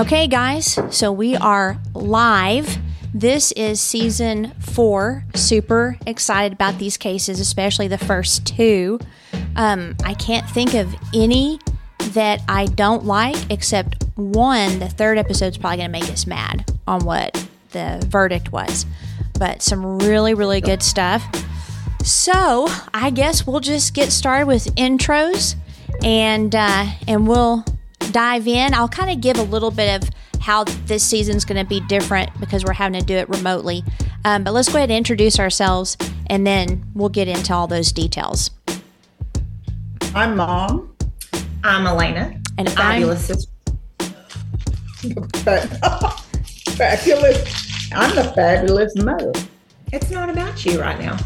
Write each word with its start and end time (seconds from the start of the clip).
Okay, 0.00 0.28
guys, 0.28 0.78
so 0.88 1.12
we 1.12 1.36
are 1.36 1.76
live. 1.92 2.78
This 3.12 3.52
is 3.52 3.82
season 3.82 4.52
four. 4.58 5.24
Super 5.34 5.98
excited 6.06 6.54
about 6.54 6.78
these 6.78 6.96
cases, 6.96 7.38
especially 7.38 7.86
the 7.86 7.98
first 7.98 8.46
two. 8.46 8.98
Um, 9.56 9.94
I 10.02 10.14
can't 10.14 10.48
think 10.48 10.72
of 10.72 10.96
any 11.12 11.58
that 12.12 12.40
I 12.48 12.64
don't 12.64 13.04
like, 13.04 13.36
except 13.50 14.02
one. 14.14 14.78
The 14.78 14.88
third 14.88 15.18
episode's 15.18 15.58
probably 15.58 15.76
going 15.76 15.92
to 15.92 16.00
make 16.00 16.10
us 16.10 16.26
mad 16.26 16.72
on 16.86 17.04
what 17.04 17.34
the 17.72 18.02
verdict 18.08 18.52
was. 18.52 18.86
But 19.38 19.60
some 19.60 19.98
really, 19.98 20.32
really 20.32 20.62
good 20.62 20.82
stuff. 20.82 21.22
So 22.02 22.68
I 22.94 23.10
guess 23.10 23.46
we'll 23.46 23.60
just 23.60 23.92
get 23.92 24.12
started 24.12 24.46
with 24.46 24.74
intros, 24.76 25.56
and 26.02 26.54
uh, 26.54 26.86
and 27.06 27.28
we'll 27.28 27.66
dive 28.12 28.46
in. 28.46 28.74
I'll 28.74 28.88
kind 28.88 29.10
of 29.10 29.20
give 29.20 29.38
a 29.38 29.42
little 29.42 29.70
bit 29.70 30.02
of 30.02 30.10
how 30.40 30.64
this 30.64 31.04
season's 31.04 31.44
going 31.44 31.62
to 31.62 31.68
be 31.68 31.80
different 31.80 32.30
because 32.40 32.64
we're 32.64 32.72
having 32.72 32.98
to 33.00 33.06
do 33.06 33.14
it 33.14 33.28
remotely. 33.28 33.84
Um, 34.24 34.44
but 34.44 34.52
let's 34.52 34.68
go 34.68 34.76
ahead 34.76 34.90
and 34.90 34.96
introduce 34.96 35.38
ourselves, 35.38 35.96
and 36.26 36.46
then 36.46 36.84
we'll 36.94 37.08
get 37.08 37.28
into 37.28 37.54
all 37.54 37.66
those 37.66 37.92
details. 37.92 38.50
I'm 40.14 40.36
mom. 40.36 40.94
I'm 41.62 41.86
Elena. 41.86 42.40
And 42.58 42.70
fabulous 42.72 43.26
sister. 43.26 43.50
fabulous. 46.76 47.92
I'm 47.92 48.14
the 48.14 48.32
fabulous 48.34 48.96
mother. 48.96 49.32
It's 49.92 50.10
not 50.10 50.30
about 50.30 50.64
you 50.64 50.80
right 50.80 50.98
now. 50.98 51.16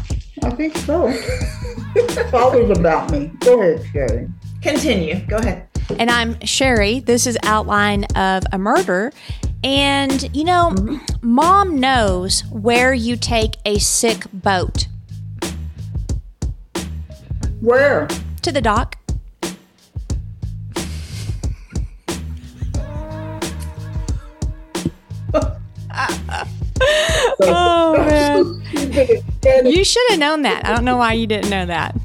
I 0.43 0.49
think 0.51 0.77
so. 0.77 1.07
it's 1.95 2.33
always 2.33 2.69
about 2.77 3.11
me. 3.11 3.31
Go 3.39 3.61
ahead, 3.61 3.85
Sherry. 3.91 4.29
Continue. 4.61 5.25
Go 5.27 5.37
ahead. 5.37 5.64
And 5.89 6.09
I'm 6.09 6.39
Sherry. 6.41 6.99
This 6.99 7.27
is 7.27 7.37
Outline 7.43 8.05
of 8.15 8.43
a 8.51 8.57
Murder. 8.57 9.13
And, 9.63 10.35
you 10.35 10.43
know, 10.43 10.71
mm-hmm. 10.73 10.97
mom 11.21 11.79
knows 11.79 12.41
where 12.51 12.93
you 12.93 13.15
take 13.15 13.55
a 13.65 13.79
sick 13.79 14.23
boat. 14.33 14.87
Where? 17.61 18.07
To 18.41 18.51
the 18.51 18.61
dock. 18.61 18.97
oh 27.41 27.95
man. 27.97 28.61
You 29.65 29.83
should 29.83 30.03
have 30.09 30.19
known 30.19 30.41
that. 30.43 30.65
I 30.65 30.73
don't 30.73 30.85
know 30.85 30.97
why 30.97 31.13
you 31.13 31.27
didn't 31.27 31.49
know 31.49 31.65
that. 31.65 31.95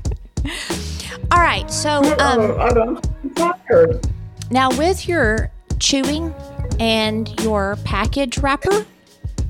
All 1.33 1.41
right, 1.41 1.70
so 1.70 2.03
um, 2.19 3.01
I. 3.41 4.00
Now 4.50 4.70
with 4.77 5.08
your 5.08 5.50
chewing 5.78 6.34
and 6.78 7.41
your 7.42 7.77
package 7.84 8.38
wrapper, 8.38 8.84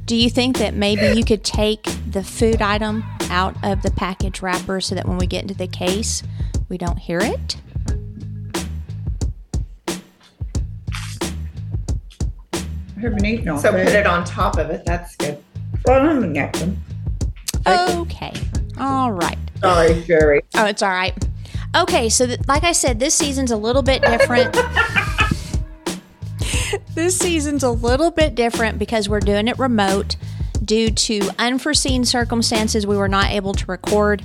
do 0.04 0.16
you 0.16 0.28
think 0.30 0.58
that 0.58 0.74
maybe 0.74 1.16
you 1.16 1.24
could 1.24 1.44
take 1.44 1.82
the 2.10 2.22
food 2.22 2.60
item 2.60 3.04
out 3.30 3.54
of 3.62 3.82
the 3.82 3.90
package 3.92 4.42
wrapper 4.42 4.80
so 4.80 4.94
that 4.94 5.06
when 5.06 5.18
we 5.18 5.26
get 5.26 5.42
into 5.42 5.54
the 5.54 5.68
case, 5.68 6.22
we 6.68 6.76
don't 6.76 6.98
hear 6.98 7.20
it? 7.20 7.56
I 12.96 13.00
haven't 13.00 13.24
eaten 13.24 13.48
all 13.48 13.58
So 13.58 13.70
put 13.70 13.86
it 13.86 14.06
on 14.06 14.24
top 14.24 14.58
of 14.58 14.68
it. 14.70 14.84
That's 14.84 15.16
good. 15.16 15.42
Well, 15.86 16.06
I'm 16.06 16.22
a 16.22 16.26
napkin. 16.26 16.76
Okay. 17.66 18.32
All 18.78 19.12
right. 19.12 19.38
Sorry, 19.60 20.04
Sherry. 20.04 20.42
Oh, 20.54 20.66
it's 20.66 20.82
all 20.82 20.90
right. 20.90 21.14
Okay, 21.76 22.08
so 22.08 22.26
th- 22.26 22.40
like 22.48 22.64
I 22.64 22.72
said, 22.72 22.98
this 22.98 23.14
season's 23.14 23.52
a 23.52 23.56
little 23.56 23.82
bit 23.82 24.02
different. 24.02 24.52
this 26.94 27.16
season's 27.16 27.62
a 27.62 27.70
little 27.70 28.10
bit 28.10 28.34
different 28.34 28.78
because 28.78 29.08
we're 29.08 29.20
doing 29.20 29.46
it 29.46 29.58
remote 29.58 30.16
due 30.64 30.90
to 30.90 31.20
unforeseen 31.38 32.04
circumstances. 32.04 32.86
We 32.86 32.96
were 32.96 33.08
not 33.08 33.30
able 33.30 33.54
to 33.54 33.66
record 33.66 34.22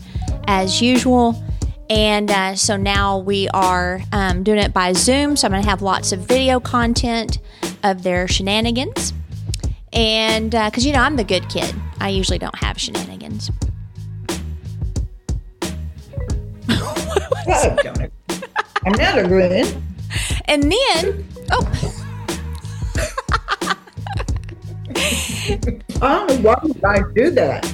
as 0.48 0.82
usual. 0.82 1.42
And 1.88 2.32
uh, 2.32 2.56
so 2.56 2.78
now 2.78 3.20
we 3.20 3.48
are 3.50 4.02
um, 4.12 4.42
doing 4.42 4.58
it 4.58 4.74
by 4.74 4.94
Zoom. 4.94 5.36
So 5.36 5.48
I'm 5.48 5.52
going 5.52 5.64
to 5.64 5.70
have 5.70 5.84
lots 5.84 6.12
of 6.12 6.22
video 6.22 6.60
content 6.60 7.38
of 7.84 8.02
their 8.02 8.28
shenanigans. 8.28 9.14
And 9.94 10.50
because, 10.50 10.84
uh, 10.84 10.88
you 10.88 10.94
know, 10.94 11.02
I'm 11.02 11.16
the 11.16 11.24
good 11.24 11.48
kid, 11.48 11.76
I 12.00 12.10
usually 12.10 12.40
don't 12.40 12.58
have 12.58 12.80
shenanigans. 12.80 13.52
I'm 17.48 18.92
not 18.94 19.18
agreeing. 19.18 19.84
And 20.46 20.64
then, 20.64 21.26
oh. 21.52 22.06
oh, 26.02 26.40
why 26.42 26.56
would 26.64 26.84
I 26.84 27.00
do 27.14 27.30
that? 27.32 27.74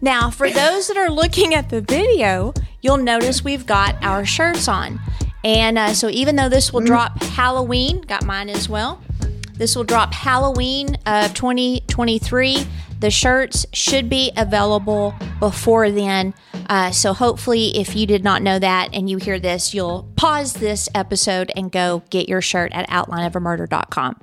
Now, 0.00 0.30
for 0.30 0.50
those 0.50 0.88
that 0.88 0.96
are 0.96 1.10
looking 1.10 1.54
at 1.54 1.70
the 1.70 1.80
video, 1.80 2.52
you'll 2.82 2.98
notice 2.98 3.42
we've 3.42 3.66
got 3.66 4.02
our 4.04 4.24
shirts 4.24 4.68
on. 4.68 5.00
And 5.44 5.78
uh, 5.78 5.94
so, 5.94 6.08
even 6.08 6.36
though 6.36 6.48
this 6.48 6.72
will 6.72 6.82
mm. 6.82 6.86
drop 6.86 7.22
Halloween, 7.22 8.00
got 8.02 8.24
mine 8.24 8.48
as 8.48 8.68
well. 8.68 9.02
This 9.54 9.76
will 9.76 9.84
drop 9.84 10.12
Halloween 10.12 10.96
of 11.06 11.32
2023. 11.34 12.66
The 13.04 13.10
shirts 13.10 13.66
should 13.74 14.08
be 14.08 14.32
available 14.34 15.14
before 15.38 15.90
then. 15.90 16.32
Uh, 16.70 16.90
so 16.90 17.12
hopefully, 17.12 17.76
if 17.76 17.94
you 17.94 18.06
did 18.06 18.24
not 18.24 18.40
know 18.40 18.58
that 18.58 18.94
and 18.94 19.10
you 19.10 19.18
hear 19.18 19.38
this, 19.38 19.74
you'll 19.74 20.10
pause 20.16 20.54
this 20.54 20.88
episode 20.94 21.52
and 21.54 21.70
go 21.70 22.02
get 22.08 22.30
your 22.30 22.40
shirt 22.40 22.72
at 22.72 22.88
outlineofamurder.com. 22.88 24.20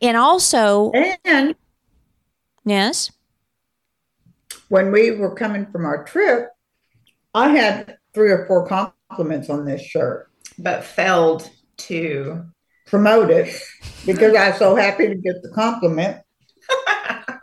And 0.00 0.16
also, 0.16 0.92
and 1.24 1.56
yes, 2.64 3.10
when 4.68 4.92
we 4.92 5.10
were 5.10 5.34
coming 5.34 5.66
from 5.66 5.84
our 5.84 6.04
trip, 6.04 6.50
I 7.34 7.48
had 7.48 7.98
three 8.14 8.30
or 8.30 8.46
four 8.46 8.68
compliments 8.68 9.50
on 9.50 9.64
this 9.64 9.82
shirt, 9.82 10.30
but 10.60 10.84
failed 10.84 11.50
to 11.78 12.44
promote 12.86 13.30
it 13.30 13.60
because 14.06 14.36
I 14.36 14.50
was 14.50 14.60
so 14.60 14.76
happy 14.76 15.08
to 15.08 15.16
get 15.16 15.42
the 15.42 15.50
compliment. 15.50 16.18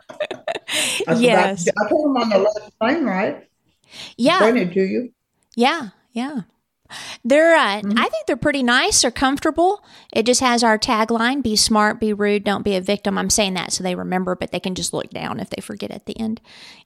I 1.06 1.14
yes. 1.14 1.68
I 1.68 1.88
told 1.88 2.06
him 2.06 2.16
on 2.16 2.28
the 2.28 2.38
last 2.38 2.78
plane, 2.78 3.04
right? 3.04 3.48
Yeah. 4.16 4.40
Pointed 4.40 4.72
to 4.74 4.82
you. 4.82 5.12
Yeah, 5.56 5.90
yeah. 6.12 6.42
They're, 7.24 7.56
uh, 7.56 7.80
mm-hmm. 7.80 7.98
I 7.98 8.08
think 8.08 8.26
they're 8.26 8.36
pretty 8.36 8.62
nice. 8.62 9.02
They're 9.02 9.10
comfortable. 9.10 9.84
It 10.12 10.26
just 10.26 10.40
has 10.40 10.62
our 10.62 10.78
tagline: 10.78 11.42
"Be 11.42 11.56
smart, 11.56 11.98
be 11.98 12.12
rude, 12.12 12.44
don't 12.44 12.64
be 12.64 12.76
a 12.76 12.80
victim." 12.80 13.18
I'm 13.18 13.30
saying 13.30 13.54
that 13.54 13.72
so 13.72 13.82
they 13.82 13.94
remember, 13.94 14.36
but 14.36 14.52
they 14.52 14.60
can 14.60 14.74
just 14.74 14.92
look 14.92 15.10
down 15.10 15.40
if 15.40 15.50
they 15.50 15.60
forget 15.60 15.90
at 15.90 16.06
the 16.06 16.18
end. 16.18 16.40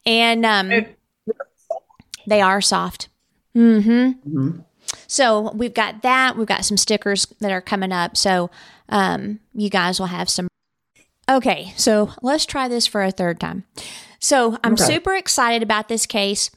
And 0.06 0.47
um, 0.47 0.71
they 2.27 2.41
are 2.41 2.60
soft. 2.60 3.09
Mm-hmm. 3.56 3.91
mm-hmm. 3.91 4.59
So 5.06 5.53
we've 5.53 5.75
got 5.75 6.03
that. 6.03 6.37
We've 6.37 6.47
got 6.47 6.65
some 6.65 6.77
stickers 6.77 7.27
that 7.41 7.50
are 7.50 7.60
coming 7.60 7.93
up. 7.93 8.16
So 8.16 8.50
um, 8.88 9.41
you 9.54 9.68
guys 9.68 9.98
will 9.98 10.07
have 10.07 10.28
some. 10.28 10.48
Okay, 11.28 11.72
so 11.77 12.10
let's 12.22 12.47
try 12.47 12.69
this 12.69 12.86
for 12.86 13.03
a 13.03 13.10
third 13.10 13.39
time. 13.39 13.65
So 14.19 14.59
I'm 14.65 14.72
okay. 14.72 14.84
super 14.84 15.15
excited 15.15 15.63
about 15.63 15.89
this 15.89 16.07
case. 16.07 16.51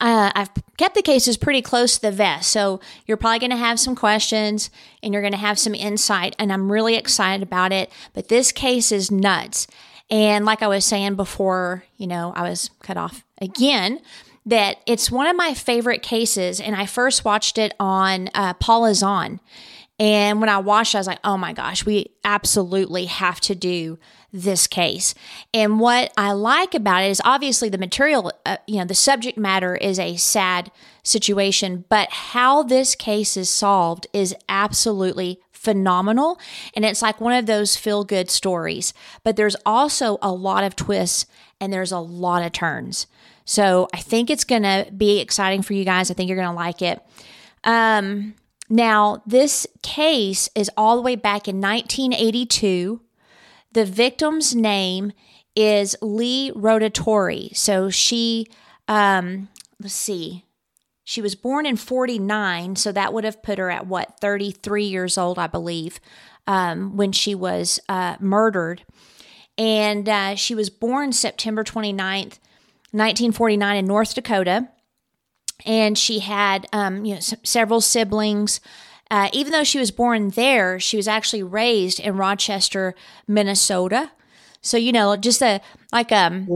Uh, 0.00 0.32
I've 0.34 0.50
kept 0.76 0.94
the 0.94 1.02
cases 1.02 1.36
pretty 1.36 1.62
close 1.62 1.96
to 1.96 2.02
the 2.02 2.10
vest. 2.10 2.50
So 2.50 2.80
you're 3.06 3.16
probably 3.16 3.38
going 3.38 3.50
to 3.50 3.56
have 3.56 3.78
some 3.78 3.94
questions 3.94 4.70
and 5.02 5.12
you're 5.12 5.22
going 5.22 5.32
to 5.32 5.38
have 5.38 5.58
some 5.58 5.74
insight. 5.74 6.34
And 6.38 6.52
I'm 6.52 6.72
really 6.72 6.96
excited 6.96 7.42
about 7.42 7.72
it. 7.72 7.92
But 8.12 8.28
this 8.28 8.50
case 8.52 8.90
is 8.90 9.10
nuts. 9.10 9.66
And 10.10 10.44
like 10.44 10.62
I 10.62 10.68
was 10.68 10.84
saying 10.84 11.14
before, 11.14 11.84
you 11.96 12.06
know, 12.06 12.32
I 12.34 12.48
was 12.48 12.70
cut 12.82 12.96
off 12.96 13.24
again, 13.40 14.00
that 14.46 14.78
it's 14.86 15.10
one 15.10 15.26
of 15.26 15.36
my 15.36 15.54
favorite 15.54 16.02
cases. 16.02 16.60
And 16.60 16.74
I 16.74 16.86
first 16.86 17.24
watched 17.24 17.56
it 17.56 17.72
on 17.78 18.30
uh, 18.34 18.54
Paula 18.54 18.94
Zahn. 18.94 19.40
And 19.98 20.40
when 20.40 20.50
I 20.50 20.58
watched, 20.58 20.94
I 20.94 20.98
was 20.98 21.06
like, 21.06 21.20
oh 21.22 21.36
my 21.36 21.52
gosh, 21.52 21.86
we 21.86 22.10
absolutely 22.24 23.04
have 23.04 23.40
to 23.42 23.54
do 23.54 23.98
this 24.32 24.66
case. 24.66 25.14
And 25.52 25.78
what 25.78 26.12
I 26.16 26.32
like 26.32 26.74
about 26.74 27.04
it 27.04 27.10
is 27.10 27.22
obviously 27.24 27.68
the 27.68 27.78
material, 27.78 28.32
uh, 28.44 28.56
you 28.66 28.78
know, 28.78 28.84
the 28.84 28.94
subject 28.94 29.38
matter 29.38 29.76
is 29.76 30.00
a 30.00 30.16
sad 30.16 30.72
situation, 31.04 31.84
but 31.88 32.10
how 32.10 32.64
this 32.64 32.96
case 32.96 33.36
is 33.36 33.48
solved 33.48 34.08
is 34.12 34.34
absolutely 34.48 35.38
phenomenal. 35.52 36.40
And 36.74 36.84
it's 36.84 37.00
like 37.00 37.20
one 37.20 37.32
of 37.32 37.46
those 37.46 37.76
feel 37.76 38.02
good 38.02 38.28
stories. 38.28 38.92
But 39.22 39.36
there's 39.36 39.56
also 39.64 40.18
a 40.20 40.32
lot 40.32 40.64
of 40.64 40.74
twists 40.74 41.26
and 41.60 41.72
there's 41.72 41.92
a 41.92 42.00
lot 42.00 42.44
of 42.44 42.50
turns. 42.50 43.06
So 43.44 43.88
I 43.94 43.98
think 43.98 44.28
it's 44.28 44.44
going 44.44 44.62
to 44.62 44.86
be 44.96 45.20
exciting 45.20 45.62
for 45.62 45.74
you 45.74 45.84
guys. 45.84 46.10
I 46.10 46.14
think 46.14 46.28
you're 46.28 46.36
going 46.36 46.48
to 46.48 46.54
like 46.54 46.82
it. 46.82 47.00
Um, 47.62 48.34
now, 48.68 49.22
this 49.26 49.66
case 49.82 50.48
is 50.54 50.70
all 50.76 50.96
the 50.96 51.02
way 51.02 51.16
back 51.16 51.46
in 51.46 51.60
1982. 51.60 53.00
The 53.72 53.84
victim's 53.84 54.54
name 54.54 55.12
is 55.54 55.96
Lee 56.00 56.50
Rotatori. 56.54 57.54
So 57.56 57.90
she, 57.90 58.48
um, 58.88 59.48
let's 59.80 59.94
see, 59.94 60.44
she 61.04 61.20
was 61.20 61.34
born 61.34 61.66
in 61.66 61.76
49, 61.76 62.76
so 62.76 62.90
that 62.90 63.12
would 63.12 63.24
have 63.24 63.42
put 63.42 63.58
her 63.58 63.70
at 63.70 63.86
what, 63.86 64.18
33 64.20 64.84
years 64.84 65.18
old, 65.18 65.38
I 65.38 65.46
believe, 65.46 66.00
um, 66.46 66.96
when 66.96 67.12
she 67.12 67.34
was 67.34 67.78
uh, 67.88 68.16
murdered. 68.18 68.82
And 69.58 70.08
uh, 70.08 70.34
she 70.34 70.54
was 70.54 70.70
born 70.70 71.12
September 71.12 71.62
29th, 71.62 72.38
1949, 72.90 73.76
in 73.76 73.86
North 73.86 74.14
Dakota. 74.14 74.68
And 75.64 75.96
she 75.96 76.20
had 76.20 76.66
um, 76.72 77.04
you 77.04 77.12
know, 77.14 77.18
s- 77.18 77.34
several 77.42 77.80
siblings. 77.80 78.60
Uh, 79.10 79.28
even 79.32 79.52
though 79.52 79.64
she 79.64 79.78
was 79.78 79.90
born 79.90 80.30
there, 80.30 80.80
she 80.80 80.96
was 80.96 81.06
actually 81.08 81.42
raised 81.42 82.00
in 82.00 82.16
Rochester, 82.16 82.94
Minnesota. 83.28 84.10
So 84.62 84.76
you 84.76 84.92
know, 84.92 85.16
just 85.16 85.42
a 85.42 85.60
like 85.92 86.10
um 86.12 86.50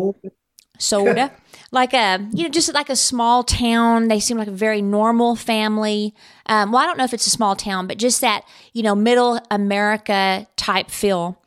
soda, 0.79 1.33
like 1.71 1.93
a 1.93 2.27
you 2.33 2.45
know, 2.45 2.49
just 2.49 2.73
like 2.73 2.89
a 2.91 2.97
small 2.97 3.43
town. 3.43 4.09
They 4.09 4.21
seem 4.21 4.39
like 4.39 4.49
a 4.49 4.53
very 4.53 4.83
normal 4.83 5.37
family. 5.37 6.15
Um, 6.47 6.73
well, 6.73 6.83
I 6.83 6.87
don't 6.87 6.97
know 6.99 7.05
if 7.05 7.15
it's 7.15 7.27
a 7.27 7.31
small 7.31 7.55
town, 7.57 7.87
but 7.87 7.99
just 7.99 8.21
that 8.23 8.45
you 8.73 8.83
know, 8.83 8.95
middle 8.95 9.41
America 9.51 10.47
type 10.57 10.91
feel. 10.91 11.38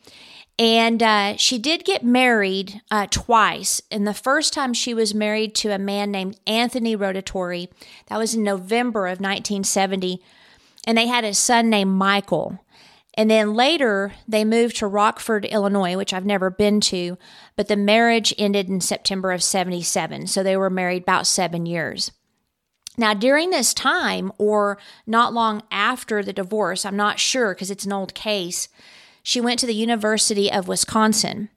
And 0.62 1.02
uh, 1.02 1.38
she 1.38 1.58
did 1.58 1.86
get 1.86 2.04
married 2.04 2.82
uh, 2.92 3.08
twice. 3.10 3.82
And 3.90 4.06
the 4.06 4.14
first 4.14 4.54
time 4.54 4.76
she 4.76 4.94
was 4.94 5.12
married 5.12 5.56
to 5.56 5.72
a 5.72 5.80
man 5.80 6.12
named 6.12 6.40
Anthony 6.46 6.96
Rotatori. 6.96 7.68
That 8.10 8.20
was 8.20 8.36
in 8.36 8.44
November 8.44 9.08
of 9.08 9.20
1970. 9.20 10.22
And 10.86 10.96
they 10.96 11.08
had 11.08 11.24
a 11.24 11.34
son 11.34 11.72
named 11.72 11.90
Michael. 11.90 12.64
And 13.16 13.28
then 13.28 13.56
later, 13.56 14.14
they 14.28 14.46
moved 14.46 14.76
to 14.78 14.88
Rockford, 14.88 15.46
Illinois, 15.46 15.98
which 15.98 16.14
I've 16.14 16.28
never 16.28 16.52
been 16.52 16.80
to, 16.82 17.18
but 17.56 17.68
the 17.68 17.76
marriage 17.76 18.32
ended 18.38 18.70
in 18.70 18.82
September 18.82 19.32
of 19.32 19.42
77. 19.42 20.28
So 20.28 20.44
they 20.44 20.56
were 20.56 20.70
married 20.70 21.02
about 21.02 21.26
seven 21.26 21.66
years. 21.66 22.12
Now, 23.00 23.16
during 23.16 23.50
this 23.50 23.74
time, 23.74 24.32
or 24.38 24.78
not 25.08 25.34
long 25.34 25.64
after 25.72 26.22
the 26.22 26.34
divorce, 26.34 26.86
I'm 26.86 26.96
not 26.96 27.20
sure 27.20 27.56
because 27.56 27.72
it's 27.72 27.86
an 27.86 27.94
old 27.94 28.14
case, 28.14 28.70
she 29.24 29.42
went 29.42 29.60
to 29.60 29.66
the 29.66 29.76
University 29.76 30.52
of 30.52 30.68
Wisconsin 30.68 31.50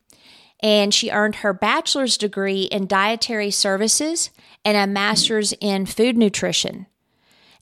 and 0.60 0.94
she 0.94 1.10
earned 1.10 1.36
her 1.36 1.52
bachelor's 1.52 2.16
degree 2.16 2.62
in 2.64 2.86
dietary 2.86 3.50
services 3.50 4.30
and 4.64 4.76
a 4.76 4.90
master's 4.90 5.52
in 5.60 5.86
food 5.86 6.16
nutrition. 6.16 6.86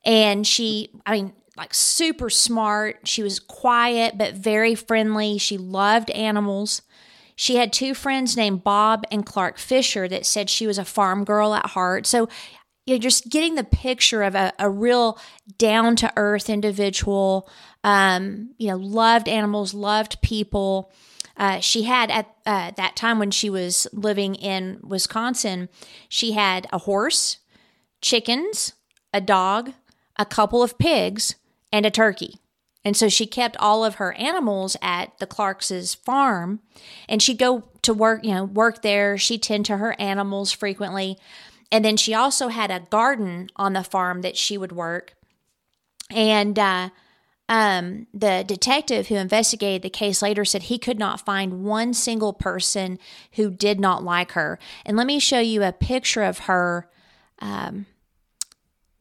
And 0.04 0.46
she, 0.46 0.90
I 1.06 1.12
mean, 1.12 1.32
like 1.56 1.74
super 1.74 2.30
smart. 2.30 3.00
She 3.04 3.22
was 3.22 3.38
quiet 3.38 4.16
but 4.16 4.34
very 4.34 4.74
friendly. 4.74 5.38
She 5.38 5.58
loved 5.58 6.10
animals. 6.10 6.82
She 7.34 7.56
had 7.56 7.72
two 7.72 7.94
friends 7.94 8.36
named 8.36 8.62
Bob 8.62 9.04
and 9.10 9.26
Clark 9.26 9.58
Fisher 9.58 10.06
that 10.08 10.26
said 10.26 10.48
she 10.48 10.66
was 10.66 10.78
a 10.78 10.84
farm 10.84 11.24
girl 11.24 11.54
at 11.54 11.66
heart. 11.66 12.06
So 12.06 12.28
you 12.86 12.94
know, 12.94 12.98
just 12.98 13.30
getting 13.30 13.54
the 13.54 13.64
picture 13.64 14.22
of 14.22 14.34
a, 14.34 14.52
a 14.58 14.68
real 14.68 15.18
down 15.56 15.96
to 15.96 16.12
earth 16.16 16.50
individual. 16.50 17.48
Um, 17.84 18.54
you 18.58 18.68
know, 18.68 18.76
loved 18.76 19.28
animals, 19.28 19.74
loved 19.74 20.20
people. 20.22 20.92
Uh, 21.36 21.60
she 21.60 21.84
had 21.84 22.10
at 22.10 22.34
uh, 22.46 22.70
that 22.76 22.96
time 22.96 23.18
when 23.18 23.30
she 23.30 23.50
was 23.50 23.86
living 23.92 24.34
in 24.34 24.78
Wisconsin, 24.82 25.68
she 26.08 26.32
had 26.32 26.66
a 26.72 26.78
horse, 26.78 27.38
chickens, 28.00 28.74
a 29.12 29.20
dog, 29.20 29.72
a 30.18 30.24
couple 30.24 30.62
of 30.62 30.78
pigs, 30.78 31.34
and 31.72 31.86
a 31.86 31.90
turkey. 31.90 32.38
And 32.84 32.96
so 32.96 33.08
she 33.08 33.26
kept 33.26 33.56
all 33.58 33.84
of 33.84 33.96
her 33.96 34.12
animals 34.14 34.76
at 34.82 35.16
the 35.18 35.26
Clark's 35.26 35.94
farm 35.94 36.60
and 37.08 37.22
she'd 37.22 37.38
go 37.38 37.64
to 37.82 37.94
work, 37.94 38.24
you 38.24 38.34
know, 38.34 38.44
work 38.44 38.82
there. 38.82 39.16
She'd 39.16 39.42
tend 39.42 39.66
to 39.66 39.76
her 39.76 39.94
animals 40.00 40.50
frequently. 40.50 41.16
And 41.70 41.84
then 41.84 41.96
she 41.96 42.12
also 42.12 42.48
had 42.48 42.70
a 42.70 42.80
garden 42.90 43.48
on 43.56 43.72
the 43.72 43.84
farm 43.84 44.22
that 44.22 44.36
she 44.36 44.58
would 44.58 44.72
work. 44.72 45.14
And 46.10 46.58
uh, 46.58 46.90
um, 47.48 48.06
the 48.14 48.44
detective 48.46 49.08
who 49.08 49.16
investigated 49.16 49.82
the 49.82 49.90
case 49.90 50.22
later 50.22 50.44
said 50.44 50.64
he 50.64 50.78
could 50.78 50.98
not 50.98 51.24
find 51.24 51.64
one 51.64 51.92
single 51.92 52.32
person 52.32 52.98
who 53.32 53.50
did 53.50 53.78
not 53.78 54.02
like 54.02 54.32
her. 54.32 54.58
And 54.86 54.96
let 54.96 55.06
me 55.06 55.18
show 55.18 55.40
you 55.40 55.62
a 55.62 55.72
picture 55.72 56.22
of 56.22 56.40
her. 56.40 56.88
Um, 57.40 57.86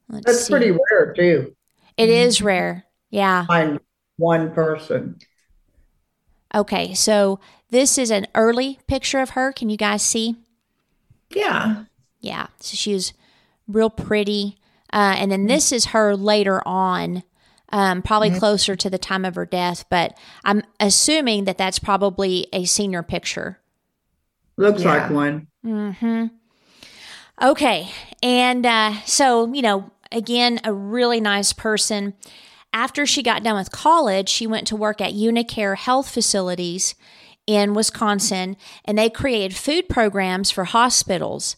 let's 0.08 0.26
That's 0.26 0.46
see. 0.46 0.50
pretty 0.50 0.70
rare 0.70 1.14
too. 1.14 1.54
It 1.96 2.08
is 2.08 2.42
rare. 2.42 2.84
Yeah. 3.10 3.46
Find 3.46 3.80
one 4.16 4.52
person. 4.52 5.18
Okay. 6.54 6.94
So 6.94 7.40
this 7.70 7.96
is 7.96 8.10
an 8.10 8.26
early 8.34 8.80
picture 8.86 9.20
of 9.20 9.30
her. 9.30 9.52
Can 9.52 9.70
you 9.70 9.76
guys 9.76 10.02
see? 10.02 10.36
Yeah. 11.30 11.84
Yeah. 12.20 12.48
So 12.60 12.76
she 12.76 12.92
was 12.92 13.12
real 13.66 13.90
pretty. 13.90 14.58
Uh, 14.92 15.14
and 15.16 15.32
then 15.32 15.46
this 15.46 15.72
is 15.72 15.86
her 15.86 16.14
later 16.14 16.66
on, 16.66 17.22
um, 17.72 18.02
probably 18.02 18.30
closer 18.30 18.76
to 18.76 18.90
the 18.90 18.98
time 18.98 19.24
of 19.24 19.34
her 19.34 19.46
death. 19.46 19.84
But 19.90 20.16
I'm 20.44 20.62
assuming 20.78 21.44
that 21.44 21.58
that's 21.58 21.78
probably 21.78 22.46
a 22.52 22.64
senior 22.64 23.02
picture. 23.02 23.58
Looks 24.56 24.82
Yeah. 24.82 24.94
like 24.94 25.10
one. 25.10 25.46
hmm 25.64 26.26
Okay. 27.42 27.88
And 28.22 28.64
uh, 28.66 28.94
so, 29.04 29.52
you 29.52 29.62
know, 29.62 29.90
again, 30.12 30.60
a 30.64 30.72
really 30.72 31.20
nice 31.20 31.52
person. 31.52 32.14
After 32.72 33.04
she 33.04 33.22
got 33.22 33.42
done 33.42 33.56
with 33.56 33.72
college, 33.72 34.28
she 34.28 34.46
went 34.46 34.66
to 34.68 34.76
work 34.76 35.00
at 35.00 35.12
Unicare 35.12 35.76
Health 35.76 36.10
Facilities 36.10 36.94
in 37.46 37.74
Wisconsin, 37.74 38.56
and 38.84 38.96
they 38.96 39.10
created 39.10 39.56
food 39.56 39.88
programs 39.88 40.50
for 40.50 40.64
hospitals. 40.64 41.56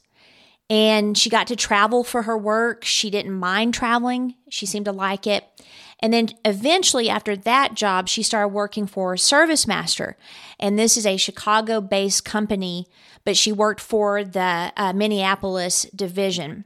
And 0.70 1.16
she 1.18 1.28
got 1.28 1.46
to 1.48 1.56
travel 1.56 2.02
for 2.04 2.22
her 2.22 2.38
work. 2.38 2.84
She 2.84 3.10
didn't 3.10 3.32
mind 3.38 3.74
traveling, 3.74 4.36
she 4.48 4.64
seemed 4.66 4.86
to 4.86 4.92
like 4.92 5.26
it. 5.26 5.44
And 6.00 6.12
then 6.12 6.30
eventually, 6.44 7.08
after 7.08 7.36
that 7.36 7.74
job, 7.74 8.08
she 8.08 8.22
started 8.22 8.48
working 8.48 8.86
for 8.86 9.16
Service 9.16 9.66
Master. 9.66 10.16
And 10.58 10.78
this 10.78 10.96
is 10.96 11.06
a 11.06 11.16
Chicago 11.16 11.80
based 11.80 12.24
company, 12.24 12.86
but 13.24 13.36
she 13.36 13.52
worked 13.52 13.80
for 13.80 14.24
the 14.24 14.72
uh, 14.76 14.92
Minneapolis 14.92 15.84
division. 15.94 16.64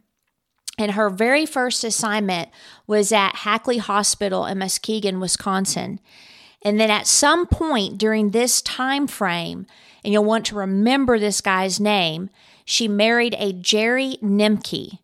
And 0.78 0.92
her 0.92 1.10
very 1.10 1.44
first 1.44 1.82
assignment 1.82 2.48
was 2.86 3.12
at 3.12 3.36
Hackley 3.36 3.78
Hospital 3.78 4.46
in 4.46 4.58
Muskegon, 4.58 5.18
Wisconsin. 5.18 6.00
And 6.62 6.78
then 6.78 6.90
at 6.90 7.06
some 7.06 7.46
point 7.46 7.98
during 7.98 8.30
this 8.30 8.62
time 8.62 9.06
frame, 9.06 9.66
and 10.04 10.12
you'll 10.12 10.24
want 10.24 10.46
to 10.46 10.54
remember 10.54 11.18
this 11.18 11.40
guy's 11.40 11.80
name, 11.80 12.30
she 12.64 12.86
married 12.86 13.34
a 13.38 13.52
Jerry 13.52 14.18
Nimke, 14.22 14.98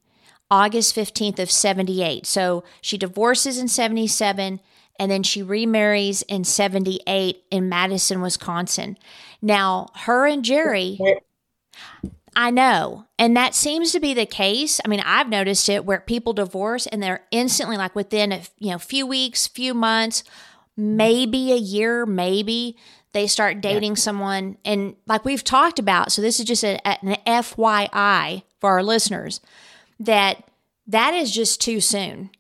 August 0.54 0.94
15th 0.94 1.40
of 1.40 1.50
78. 1.50 2.26
So 2.26 2.62
she 2.80 2.96
divorces 2.96 3.58
in 3.58 3.66
77 3.66 4.60
and 5.00 5.10
then 5.10 5.24
she 5.24 5.42
remarries 5.42 6.22
in 6.22 6.44
78 6.44 7.42
in 7.50 7.68
Madison, 7.68 8.20
Wisconsin. 8.20 8.96
Now, 9.42 9.88
her 9.94 10.28
and 10.28 10.44
Jerry 10.44 11.00
I 12.36 12.50
know. 12.50 13.06
And 13.18 13.36
that 13.36 13.54
seems 13.54 13.92
to 13.92 14.00
be 14.00 14.14
the 14.14 14.26
case. 14.26 14.80
I 14.84 14.88
mean, 14.88 15.02
I've 15.04 15.28
noticed 15.28 15.68
it 15.68 15.84
where 15.84 16.00
people 16.00 16.32
divorce 16.32 16.86
and 16.86 17.02
they're 17.02 17.24
instantly 17.32 17.76
like 17.76 17.96
within 17.96 18.30
a 18.30 18.42
you 18.58 18.70
know 18.70 18.78
few 18.78 19.06
weeks, 19.06 19.48
few 19.48 19.74
months, 19.74 20.22
maybe 20.76 21.52
a 21.52 21.56
year, 21.56 22.06
maybe 22.06 22.76
they 23.12 23.26
start 23.26 23.60
dating 23.60 23.96
someone 23.96 24.58
and 24.64 24.94
like 25.06 25.24
we've 25.24 25.44
talked 25.44 25.80
about. 25.80 26.12
So 26.12 26.22
this 26.22 26.38
is 26.38 26.46
just 26.46 26.64
a, 26.64 26.86
an 26.86 27.16
FYI 27.26 28.42
for 28.60 28.70
our 28.70 28.82
listeners 28.82 29.40
that 30.00 30.44
that 30.86 31.14
is 31.14 31.30
just 31.32 31.60
too 31.60 31.80
soon. 31.80 32.30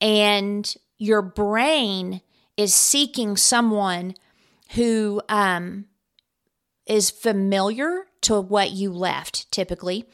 And 0.00 0.72
your 0.98 1.22
brain 1.22 2.22
is 2.56 2.74
seeking 2.74 3.36
someone 3.36 4.14
who 4.74 5.20
um 5.28 5.86
is 6.86 7.10
familiar 7.10 8.06
to 8.22 8.40
what 8.40 8.70
you 8.70 8.92
left 8.92 9.50
typically 9.50 10.04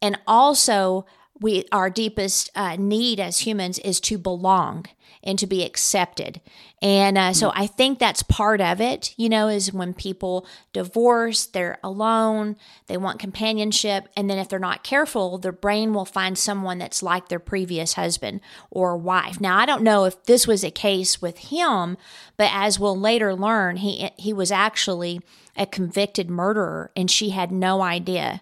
and 0.00 0.18
also 0.26 1.04
we 1.40 1.64
our 1.72 1.90
deepest 1.90 2.50
uh, 2.54 2.76
need 2.76 3.18
as 3.20 3.40
humans 3.40 3.78
is 3.80 4.00
to 4.00 4.18
belong 4.18 4.86
and 5.22 5.38
to 5.38 5.46
be 5.46 5.64
accepted 5.64 6.40
and 6.80 7.18
uh, 7.18 7.32
so 7.32 7.52
i 7.54 7.66
think 7.66 7.98
that's 7.98 8.22
part 8.22 8.60
of 8.60 8.80
it 8.80 9.14
you 9.16 9.28
know 9.28 9.48
is 9.48 9.72
when 9.72 9.92
people 9.92 10.46
divorce 10.72 11.46
they're 11.46 11.78
alone 11.82 12.56
they 12.86 12.96
want 12.96 13.18
companionship 13.18 14.08
and 14.16 14.28
then 14.30 14.38
if 14.38 14.48
they're 14.48 14.58
not 14.58 14.84
careful 14.84 15.38
their 15.38 15.52
brain 15.52 15.92
will 15.92 16.04
find 16.04 16.38
someone 16.38 16.78
that's 16.78 17.02
like 17.02 17.28
their 17.28 17.38
previous 17.38 17.94
husband 17.94 18.40
or 18.70 18.96
wife 18.96 19.40
now 19.40 19.56
i 19.56 19.66
don't 19.66 19.82
know 19.82 20.04
if 20.04 20.22
this 20.24 20.46
was 20.46 20.64
a 20.64 20.70
case 20.70 21.20
with 21.20 21.38
him 21.38 21.96
but 22.36 22.50
as 22.52 22.78
we'll 22.78 22.98
later 22.98 23.34
learn 23.34 23.76
he 23.76 24.10
he 24.16 24.32
was 24.32 24.50
actually 24.50 25.20
a 25.56 25.66
convicted 25.66 26.30
murderer 26.30 26.90
and 26.96 27.10
she 27.10 27.30
had 27.30 27.52
no 27.52 27.82
idea 27.82 28.40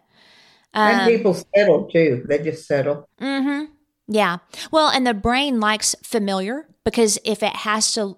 and 0.75 1.01
Um, 1.03 1.09
people 1.09 1.35
settle 1.57 1.85
too. 1.91 2.25
They 2.29 2.39
just 2.39 2.67
settle. 2.67 3.09
Mm-hmm. 3.21 3.73
Yeah. 4.09 4.39
Well, 4.73 4.89
and 4.89 5.07
the 5.07 5.15
brain 5.15 5.61
likes 5.61 5.95
familiar 6.03 6.67
because 6.83 7.19
if 7.25 7.43
it 7.43 7.57
has 7.57 7.93
to 7.93 8.17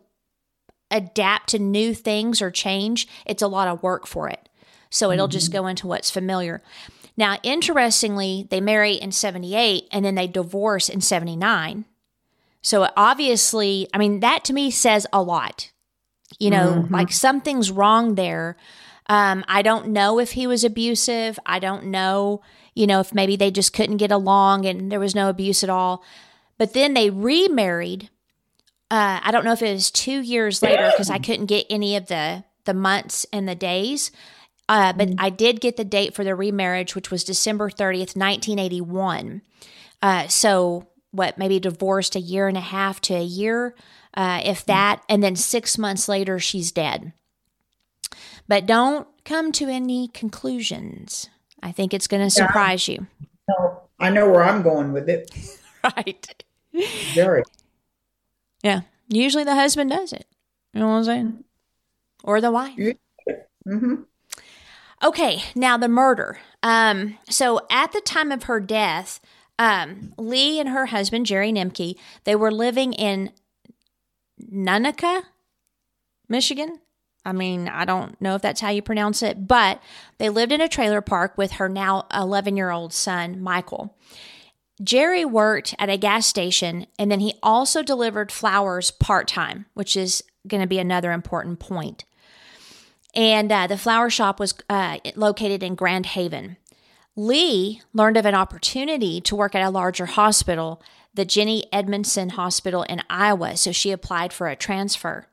adapt 0.90 1.50
to 1.50 1.58
new 1.58 1.94
things 1.94 2.40
or 2.40 2.50
change, 2.50 3.08
it's 3.26 3.42
a 3.42 3.48
lot 3.48 3.68
of 3.68 3.82
work 3.82 4.06
for 4.06 4.28
it. 4.28 4.48
So 4.88 5.10
it'll 5.10 5.28
just 5.28 5.50
mm-hmm. 5.50 5.62
go 5.62 5.66
into 5.66 5.86
what's 5.86 6.10
familiar. 6.10 6.62
Now, 7.16 7.38
interestingly, 7.42 8.46
they 8.50 8.60
marry 8.60 8.94
in 8.94 9.12
78 9.12 9.88
and 9.92 10.04
then 10.04 10.14
they 10.14 10.26
divorce 10.26 10.88
in 10.88 11.00
79. 11.00 11.84
So 12.62 12.88
obviously, 12.96 13.88
I 13.92 13.98
mean, 13.98 14.20
that 14.20 14.44
to 14.44 14.52
me 14.52 14.70
says 14.70 15.06
a 15.12 15.22
lot. 15.22 15.70
You 16.38 16.50
know, 16.50 16.82
mm-hmm. 16.82 16.94
like 16.94 17.12
something's 17.12 17.70
wrong 17.70 18.14
there. 18.14 18.56
Um, 19.10 19.44
I 19.48 19.62
don't 19.62 19.88
know 19.88 20.20
if 20.20 20.30
he 20.30 20.46
was 20.46 20.62
abusive. 20.62 21.36
I 21.44 21.58
don't 21.58 21.86
know, 21.86 22.42
you 22.76 22.86
know, 22.86 23.00
if 23.00 23.12
maybe 23.12 23.34
they 23.34 23.50
just 23.50 23.72
couldn't 23.72 23.96
get 23.96 24.12
along 24.12 24.66
and 24.66 24.90
there 24.90 25.00
was 25.00 25.16
no 25.16 25.28
abuse 25.28 25.64
at 25.64 25.68
all. 25.68 26.04
But 26.58 26.74
then 26.74 26.94
they 26.94 27.10
remarried. 27.10 28.08
Uh, 28.88 29.18
I 29.20 29.32
don't 29.32 29.44
know 29.44 29.52
if 29.52 29.62
it 29.62 29.72
was 29.72 29.90
two 29.90 30.20
years 30.20 30.62
later 30.62 30.92
because 30.92 31.10
I 31.10 31.18
couldn't 31.18 31.46
get 31.46 31.66
any 31.68 31.96
of 31.96 32.06
the 32.06 32.44
the 32.66 32.74
months 32.74 33.26
and 33.32 33.48
the 33.48 33.56
days. 33.56 34.12
Uh, 34.68 34.92
but 34.92 35.08
I 35.18 35.30
did 35.30 35.60
get 35.60 35.76
the 35.76 35.84
date 35.84 36.14
for 36.14 36.22
the 36.22 36.36
remarriage, 36.36 36.94
which 36.94 37.10
was 37.10 37.24
December 37.24 37.68
30th, 37.68 38.14
1981. 38.14 39.42
Uh, 40.00 40.28
so, 40.28 40.86
what, 41.10 41.36
maybe 41.36 41.58
divorced 41.58 42.14
a 42.14 42.20
year 42.20 42.46
and 42.46 42.56
a 42.56 42.60
half 42.60 43.00
to 43.00 43.14
a 43.14 43.24
year, 43.24 43.74
uh, 44.14 44.40
if 44.44 44.64
that. 44.66 45.02
And 45.08 45.20
then 45.20 45.34
six 45.34 45.76
months 45.76 46.08
later, 46.08 46.38
she's 46.38 46.70
dead. 46.70 47.12
But 48.50 48.66
don't 48.66 49.06
come 49.24 49.52
to 49.52 49.68
any 49.68 50.08
conclusions. 50.08 51.30
I 51.62 51.70
think 51.70 51.94
it's 51.94 52.08
going 52.08 52.24
to 52.24 52.30
surprise 52.30 52.88
you. 52.88 53.06
No, 53.48 53.82
I 54.00 54.10
know 54.10 54.28
where 54.28 54.42
I'm 54.42 54.62
going 54.62 54.92
with 54.92 55.08
it. 55.08 55.30
Right. 55.96 56.44
Very. 57.14 57.42
Yeah. 58.62 58.82
Usually 59.08 59.44
the 59.44 59.54
husband 59.54 59.88
does 59.88 60.12
it. 60.12 60.26
You 60.74 60.80
know 60.80 60.88
what 60.88 60.94
I'm 60.96 61.04
saying? 61.04 61.44
Or 62.22 62.42
the 62.42 62.50
wife. 62.50 62.78
hmm 63.64 63.94
Okay, 65.02 65.42
now 65.54 65.78
the 65.78 65.88
murder. 65.88 66.38
Um, 66.62 67.16
so 67.30 67.60
at 67.70 67.92
the 67.92 68.02
time 68.02 68.30
of 68.30 68.42
her 68.42 68.60
death, 68.60 69.20
um, 69.58 70.12
Lee 70.18 70.60
and 70.60 70.68
her 70.68 70.84
husband 70.86 71.24
Jerry 71.24 71.50
Nimke, 71.50 71.96
they 72.24 72.36
were 72.36 72.52
living 72.52 72.92
in 72.92 73.32
Nunica, 74.38 75.22
Michigan. 76.28 76.80
I 77.24 77.32
mean, 77.32 77.68
I 77.68 77.84
don't 77.84 78.18
know 78.20 78.34
if 78.34 78.42
that's 78.42 78.60
how 78.60 78.70
you 78.70 78.82
pronounce 78.82 79.22
it, 79.22 79.46
but 79.46 79.80
they 80.18 80.28
lived 80.28 80.52
in 80.52 80.60
a 80.60 80.68
trailer 80.68 81.00
park 81.00 81.36
with 81.36 81.52
her 81.52 81.68
now 81.68 82.06
11 82.14 82.56
year 82.56 82.70
old 82.70 82.92
son, 82.92 83.40
Michael. 83.40 83.96
Jerry 84.82 85.26
worked 85.26 85.74
at 85.78 85.90
a 85.90 85.98
gas 85.98 86.26
station 86.26 86.86
and 86.98 87.10
then 87.10 87.20
he 87.20 87.34
also 87.42 87.82
delivered 87.82 88.32
flowers 88.32 88.90
part 88.90 89.28
time, 89.28 89.66
which 89.74 89.96
is 89.96 90.24
going 90.48 90.62
to 90.62 90.66
be 90.66 90.78
another 90.78 91.12
important 91.12 91.60
point. 91.60 92.04
And 93.14 93.50
uh, 93.52 93.66
the 93.66 93.76
flower 93.76 94.08
shop 94.08 94.40
was 94.40 94.54
uh, 94.70 94.98
located 95.16 95.62
in 95.62 95.74
Grand 95.74 96.06
Haven. 96.06 96.56
Lee 97.16 97.82
learned 97.92 98.16
of 98.16 98.24
an 98.24 98.34
opportunity 98.34 99.20
to 99.20 99.36
work 99.36 99.54
at 99.54 99.66
a 99.66 99.70
larger 99.70 100.06
hospital, 100.06 100.80
the 101.12 101.24
Jennie 101.24 101.64
Edmundson 101.72 102.32
Hospital 102.32 102.84
in 102.84 103.02
Iowa, 103.10 103.56
so 103.56 103.72
she 103.72 103.90
applied 103.90 104.32
for 104.32 104.48
a 104.48 104.56
transfer. 104.56 105.26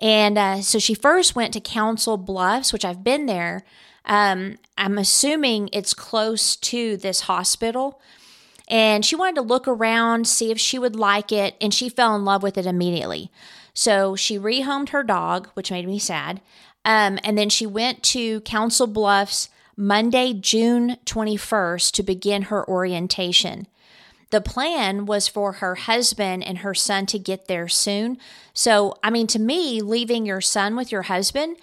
And 0.00 0.38
uh, 0.38 0.62
so 0.62 0.78
she 0.78 0.94
first 0.94 1.36
went 1.36 1.52
to 1.54 1.60
Council 1.60 2.16
Bluffs, 2.16 2.72
which 2.72 2.84
I've 2.84 3.04
been 3.04 3.26
there. 3.26 3.64
Um, 4.06 4.56
I'm 4.78 4.96
assuming 4.96 5.68
it's 5.72 5.92
close 5.92 6.56
to 6.56 6.96
this 6.96 7.22
hospital. 7.22 8.00
And 8.66 9.04
she 9.04 9.16
wanted 9.16 9.34
to 9.34 9.42
look 9.42 9.66
around, 9.68 10.26
see 10.26 10.50
if 10.50 10.58
she 10.58 10.78
would 10.78 10.96
like 10.96 11.32
it, 11.32 11.56
and 11.60 11.74
she 11.74 11.88
fell 11.88 12.14
in 12.14 12.24
love 12.24 12.42
with 12.42 12.56
it 12.56 12.66
immediately. 12.66 13.30
So 13.74 14.16
she 14.16 14.38
rehomed 14.38 14.90
her 14.90 15.02
dog, 15.02 15.48
which 15.54 15.70
made 15.70 15.86
me 15.86 15.98
sad. 15.98 16.40
Um, 16.84 17.18
and 17.24 17.36
then 17.36 17.50
she 17.50 17.66
went 17.66 18.02
to 18.04 18.40
Council 18.42 18.86
Bluffs 18.86 19.50
Monday, 19.76 20.32
June 20.32 20.96
21st 21.04 21.92
to 21.92 22.02
begin 22.02 22.42
her 22.42 22.66
orientation. 22.68 23.66
The 24.30 24.40
plan 24.40 25.06
was 25.06 25.28
for 25.28 25.54
her 25.54 25.74
husband 25.74 26.44
and 26.44 26.58
her 26.58 26.74
son 26.74 27.06
to 27.06 27.18
get 27.18 27.48
there 27.48 27.68
soon. 27.68 28.18
So, 28.54 28.94
I 29.02 29.10
mean, 29.10 29.26
to 29.28 29.38
me, 29.38 29.80
leaving 29.80 30.24
your 30.24 30.40
son 30.40 30.76
with 30.76 30.92
your 30.92 31.02
husband, 31.02 31.56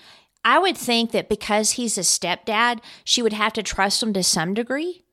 I 0.44 0.60
would 0.60 0.78
think 0.78 1.12
that 1.12 1.30
because 1.30 1.72
he's 1.72 1.98
a 1.98 2.02
stepdad, 2.02 2.80
she 3.04 3.22
would 3.22 3.34
have 3.34 3.54
to 3.54 3.64
trust 3.64 4.04
him 4.04 4.14
to 4.14 4.24
some 4.24 4.54
degree. 4.54 5.04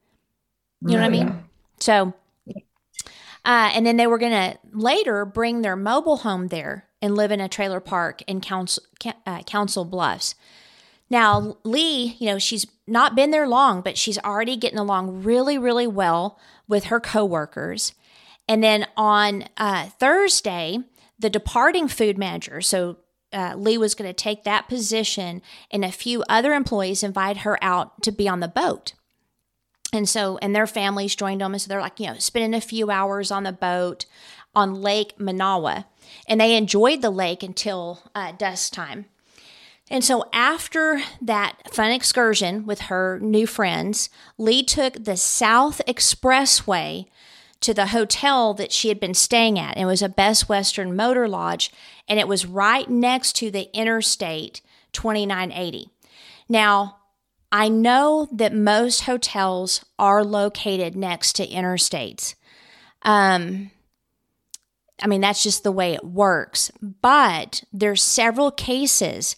You 0.80 0.96
know 0.96 1.00
what 1.00 1.04
I 1.04 1.08
mean? 1.08 1.44
So, 1.80 2.14
uh, 3.44 3.70
and 3.74 3.86
then 3.86 3.96
they 3.96 4.06
were 4.06 4.18
going 4.18 4.32
to 4.32 4.58
later 4.72 5.24
bring 5.24 5.62
their 5.62 5.76
mobile 5.76 6.18
home 6.18 6.48
there 6.48 6.88
and 7.00 7.14
live 7.16 7.30
in 7.30 7.40
a 7.40 7.48
trailer 7.48 7.80
park 7.80 8.22
in 8.26 8.40
Council, 8.40 8.82
uh, 9.26 9.42
Council 9.42 9.84
Bluffs. 9.84 10.34
Now, 11.14 11.58
Lee, 11.62 12.16
you 12.18 12.26
know, 12.26 12.40
she's 12.40 12.66
not 12.88 13.14
been 13.14 13.30
there 13.30 13.46
long, 13.46 13.82
but 13.82 13.96
she's 13.96 14.18
already 14.18 14.56
getting 14.56 14.80
along 14.80 15.22
really, 15.22 15.56
really 15.56 15.86
well 15.86 16.40
with 16.66 16.86
her 16.86 16.98
coworkers. 16.98 17.94
And 18.48 18.64
then 18.64 18.88
on 18.96 19.44
uh, 19.56 19.90
Thursday, 20.00 20.80
the 21.16 21.30
departing 21.30 21.86
food 21.86 22.18
manager, 22.18 22.60
so 22.60 22.96
uh, 23.32 23.54
Lee 23.56 23.78
was 23.78 23.94
going 23.94 24.10
to 24.10 24.12
take 24.12 24.42
that 24.42 24.66
position, 24.66 25.40
and 25.70 25.84
a 25.84 25.92
few 25.92 26.24
other 26.28 26.52
employees 26.52 27.04
invited 27.04 27.42
her 27.42 27.62
out 27.62 28.02
to 28.02 28.10
be 28.10 28.28
on 28.28 28.40
the 28.40 28.48
boat. 28.48 28.94
And 29.92 30.08
so, 30.08 30.38
and 30.38 30.52
their 30.52 30.66
families 30.66 31.14
joined 31.14 31.42
them. 31.42 31.52
And 31.52 31.62
so 31.62 31.68
they're 31.68 31.80
like, 31.80 32.00
you 32.00 32.08
know, 32.08 32.18
spending 32.18 32.54
a 32.54 32.60
few 32.60 32.90
hours 32.90 33.30
on 33.30 33.44
the 33.44 33.52
boat 33.52 34.04
on 34.52 34.82
Lake 34.82 35.16
Manawa. 35.16 35.84
And 36.26 36.40
they 36.40 36.56
enjoyed 36.56 37.02
the 37.02 37.10
lake 37.10 37.44
until 37.44 38.02
uh, 38.16 38.32
dusk 38.32 38.72
time. 38.72 39.06
And 39.90 40.02
so, 40.02 40.24
after 40.32 41.02
that 41.20 41.72
fun 41.72 41.90
excursion 41.90 42.64
with 42.64 42.82
her 42.82 43.18
new 43.20 43.46
friends, 43.46 44.08
Lee 44.38 44.62
took 44.62 45.04
the 45.04 45.16
South 45.16 45.82
Expressway 45.86 47.06
to 47.60 47.74
the 47.74 47.88
hotel 47.88 48.54
that 48.54 48.72
she 48.72 48.88
had 48.88 48.98
been 48.98 49.14
staying 49.14 49.58
at. 49.58 49.76
It 49.76 49.84
was 49.84 50.02
a 50.02 50.08
Best 50.08 50.48
Western 50.48 50.96
Motor 50.96 51.28
Lodge, 51.28 51.70
and 52.08 52.18
it 52.18 52.28
was 52.28 52.46
right 52.46 52.88
next 52.88 53.34
to 53.36 53.50
the 53.50 53.68
Interstate 53.76 54.62
2980. 54.92 55.90
Now, 56.48 56.98
I 57.52 57.68
know 57.68 58.28
that 58.32 58.54
most 58.54 59.02
hotels 59.02 59.84
are 59.98 60.24
located 60.24 60.96
next 60.96 61.34
to 61.34 61.46
interstates. 61.46 62.34
Um, 63.02 63.70
I 65.00 65.06
mean, 65.06 65.20
that's 65.20 65.42
just 65.42 65.62
the 65.62 65.72
way 65.72 65.94
it 65.94 66.04
works. 66.04 66.70
But 66.80 67.64
there's 67.72 68.02
several 68.02 68.50
cases 68.50 69.36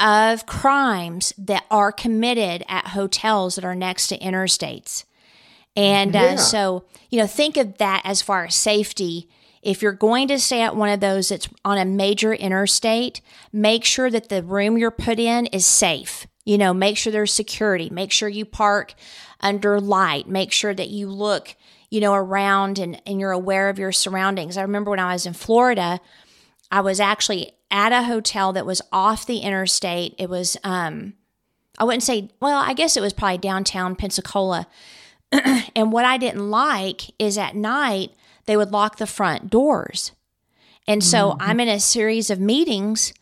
of 0.00 0.46
crimes 0.46 1.32
that 1.36 1.64
are 1.70 1.92
committed 1.92 2.64
at 2.68 2.88
hotels 2.88 3.56
that 3.56 3.64
are 3.64 3.74
next 3.74 4.08
to 4.08 4.18
interstates. 4.18 5.04
And 5.76 6.14
uh, 6.14 6.18
Yeah. 6.20 6.36
so, 6.36 6.84
you 7.10 7.18
know, 7.18 7.26
think 7.26 7.56
of 7.56 7.78
that 7.78 8.02
as 8.04 8.22
far 8.22 8.44
as 8.46 8.54
safety. 8.54 9.28
If 9.62 9.82
you're 9.82 9.92
going 9.92 10.28
to 10.28 10.38
stay 10.38 10.62
at 10.62 10.76
one 10.76 10.88
of 10.88 11.00
those 11.00 11.30
that's 11.30 11.48
on 11.64 11.78
a 11.78 11.84
major 11.84 12.32
interstate, 12.32 13.20
make 13.52 13.84
sure 13.84 14.10
that 14.10 14.28
the 14.28 14.42
room 14.42 14.78
you're 14.78 14.90
put 14.90 15.18
in 15.18 15.46
is 15.46 15.66
safe. 15.66 16.26
You 16.44 16.58
know, 16.58 16.72
make 16.72 16.96
sure 16.96 17.12
there's 17.12 17.32
security. 17.32 17.90
Make 17.90 18.12
sure 18.12 18.28
you 18.28 18.44
park 18.44 18.94
under 19.40 19.80
light. 19.80 20.28
Make 20.28 20.52
sure 20.52 20.74
that 20.74 20.88
you 20.88 21.08
look, 21.10 21.54
you 21.90 22.00
know, 22.00 22.14
around 22.14 22.78
and, 22.78 23.02
and 23.04 23.20
you're 23.20 23.32
aware 23.32 23.68
of 23.68 23.78
your 23.78 23.92
surroundings. 23.92 24.56
I 24.56 24.62
remember 24.62 24.90
when 24.90 25.00
I 25.00 25.12
was 25.12 25.26
in 25.26 25.34
Florida, 25.34 26.00
I 26.70 26.80
was 26.80 27.00
actually 27.00 27.52
at 27.70 27.92
a 27.92 28.04
hotel 28.04 28.52
that 28.52 28.66
was 28.66 28.82
off 28.92 29.26
the 29.26 29.38
interstate. 29.38 30.14
It 30.18 30.30
was, 30.30 30.56
um, 30.64 31.14
I 31.78 31.84
wouldn't 31.84 32.02
say, 32.02 32.30
well, 32.40 32.60
I 32.60 32.72
guess 32.72 32.96
it 32.96 33.02
was 33.02 33.12
probably 33.12 33.38
downtown 33.38 33.96
Pensacola. 33.96 34.66
and 35.32 35.92
what 35.92 36.04
I 36.04 36.16
didn't 36.16 36.50
like 36.50 37.10
is 37.18 37.36
at 37.36 37.54
night, 37.54 38.12
they 38.46 38.56
would 38.56 38.72
lock 38.72 38.96
the 38.96 39.06
front 39.06 39.50
doors. 39.50 40.12
And 40.86 41.04
so 41.04 41.36
I'm 41.38 41.60
in 41.60 41.68
a 41.68 41.78
series 41.78 42.30
of 42.30 42.40
meetings 42.40 43.12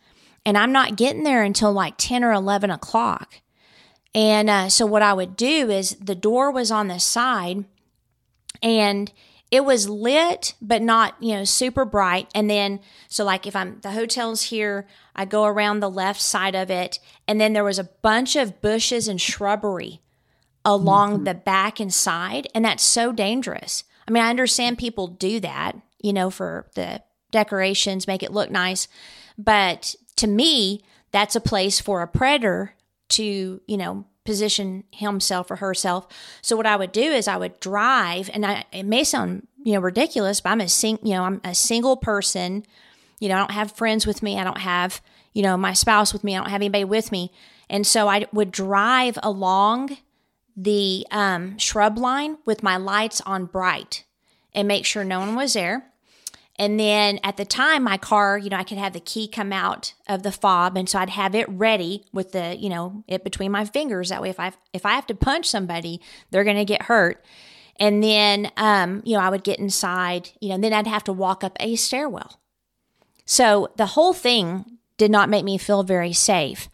and 0.44 0.56
I'm 0.56 0.70
not 0.70 0.96
getting 0.96 1.24
there 1.24 1.42
until 1.42 1.72
like 1.72 1.94
10 1.98 2.22
or 2.22 2.32
11 2.32 2.70
o'clock. 2.70 3.40
And 4.14 4.48
uh, 4.48 4.68
so 4.68 4.86
what 4.86 5.02
I 5.02 5.12
would 5.12 5.36
do 5.36 5.68
is 5.68 5.96
the 5.96 6.14
door 6.14 6.52
was 6.52 6.70
on 6.70 6.86
the 6.86 7.00
side 7.00 7.64
and 8.62 9.12
it 9.50 9.64
was 9.64 9.88
lit 9.88 10.54
but 10.60 10.82
not 10.82 11.14
you 11.20 11.34
know 11.34 11.44
super 11.44 11.84
bright. 11.84 12.28
And 12.34 12.50
then 12.50 12.80
so 13.08 13.24
like 13.24 13.46
if 13.46 13.54
i'm 13.54 13.80
the 13.80 13.92
hotel's 13.92 14.42
here 14.42 14.86
i 15.14 15.24
go 15.24 15.44
around 15.44 15.80
the 15.80 15.90
left 15.90 16.20
side 16.20 16.54
of 16.54 16.70
it 16.70 16.98
and 17.26 17.40
then 17.40 17.52
there 17.52 17.64
was 17.64 17.78
a 17.78 17.90
bunch 18.02 18.36
of 18.36 18.60
bushes 18.60 19.08
and 19.08 19.20
shrubbery 19.20 20.00
along 20.64 21.14
mm-hmm. 21.14 21.24
the 21.24 21.34
back 21.34 21.80
and 21.80 21.92
side 21.92 22.48
and 22.54 22.64
that's 22.64 22.82
so 22.82 23.12
dangerous. 23.12 23.84
I 24.08 24.10
mean 24.10 24.22
i 24.22 24.30
understand 24.30 24.78
people 24.78 25.08
do 25.08 25.40
that 25.40 25.76
you 26.00 26.12
know 26.12 26.30
for 26.30 26.68
the 26.74 27.02
decorations 27.30 28.06
make 28.06 28.22
it 28.22 28.32
look 28.32 28.50
nice 28.50 28.88
but 29.36 29.94
to 30.16 30.26
me 30.26 30.82
that's 31.10 31.36
a 31.36 31.40
place 31.40 31.80
for 31.80 32.02
a 32.02 32.08
predator 32.08 32.74
to 33.08 33.60
you 33.66 33.76
know 33.76 34.04
position 34.26 34.84
himself 34.90 35.50
or 35.50 35.56
herself. 35.56 36.06
So 36.42 36.56
what 36.56 36.66
I 36.66 36.76
would 36.76 36.92
do 36.92 37.00
is 37.00 37.26
I 37.28 37.38
would 37.38 37.58
drive, 37.60 38.28
and 38.34 38.44
I, 38.44 38.64
it 38.72 38.84
may 38.84 39.04
sound 39.04 39.46
you 39.64 39.72
know 39.72 39.80
ridiculous, 39.80 40.40
but 40.42 40.50
I'm 40.50 40.60
a 40.60 40.68
sing, 40.68 40.98
you 41.02 41.14
know, 41.14 41.24
I'm 41.24 41.40
a 41.44 41.54
single 41.54 41.96
person 41.96 42.64
You 43.18 43.28
know, 43.28 43.36
I 43.36 43.38
don't 43.38 43.52
have 43.52 43.72
friends 43.72 44.06
with 44.06 44.22
me. 44.22 44.38
I 44.38 44.44
don't 44.44 44.58
have, 44.58 45.00
you 45.32 45.42
know, 45.42 45.56
my 45.56 45.72
spouse 45.72 46.12
with 46.12 46.22
me. 46.22 46.36
I 46.36 46.40
don't 46.40 46.50
have 46.50 46.60
anybody 46.60 46.84
with 46.84 47.10
me. 47.10 47.32
And 47.68 47.86
so 47.86 48.08
I 48.08 48.26
would 48.32 48.52
drive 48.52 49.18
along 49.22 49.96
the 50.56 51.06
um, 51.10 51.56
shrub 51.58 51.98
line 51.98 52.38
with 52.44 52.62
my 52.62 52.76
lights 52.76 53.20
on 53.22 53.46
bright 53.46 54.04
and 54.54 54.68
make 54.68 54.84
sure 54.84 55.04
no 55.04 55.20
one 55.20 55.34
was 55.34 55.54
there. 55.54 55.92
And 56.58 56.80
then 56.80 57.20
at 57.22 57.36
the 57.36 57.44
time, 57.44 57.82
my 57.82 57.98
car, 57.98 58.38
you 58.38 58.48
know, 58.48 58.56
I 58.56 58.64
could 58.64 58.78
have 58.78 58.94
the 58.94 59.00
key 59.00 59.28
come 59.28 59.52
out 59.52 59.92
of 60.08 60.22
the 60.22 60.32
fob, 60.32 60.76
and 60.76 60.88
so 60.88 60.98
I'd 60.98 61.10
have 61.10 61.34
it 61.34 61.48
ready 61.48 62.06
with 62.12 62.32
the, 62.32 62.56
you 62.58 62.70
know, 62.70 63.04
it 63.06 63.24
between 63.24 63.52
my 63.52 63.64
fingers. 63.66 64.08
That 64.08 64.22
way, 64.22 64.30
if 64.30 64.40
I 64.40 64.52
if 64.72 64.86
I 64.86 64.94
have 64.94 65.06
to 65.08 65.14
punch 65.14 65.46
somebody, 65.46 66.00
they're 66.30 66.44
going 66.44 66.56
to 66.56 66.64
get 66.64 66.82
hurt. 66.82 67.24
And 67.78 68.02
then, 68.02 68.50
um, 68.56 69.02
you 69.04 69.16
know, 69.16 69.22
I 69.22 69.28
would 69.28 69.44
get 69.44 69.58
inside, 69.58 70.30
you 70.40 70.48
know, 70.48 70.54
and 70.54 70.64
then 70.64 70.72
I'd 70.72 70.86
have 70.86 71.04
to 71.04 71.12
walk 71.12 71.44
up 71.44 71.56
a 71.60 71.76
stairwell. 71.76 72.40
So 73.26 73.68
the 73.76 73.86
whole 73.86 74.14
thing 74.14 74.78
did 74.96 75.10
not 75.10 75.28
make 75.28 75.44
me 75.44 75.58
feel 75.58 75.82
very 75.82 76.14
safe. 76.14 76.70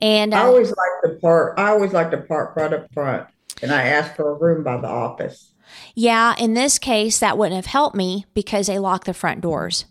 And 0.00 0.34
I 0.34 0.42
uh, 0.42 0.46
always 0.46 0.68
like 0.68 1.02
to 1.04 1.18
park. 1.20 1.54
I 1.58 1.70
always 1.70 1.92
like 1.92 2.10
to 2.12 2.18
park 2.18 2.54
right 2.56 2.72
up 2.72 2.92
front, 2.92 3.26
and 3.62 3.72
I 3.72 3.82
ask 3.82 4.14
for 4.14 4.30
a 4.30 4.34
room 4.34 4.62
by 4.62 4.76
the 4.76 4.86
office. 4.86 5.53
Yeah, 5.94 6.34
in 6.38 6.54
this 6.54 6.78
case, 6.78 7.18
that 7.18 7.38
wouldn't 7.38 7.56
have 7.56 7.66
helped 7.66 7.96
me 7.96 8.26
because 8.34 8.66
they 8.66 8.78
locked 8.78 9.06
the 9.06 9.14
front 9.14 9.40
doors. 9.40 9.84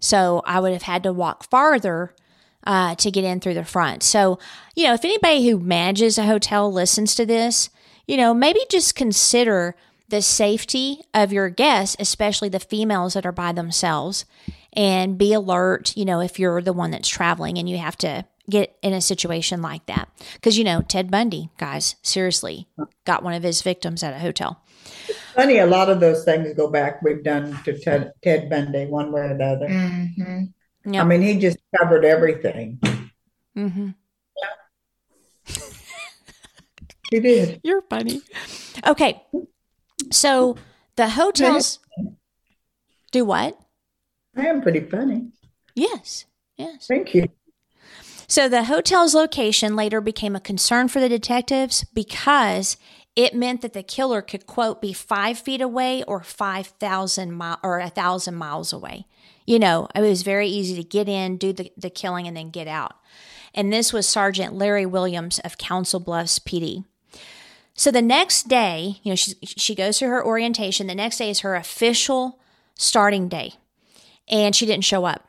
So 0.00 0.42
I 0.44 0.60
would 0.60 0.72
have 0.72 0.82
had 0.82 1.02
to 1.04 1.12
walk 1.12 1.48
farther 1.48 2.14
uh, 2.66 2.94
to 2.96 3.10
get 3.10 3.24
in 3.24 3.40
through 3.40 3.54
the 3.54 3.64
front. 3.64 4.02
So, 4.02 4.38
you 4.74 4.84
know, 4.84 4.94
if 4.94 5.04
anybody 5.04 5.48
who 5.48 5.58
manages 5.58 6.18
a 6.18 6.24
hotel 6.24 6.72
listens 6.72 7.14
to 7.14 7.26
this, 7.26 7.70
you 8.06 8.16
know, 8.16 8.34
maybe 8.34 8.60
just 8.70 8.94
consider 8.94 9.76
the 10.08 10.22
safety 10.22 11.00
of 11.14 11.32
your 11.32 11.48
guests, 11.48 11.96
especially 11.98 12.48
the 12.48 12.60
females 12.60 13.14
that 13.14 13.24
are 13.24 13.32
by 13.32 13.52
themselves, 13.52 14.24
and 14.74 15.18
be 15.18 15.32
alert, 15.32 15.96
you 15.96 16.04
know, 16.04 16.20
if 16.20 16.38
you're 16.38 16.60
the 16.60 16.72
one 16.72 16.90
that's 16.90 17.08
traveling 17.08 17.58
and 17.58 17.68
you 17.68 17.78
have 17.78 17.96
to 17.98 18.24
get 18.50 18.76
in 18.82 18.92
a 18.92 19.00
situation 19.00 19.62
like 19.62 19.86
that. 19.86 20.08
Because, 20.34 20.58
you 20.58 20.64
know, 20.64 20.82
Ted 20.82 21.10
Bundy, 21.10 21.50
guys, 21.58 21.96
seriously, 22.02 22.66
got 23.04 23.22
one 23.22 23.34
of 23.34 23.42
his 23.42 23.62
victims 23.62 24.02
at 24.02 24.14
a 24.14 24.18
hotel. 24.18 24.62
Funny, 25.34 25.58
a 25.58 25.66
lot 25.66 25.88
of 25.88 26.00
those 26.00 26.24
things 26.24 26.54
go 26.54 26.68
back. 26.68 27.02
We've 27.02 27.22
done 27.22 27.58
to 27.64 27.78
Ted, 27.78 28.12
Ted 28.22 28.50
Bundy, 28.50 28.86
one 28.86 29.12
way 29.12 29.22
or 29.22 29.24
another. 29.24 29.66
other. 29.66 29.74
hmm 29.74 30.44
Yeah. 30.84 31.02
I 31.02 31.04
mean, 31.04 31.22
he 31.22 31.38
just 31.38 31.58
covered 31.78 32.04
everything. 32.04 32.78
mm-hmm. 33.56 33.90
Yeah. 35.46 35.54
He 37.10 37.20
did. 37.20 37.60
You're 37.62 37.82
funny. 37.82 38.22
Okay. 38.86 39.22
So 40.10 40.56
the 40.96 41.10
hotels 41.10 41.78
do 43.10 43.26
what? 43.26 43.58
I 44.34 44.46
am 44.46 44.62
pretty 44.62 44.80
funny. 44.80 45.28
Yes. 45.74 46.24
Yes. 46.56 46.86
Thank 46.86 47.14
you. 47.14 47.28
So 48.26 48.48
the 48.48 48.64
hotel's 48.64 49.14
location 49.14 49.76
later 49.76 50.00
became 50.00 50.34
a 50.34 50.40
concern 50.40 50.88
for 50.88 51.00
the 51.00 51.08
detectives 51.10 51.84
because 51.92 52.78
it 53.14 53.34
meant 53.34 53.60
that 53.60 53.72
the 53.72 53.82
killer 53.82 54.22
could 54.22 54.46
quote 54.46 54.80
be 54.80 54.92
five 54.92 55.38
feet 55.38 55.60
away 55.60 56.02
or 56.04 56.22
five 56.22 56.66
thousand 56.66 57.32
mile 57.32 57.58
or 57.62 57.78
a 57.78 57.90
thousand 57.90 58.34
miles 58.34 58.72
away. 58.72 59.06
You 59.46 59.58
know, 59.58 59.88
it 59.94 60.00
was 60.00 60.22
very 60.22 60.48
easy 60.48 60.76
to 60.76 60.88
get 60.88 61.08
in, 61.08 61.36
do 61.36 61.52
the, 61.52 61.70
the 61.76 61.90
killing, 61.90 62.26
and 62.26 62.36
then 62.36 62.50
get 62.50 62.68
out. 62.68 62.96
And 63.54 63.72
this 63.72 63.92
was 63.92 64.08
Sergeant 64.08 64.54
Larry 64.54 64.86
Williams 64.86 65.38
of 65.40 65.58
Council 65.58 66.00
Bluffs 66.00 66.38
PD. 66.38 66.84
So 67.74 67.90
the 67.90 68.02
next 68.02 68.48
day, 68.48 69.00
you 69.02 69.10
know, 69.10 69.16
she 69.16 69.34
she 69.42 69.74
goes 69.74 69.98
to 69.98 70.06
her 70.06 70.24
orientation. 70.24 70.86
The 70.86 70.94
next 70.94 71.18
day 71.18 71.30
is 71.30 71.40
her 71.40 71.54
official 71.54 72.40
starting 72.76 73.28
day, 73.28 73.54
and 74.28 74.54
she 74.54 74.66
didn't 74.66 74.84
show 74.84 75.04
up 75.04 75.28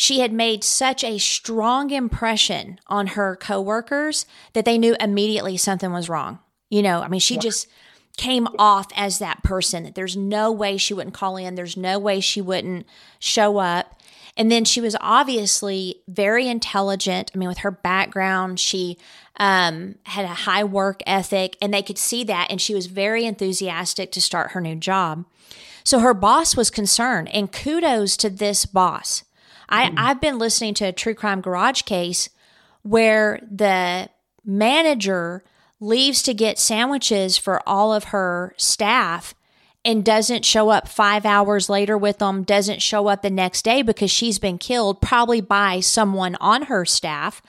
she 0.00 0.20
had 0.20 0.32
made 0.32 0.62
such 0.62 1.02
a 1.02 1.18
strong 1.18 1.90
impression 1.90 2.78
on 2.86 3.08
her 3.08 3.34
coworkers 3.34 4.26
that 4.52 4.64
they 4.64 4.78
knew 4.78 4.94
immediately 5.00 5.56
something 5.56 5.92
was 5.92 6.08
wrong. 6.08 6.38
You 6.70 6.82
know, 6.82 7.00
I 7.00 7.08
mean, 7.08 7.20
she 7.20 7.38
just 7.38 7.68
came 8.16 8.48
off 8.58 8.88
as 8.96 9.18
that 9.20 9.42
person 9.42 9.84
that 9.84 9.94
there's 9.94 10.16
no 10.16 10.50
way 10.52 10.76
she 10.76 10.92
wouldn't 10.92 11.14
call 11.14 11.36
in, 11.36 11.54
there's 11.54 11.76
no 11.76 11.98
way 11.98 12.20
she 12.20 12.40
wouldn't 12.40 12.86
show 13.18 13.58
up. 13.58 14.00
And 14.36 14.52
then 14.52 14.64
she 14.64 14.80
was 14.80 14.96
obviously 15.00 16.02
very 16.06 16.46
intelligent. 16.48 17.32
I 17.34 17.38
mean, 17.38 17.48
with 17.48 17.58
her 17.58 17.72
background, 17.72 18.60
she 18.60 18.96
um, 19.36 19.96
had 20.04 20.24
a 20.24 20.28
high 20.28 20.62
work 20.62 21.00
ethic, 21.06 21.56
and 21.60 21.74
they 21.74 21.82
could 21.82 21.98
see 21.98 22.22
that. 22.24 22.46
And 22.48 22.60
she 22.60 22.74
was 22.74 22.86
very 22.86 23.24
enthusiastic 23.24 24.12
to 24.12 24.20
start 24.20 24.52
her 24.52 24.60
new 24.60 24.76
job. 24.76 25.24
So 25.82 25.98
her 25.98 26.14
boss 26.14 26.56
was 26.56 26.70
concerned, 26.70 27.28
and 27.30 27.50
kudos 27.50 28.16
to 28.18 28.30
this 28.30 28.64
boss. 28.64 29.24
I, 29.68 29.92
I've 29.96 30.20
been 30.20 30.38
listening 30.38 30.74
to 30.74 30.86
a 30.86 30.92
true 30.92 31.14
crime 31.14 31.40
garage 31.40 31.82
case 31.82 32.28
where 32.82 33.40
the 33.50 34.08
manager 34.44 35.42
leaves 35.80 36.22
to 36.22 36.34
get 36.34 36.58
sandwiches 36.58 37.36
for 37.36 37.66
all 37.68 37.92
of 37.92 38.04
her 38.04 38.54
staff 38.56 39.34
and 39.84 40.04
doesn't 40.04 40.44
show 40.44 40.70
up 40.70 40.88
five 40.88 41.24
hours 41.24 41.68
later 41.68 41.96
with 41.96 42.18
them, 42.18 42.42
doesn't 42.42 42.82
show 42.82 43.06
up 43.06 43.22
the 43.22 43.30
next 43.30 43.62
day 43.62 43.82
because 43.82 44.10
she's 44.10 44.38
been 44.38 44.58
killed, 44.58 45.00
probably 45.00 45.40
by 45.40 45.80
someone 45.80 46.36
on 46.40 46.62
her 46.62 46.84
staff. 46.84 47.40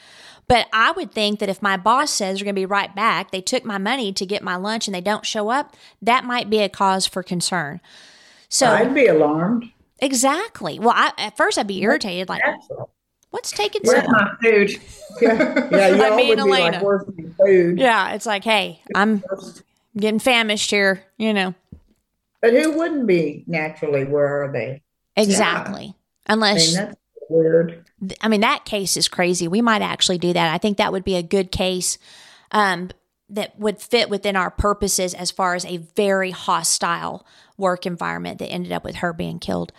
But 0.48 0.68
I 0.74 0.92
would 0.92 1.12
think 1.12 1.39
that 1.39 1.50
if 1.50 1.62
my 1.62 1.78
boss 1.78 2.12
says 2.12 2.38
they're 2.38 2.46
going 2.46 2.56
to 2.56 2.62
be 2.62 2.65
right 2.65 2.96
back, 2.96 3.32
they 3.32 3.42
took 3.42 3.65
my 3.65 3.78
money 3.78 4.12
to 4.13 4.26
get 4.26 4.42
my 4.42 4.56
lunch 4.56 4.88
and 4.88 4.96
they 4.96 5.02
don't 5.02 5.26
show 5.26 5.50
up, 5.50 5.76
that 6.02 6.24
might 6.24 6.50
be 6.50 6.60
a 6.60 6.70
cause 6.70 7.06
for 7.06 7.22
concern. 7.22 7.82
So, 8.48 8.68
I'd 8.68 8.96
be 8.96 9.06
alarmed. 9.06 9.72
exactly. 10.00 10.80
Well, 10.80 10.94
I, 10.96 11.12
at 11.18 11.38
first 11.38 11.58
I'd 11.60 11.68
be 11.68 11.82
irritated, 11.84 12.30
like. 12.30 12.42
What's 13.32 13.52
taking 13.52 13.84
so 13.86 13.94
Where's 13.94 14.06
long? 14.08 14.13
my 14.13 14.36
food? 14.42 14.72
Yeah, 15.22 15.68
yeah. 15.72 15.88
You 15.89 15.96
Like 15.98 16.12
all 16.12 16.18
would 16.18 16.36
be 16.36 16.42
Elena. 16.42 16.72
like, 16.78 16.82
"Where's 16.84 17.04
my 17.18 17.30
food?" 17.46 17.80
Yeah, 17.80 18.13
it's 18.13 18.26
like, 18.26 18.44
hey, 18.44 18.82
I'm 18.96 19.22
getting 19.98 20.20
famished 20.20 20.70
here, 20.72 21.04
you 21.18 21.34
know. 21.34 21.56
But 22.42 22.54
who 22.54 22.78
wouldn't 22.78 23.06
be 23.08 23.44
naturally? 23.48 24.06
Where 24.06 24.44
are 24.44 24.52
they? 24.52 24.82
Exactly. 25.18 25.96
I 26.28 26.34
Unless 26.34 26.68
mean, 26.68 26.86
that's 26.86 26.96
weird. 27.30 27.86
I 28.22 28.28
mean, 28.30 28.42
that 28.42 28.63
case 28.65 28.96
is 28.96 29.08
crazy. 29.10 29.48
We 29.50 29.62
might 29.62 29.82
actually 29.82 30.20
do 30.20 30.32
that. 30.32 30.54
I 30.54 30.58
think 30.58 30.78
that 30.78 30.94
would 30.94 31.04
be 31.04 31.15
a 31.15 31.24
good 31.24 31.52
case 31.52 31.98
um, 32.52 32.92
that 33.30 33.60
would 33.60 33.82
fit 33.82 34.10
within 34.10 34.36
our 34.38 34.52
purposes 34.52 35.13
as 35.13 35.32
far 35.32 35.56
as 35.56 35.65
a 35.65 35.78
very 35.78 36.32
hostile 36.32 37.26
work 37.58 37.86
environment 37.86 38.39
that 38.39 38.48
ended 38.48 38.72
up 38.72 38.86
with 38.86 38.98
her 38.98 39.12
being 39.12 39.39
killed. 39.39 39.74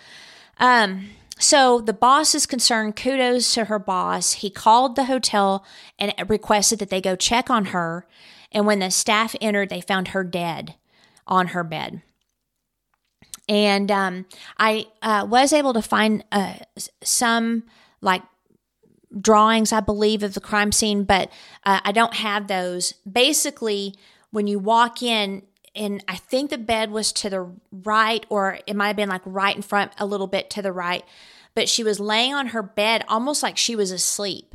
Um, 0.58 1.10
so 1.40 1.80
the 1.80 1.92
boss 1.92 2.34
is 2.34 2.46
concerned. 2.46 2.96
Kudos 2.96 3.54
to 3.54 3.64
her 3.64 3.78
boss. 3.78 4.34
He 4.34 4.50
called 4.50 4.94
the 4.94 5.04
hotel 5.04 5.64
and 5.98 6.12
requested 6.28 6.78
that 6.78 6.90
they 6.90 7.00
go 7.00 7.16
check 7.16 7.50
on 7.50 7.66
her. 7.66 8.06
And 8.52 8.66
when 8.66 8.80
the 8.80 8.90
staff 8.90 9.34
entered, 9.40 9.70
they 9.70 9.80
found 9.80 10.08
her 10.08 10.22
dead 10.22 10.76
on 11.26 11.48
her 11.48 11.64
bed. 11.64 12.02
And 13.48 13.90
um, 13.90 14.26
I 14.58 14.86
uh, 15.02 15.26
was 15.28 15.52
able 15.52 15.72
to 15.72 15.82
find 15.82 16.24
uh, 16.30 16.54
some 17.02 17.64
like 18.00 18.22
drawings, 19.18 19.72
I 19.72 19.80
believe, 19.80 20.22
of 20.22 20.34
the 20.34 20.40
crime 20.40 20.72
scene, 20.72 21.04
but 21.04 21.30
uh, 21.64 21.80
I 21.82 21.92
don't 21.92 22.14
have 22.14 22.46
those. 22.46 22.92
Basically, 23.10 23.94
when 24.30 24.46
you 24.46 24.58
walk 24.58 25.02
in, 25.02 25.42
and 25.74 26.02
I 26.08 26.16
think 26.16 26.50
the 26.50 26.58
bed 26.58 26.90
was 26.90 27.12
to 27.14 27.30
the 27.30 27.52
right, 27.70 28.26
or 28.28 28.58
it 28.66 28.76
might 28.76 28.88
have 28.88 28.96
been 28.96 29.08
like 29.08 29.22
right 29.24 29.54
in 29.54 29.62
front, 29.62 29.92
a 29.98 30.06
little 30.06 30.26
bit 30.26 30.50
to 30.50 30.62
the 30.62 30.72
right, 30.72 31.04
but 31.54 31.68
she 31.68 31.84
was 31.84 32.00
laying 32.00 32.34
on 32.34 32.48
her 32.48 32.62
bed 32.62 33.04
almost 33.08 33.42
like 33.42 33.56
she 33.56 33.76
was 33.76 33.90
asleep. 33.90 34.54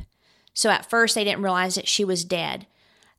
So 0.54 0.70
at 0.70 0.88
first, 0.88 1.14
they 1.14 1.24
didn't 1.24 1.42
realize 1.42 1.74
that 1.74 1.88
she 1.88 2.04
was 2.04 2.24
dead. 2.24 2.66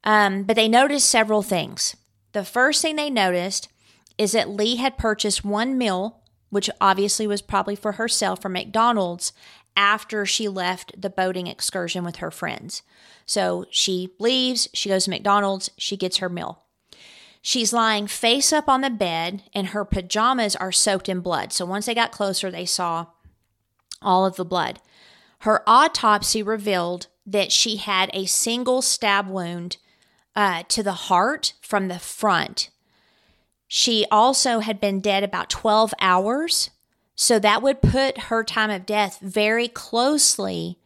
Um, 0.03 0.43
but 0.43 0.55
they 0.55 0.67
noticed 0.67 1.09
several 1.09 1.41
things. 1.41 1.95
The 2.31 2.43
first 2.43 2.81
thing 2.81 2.95
they 2.95 3.09
noticed 3.09 3.67
is 4.17 4.31
that 4.31 4.49
Lee 4.49 4.77
had 4.77 4.97
purchased 4.97 5.45
one 5.45 5.77
meal, 5.77 6.21
which 6.49 6.69
obviously 6.79 7.27
was 7.27 7.41
probably 7.41 7.75
for 7.75 7.93
herself 7.93 8.41
from 8.41 8.53
McDonald's, 8.53 9.33
after 9.75 10.25
she 10.25 10.47
left 10.47 10.99
the 10.99 11.09
boating 11.09 11.45
excursion 11.45 12.03
with 12.03 12.17
her 12.17 12.31
friends. 12.31 12.81
So 13.27 13.65
she 13.69 14.09
leaves, 14.17 14.67
she 14.73 14.89
goes 14.89 15.03
to 15.03 15.11
McDonald's, 15.11 15.69
she 15.77 15.97
gets 15.97 16.17
her 16.17 16.29
meal. 16.29 16.63
She's 17.47 17.71
lying 17.71 18.07
face 18.07 18.51
up 18.51 18.67
on 18.67 18.81
the 18.81 18.89
bed, 18.89 19.43
and 19.53 19.67
her 19.67 19.85
pajamas 19.85 20.53
are 20.57 20.73
soaked 20.73 21.07
in 21.07 21.21
blood. 21.21 21.53
So 21.53 21.65
once 21.65 21.85
they 21.85 21.95
got 21.95 22.11
closer, 22.11 22.51
they 22.51 22.65
saw 22.65 23.05
all 24.01 24.25
of 24.25 24.35
the 24.35 24.43
blood. 24.43 24.81
Her 25.39 25.63
autopsy 25.65 26.43
revealed 26.43 27.07
that 27.25 27.53
she 27.53 27.77
had 27.77 28.09
a 28.11 28.25
single 28.25 28.81
stab 28.81 29.29
wound 29.29 29.77
uh, 30.35 30.63
to 30.67 30.83
the 30.83 31.07
heart 31.07 31.53
from 31.61 31.87
the 31.87 31.99
front. 31.99 32.69
She 33.65 34.05
also 34.11 34.59
had 34.59 34.81
been 34.81 34.99
dead 34.99 35.23
about 35.23 35.49
12 35.49 35.93
hours. 36.01 36.71
So 37.15 37.39
that 37.39 37.61
would 37.61 37.81
put 37.81 38.23
her 38.23 38.43
time 38.43 38.71
of 38.71 38.85
death 38.85 39.19
very 39.21 39.69
closely 39.69 40.79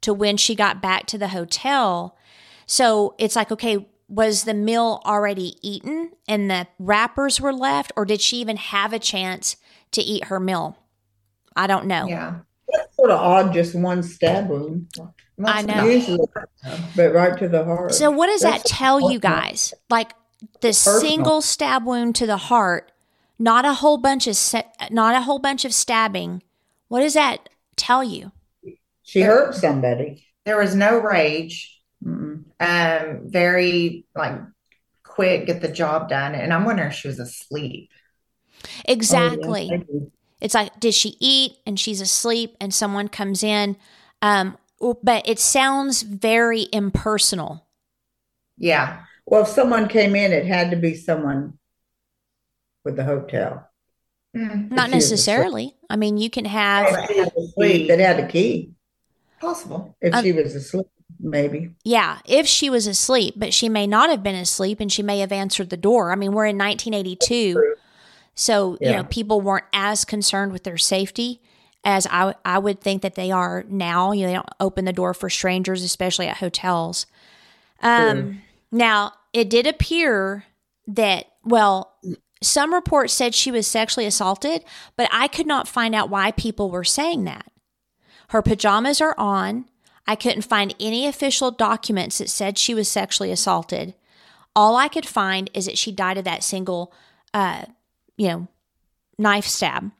to 0.00 0.12
when 0.12 0.36
she 0.36 0.56
got 0.56 0.82
back 0.82 1.06
to 1.06 1.16
the 1.16 1.28
hotel. 1.28 2.18
So 2.66 3.14
it's 3.18 3.36
like, 3.36 3.52
okay, 3.52 3.86
was 4.08 4.44
the 4.44 4.54
meal 4.54 5.02
already 5.04 5.56
eaten 5.62 6.12
and 6.26 6.50
the 6.50 6.66
wrappers 6.78 7.40
were 7.40 7.52
left, 7.52 7.92
or 7.96 8.04
did 8.04 8.20
she 8.20 8.38
even 8.38 8.56
have 8.56 8.92
a 8.92 8.98
chance 8.98 9.56
to 9.92 10.00
eat 10.00 10.24
her 10.24 10.40
meal? 10.40 10.78
I 11.54 11.66
don't 11.66 11.86
know. 11.86 12.06
Yeah. 12.06 12.38
That's 12.70 12.96
sort 12.96 13.10
of 13.10 13.18
odd, 13.18 13.52
just 13.52 13.74
one 13.74 14.02
stab 14.02 14.48
wound. 14.48 14.90
I 15.44 15.62
know. 15.62 15.84
Usually, 15.84 16.18
but 16.96 17.14
right 17.14 17.38
to 17.38 17.48
the 17.48 17.64
heart. 17.64 17.94
So 17.94 18.10
what 18.10 18.26
does 18.26 18.42
that 18.42 18.64
tell 18.64 19.10
you 19.10 19.18
guys? 19.18 19.72
Like 19.88 20.12
the 20.60 20.68
Personal. 20.68 21.00
single 21.00 21.40
stab 21.40 21.84
wound 21.84 22.14
to 22.16 22.26
the 22.26 22.36
heart, 22.36 22.92
not 23.38 23.64
a 23.64 23.74
whole 23.74 23.98
bunch 23.98 24.26
of 24.26 24.36
not 24.90 25.14
a 25.14 25.22
whole 25.22 25.38
bunch 25.38 25.64
of 25.64 25.72
stabbing. 25.72 26.42
What 26.88 27.00
does 27.00 27.14
that 27.14 27.48
tell 27.76 28.02
you? 28.02 28.32
She 29.02 29.22
hurt 29.22 29.54
somebody. 29.54 30.24
There 30.44 30.58
was 30.58 30.74
no 30.74 30.98
rage. 30.98 31.77
Um, 32.60 33.22
very 33.24 34.06
like 34.14 34.40
quick, 35.04 35.46
get 35.46 35.62
the 35.62 35.68
job 35.72 36.08
done. 36.10 36.34
And 36.34 36.52
I'm 36.52 36.64
wondering 36.64 36.90
if 36.90 36.96
she 36.96 37.08
was 37.08 37.20
asleep. 37.20 37.90
Exactly. 38.86 39.80
Oh, 39.80 39.86
yes, 39.90 40.10
It's 40.40 40.54
like, 40.54 40.78
did 40.80 40.94
she 40.94 41.16
eat 41.20 41.58
and 41.66 41.78
she's 41.78 42.00
asleep 42.00 42.56
and 42.60 42.72
someone 42.74 43.08
comes 43.08 43.42
in? 43.42 43.76
Um, 44.22 44.58
but 45.02 45.28
it 45.28 45.38
sounds 45.38 46.02
very 46.02 46.68
impersonal. 46.72 47.66
Yeah. 48.56 49.04
Well, 49.26 49.42
if 49.42 49.48
someone 49.48 49.88
came 49.88 50.14
in, 50.16 50.32
it 50.32 50.46
had 50.46 50.70
to 50.70 50.76
be 50.76 50.94
someone 50.94 51.58
with 52.84 52.96
the 52.96 53.04
hotel. 53.04 53.68
Mm, 54.36 54.70
Not 54.70 54.90
she 54.90 55.00
was 55.00 55.12
asleep. 55.14 55.48
necessarily. 55.50 55.76
I 55.90 55.96
mean, 55.96 56.16
you 56.18 56.30
can 56.30 56.44
have, 56.46 56.88
If 56.88 57.06
she 57.06 57.14
was 57.14 57.50
asleep, 57.50 57.88
that 57.88 57.98
had 58.00 58.20
a 58.20 58.28
key. 58.28 58.72
possible. 59.40 59.96
If 60.00 60.14
Um, 60.14 60.24
she 60.24 60.32
was 60.32 60.54
asleep, 60.54 60.86
maybe. 61.20 61.74
yeah, 61.84 62.18
if 62.24 62.46
she 62.46 62.70
was 62.70 62.86
asleep, 62.86 63.34
but 63.36 63.52
she 63.54 63.68
may 63.68 63.86
not 63.86 64.10
have 64.10 64.22
been 64.22 64.34
asleep 64.34 64.80
and 64.80 64.92
she 64.92 65.02
may 65.02 65.18
have 65.20 65.32
answered 65.32 65.70
the 65.70 65.76
door. 65.76 66.12
I 66.12 66.16
mean, 66.16 66.32
we're 66.32 66.46
in 66.46 66.58
1982. 66.58 67.52
True. 67.54 67.74
So, 68.34 68.78
you 68.80 68.92
know, 68.92 69.02
people 69.04 69.40
weren't 69.40 69.64
as 69.72 70.04
concerned 70.04 70.52
with 70.52 70.62
their 70.62 70.78
safety 70.78 71.42
as 71.84 72.06
I, 72.08 72.34
I 72.44 72.58
would 72.58 72.80
think 72.80 73.02
that 73.02 73.16
they 73.16 73.32
are 73.32 73.64
now. 73.68 74.12
You 74.12 74.22
know, 74.22 74.28
they 74.28 74.34
don't 74.34 74.48
open 74.60 74.84
the 74.84 74.92
door 74.92 75.12
for 75.12 75.28
strangers, 75.28 75.82
especially 75.82 76.28
at 76.28 76.36
hotels. 76.36 77.06
Um, 77.82 78.42
now, 78.70 79.12
it 79.32 79.50
did 79.50 79.66
appear 79.66 80.44
that, 80.86 81.26
well, 81.44 81.96
some 82.40 82.72
reports 82.72 83.12
said 83.12 83.34
she 83.34 83.50
was 83.50 83.66
sexually 83.66 84.06
assaulted, 84.06 84.64
but 84.96 85.08
I 85.12 85.26
could 85.26 85.46
not 85.46 85.66
find 85.66 85.94
out 85.94 86.10
why 86.10 86.30
people 86.30 86.70
were 86.70 86.84
saying 86.84 87.24
that. 87.24 87.50
Her 88.28 88.42
pajamas 88.42 89.00
are 89.00 89.14
on. 89.18 89.64
I 90.08 90.16
couldn't 90.16 90.42
find 90.42 90.74
any 90.80 91.06
official 91.06 91.50
documents 91.50 92.16
that 92.16 92.30
said 92.30 92.56
she 92.56 92.72
was 92.72 92.88
sexually 92.88 93.30
assaulted. 93.30 93.94
All 94.56 94.74
I 94.74 94.88
could 94.88 95.06
find 95.06 95.50
is 95.52 95.66
that 95.66 95.76
she 95.76 95.92
died 95.92 96.16
of 96.16 96.24
that 96.24 96.42
single, 96.42 96.94
uh, 97.34 97.66
you 98.16 98.28
know, 98.28 98.48
knife 99.18 99.44
stab. 99.44 99.92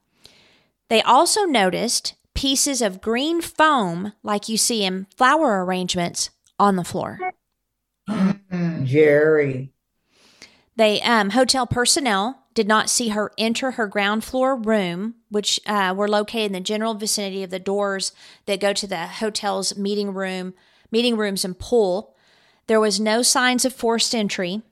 They 0.88 1.02
also 1.02 1.44
noticed 1.44 2.14
pieces 2.34 2.80
of 2.80 3.02
green 3.02 3.42
foam, 3.42 4.14
like 4.22 4.48
you 4.48 4.56
see 4.56 4.82
in 4.82 5.06
flower 5.14 5.62
arrangements, 5.62 6.30
on 6.58 6.76
the 6.76 6.84
floor. 6.84 7.18
Jerry. 8.84 9.70
They 10.74 11.02
um, 11.02 11.30
hotel 11.30 11.66
personnel 11.66 12.46
did 12.54 12.66
not 12.66 12.88
see 12.88 13.08
her 13.08 13.30
enter 13.36 13.72
her 13.72 13.86
ground 13.86 14.24
floor 14.24 14.56
room, 14.56 15.16
which 15.30 15.60
uh, 15.66 15.94
were 15.96 16.08
located 16.08 16.46
in 16.46 16.52
the 16.52 16.60
general 16.60 16.94
vicinity 16.94 17.42
of 17.42 17.50
the 17.50 17.58
doors 17.58 18.12
that 18.46 18.60
go 18.60 18.72
to 18.72 18.86
the 18.86 19.06
hotel's 19.06 19.76
meeting 19.76 20.14
room, 20.14 20.54
meeting 20.90 21.16
rooms 21.16 21.44
and 21.44 21.58
pool. 21.58 22.14
There 22.66 22.80
was 22.80 23.00
no 23.00 23.22
signs 23.22 23.64
of 23.64 23.72
forced 23.72 24.14
entry. 24.14 24.62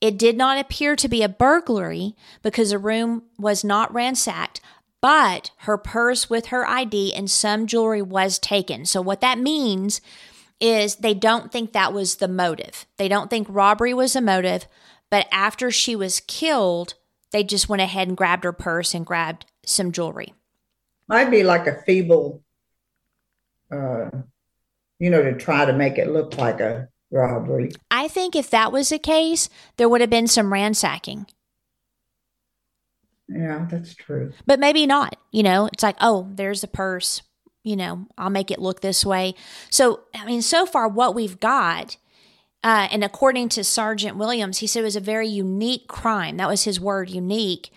It 0.00 0.18
did 0.18 0.36
not 0.36 0.58
appear 0.58 0.96
to 0.96 1.08
be 1.08 1.22
a 1.22 1.28
burglary 1.28 2.16
because 2.42 2.70
the 2.70 2.78
room 2.78 3.22
was 3.38 3.62
not 3.62 3.92
ransacked, 3.94 4.60
but 5.00 5.50
her 5.58 5.78
purse 5.78 6.28
with 6.28 6.46
her 6.46 6.66
ID 6.68 7.14
and 7.14 7.30
some 7.30 7.66
jewelry 7.66 8.02
was 8.02 8.38
taken. 8.38 8.84
So 8.84 9.00
what 9.00 9.20
that 9.20 9.38
means 9.38 10.00
is 10.60 10.96
they 10.96 11.14
don't 11.14 11.50
think 11.50 11.72
that 11.72 11.92
was 11.92 12.16
the 12.16 12.28
motive. 12.28 12.86
They 12.96 13.08
don't 13.08 13.28
think 13.28 13.46
robbery 13.50 13.92
was 13.92 14.14
a 14.14 14.20
motive, 14.20 14.66
but 15.10 15.26
after 15.32 15.70
she 15.70 15.96
was 15.96 16.20
killed, 16.20 16.94
they 17.32 17.42
just 17.44 17.68
went 17.68 17.82
ahead 17.82 18.08
and 18.08 18.16
grabbed 18.16 18.44
her 18.44 18.52
purse 18.52 18.94
and 18.94 19.04
grabbed 19.04 19.46
some 19.64 19.90
jewelry. 19.92 20.32
Might 21.08 21.30
be 21.30 21.42
like 21.42 21.66
a 21.66 21.82
feeble, 21.82 22.42
uh, 23.70 24.10
you 24.98 25.10
know, 25.10 25.22
to 25.22 25.34
try 25.36 25.64
to 25.64 25.72
make 25.72 25.98
it 25.98 26.08
look 26.10 26.38
like 26.38 26.60
a 26.60 26.88
robbery. 27.10 27.72
I 27.90 28.08
think 28.08 28.36
if 28.36 28.50
that 28.50 28.72
was 28.72 28.88
the 28.90 28.98
case, 28.98 29.48
there 29.76 29.88
would 29.88 30.00
have 30.00 30.10
been 30.10 30.26
some 30.28 30.52
ransacking, 30.52 31.26
Yeah, 33.28 33.66
that's 33.70 33.94
true. 33.94 34.32
but 34.46 34.60
maybe 34.60 34.86
not. 34.86 35.16
You 35.30 35.42
know, 35.42 35.66
it's 35.72 35.82
like, 35.82 35.96
oh, 36.00 36.28
there's 36.32 36.62
a 36.64 36.68
purse. 36.68 37.22
You 37.64 37.76
know, 37.76 38.06
I'll 38.18 38.30
make 38.30 38.50
it 38.50 38.58
look 38.58 38.80
this 38.80 39.04
way. 39.06 39.34
So, 39.70 40.00
I 40.14 40.24
mean, 40.24 40.42
so 40.42 40.66
far, 40.66 40.88
what 40.88 41.14
we've 41.14 41.38
got, 41.38 41.96
uh, 42.64 42.88
and 42.90 43.02
according 43.02 43.48
to 43.50 43.64
Sergeant 43.64 44.16
Williams, 44.16 44.58
he 44.58 44.66
said 44.66 44.80
it 44.80 44.84
was 44.84 44.96
a 44.96 45.00
very 45.00 45.28
unique 45.28 45.88
crime. 45.88 46.36
That 46.36 46.48
was 46.48 46.64
his 46.64 46.80
word, 46.80 47.10
unique. 47.10 47.70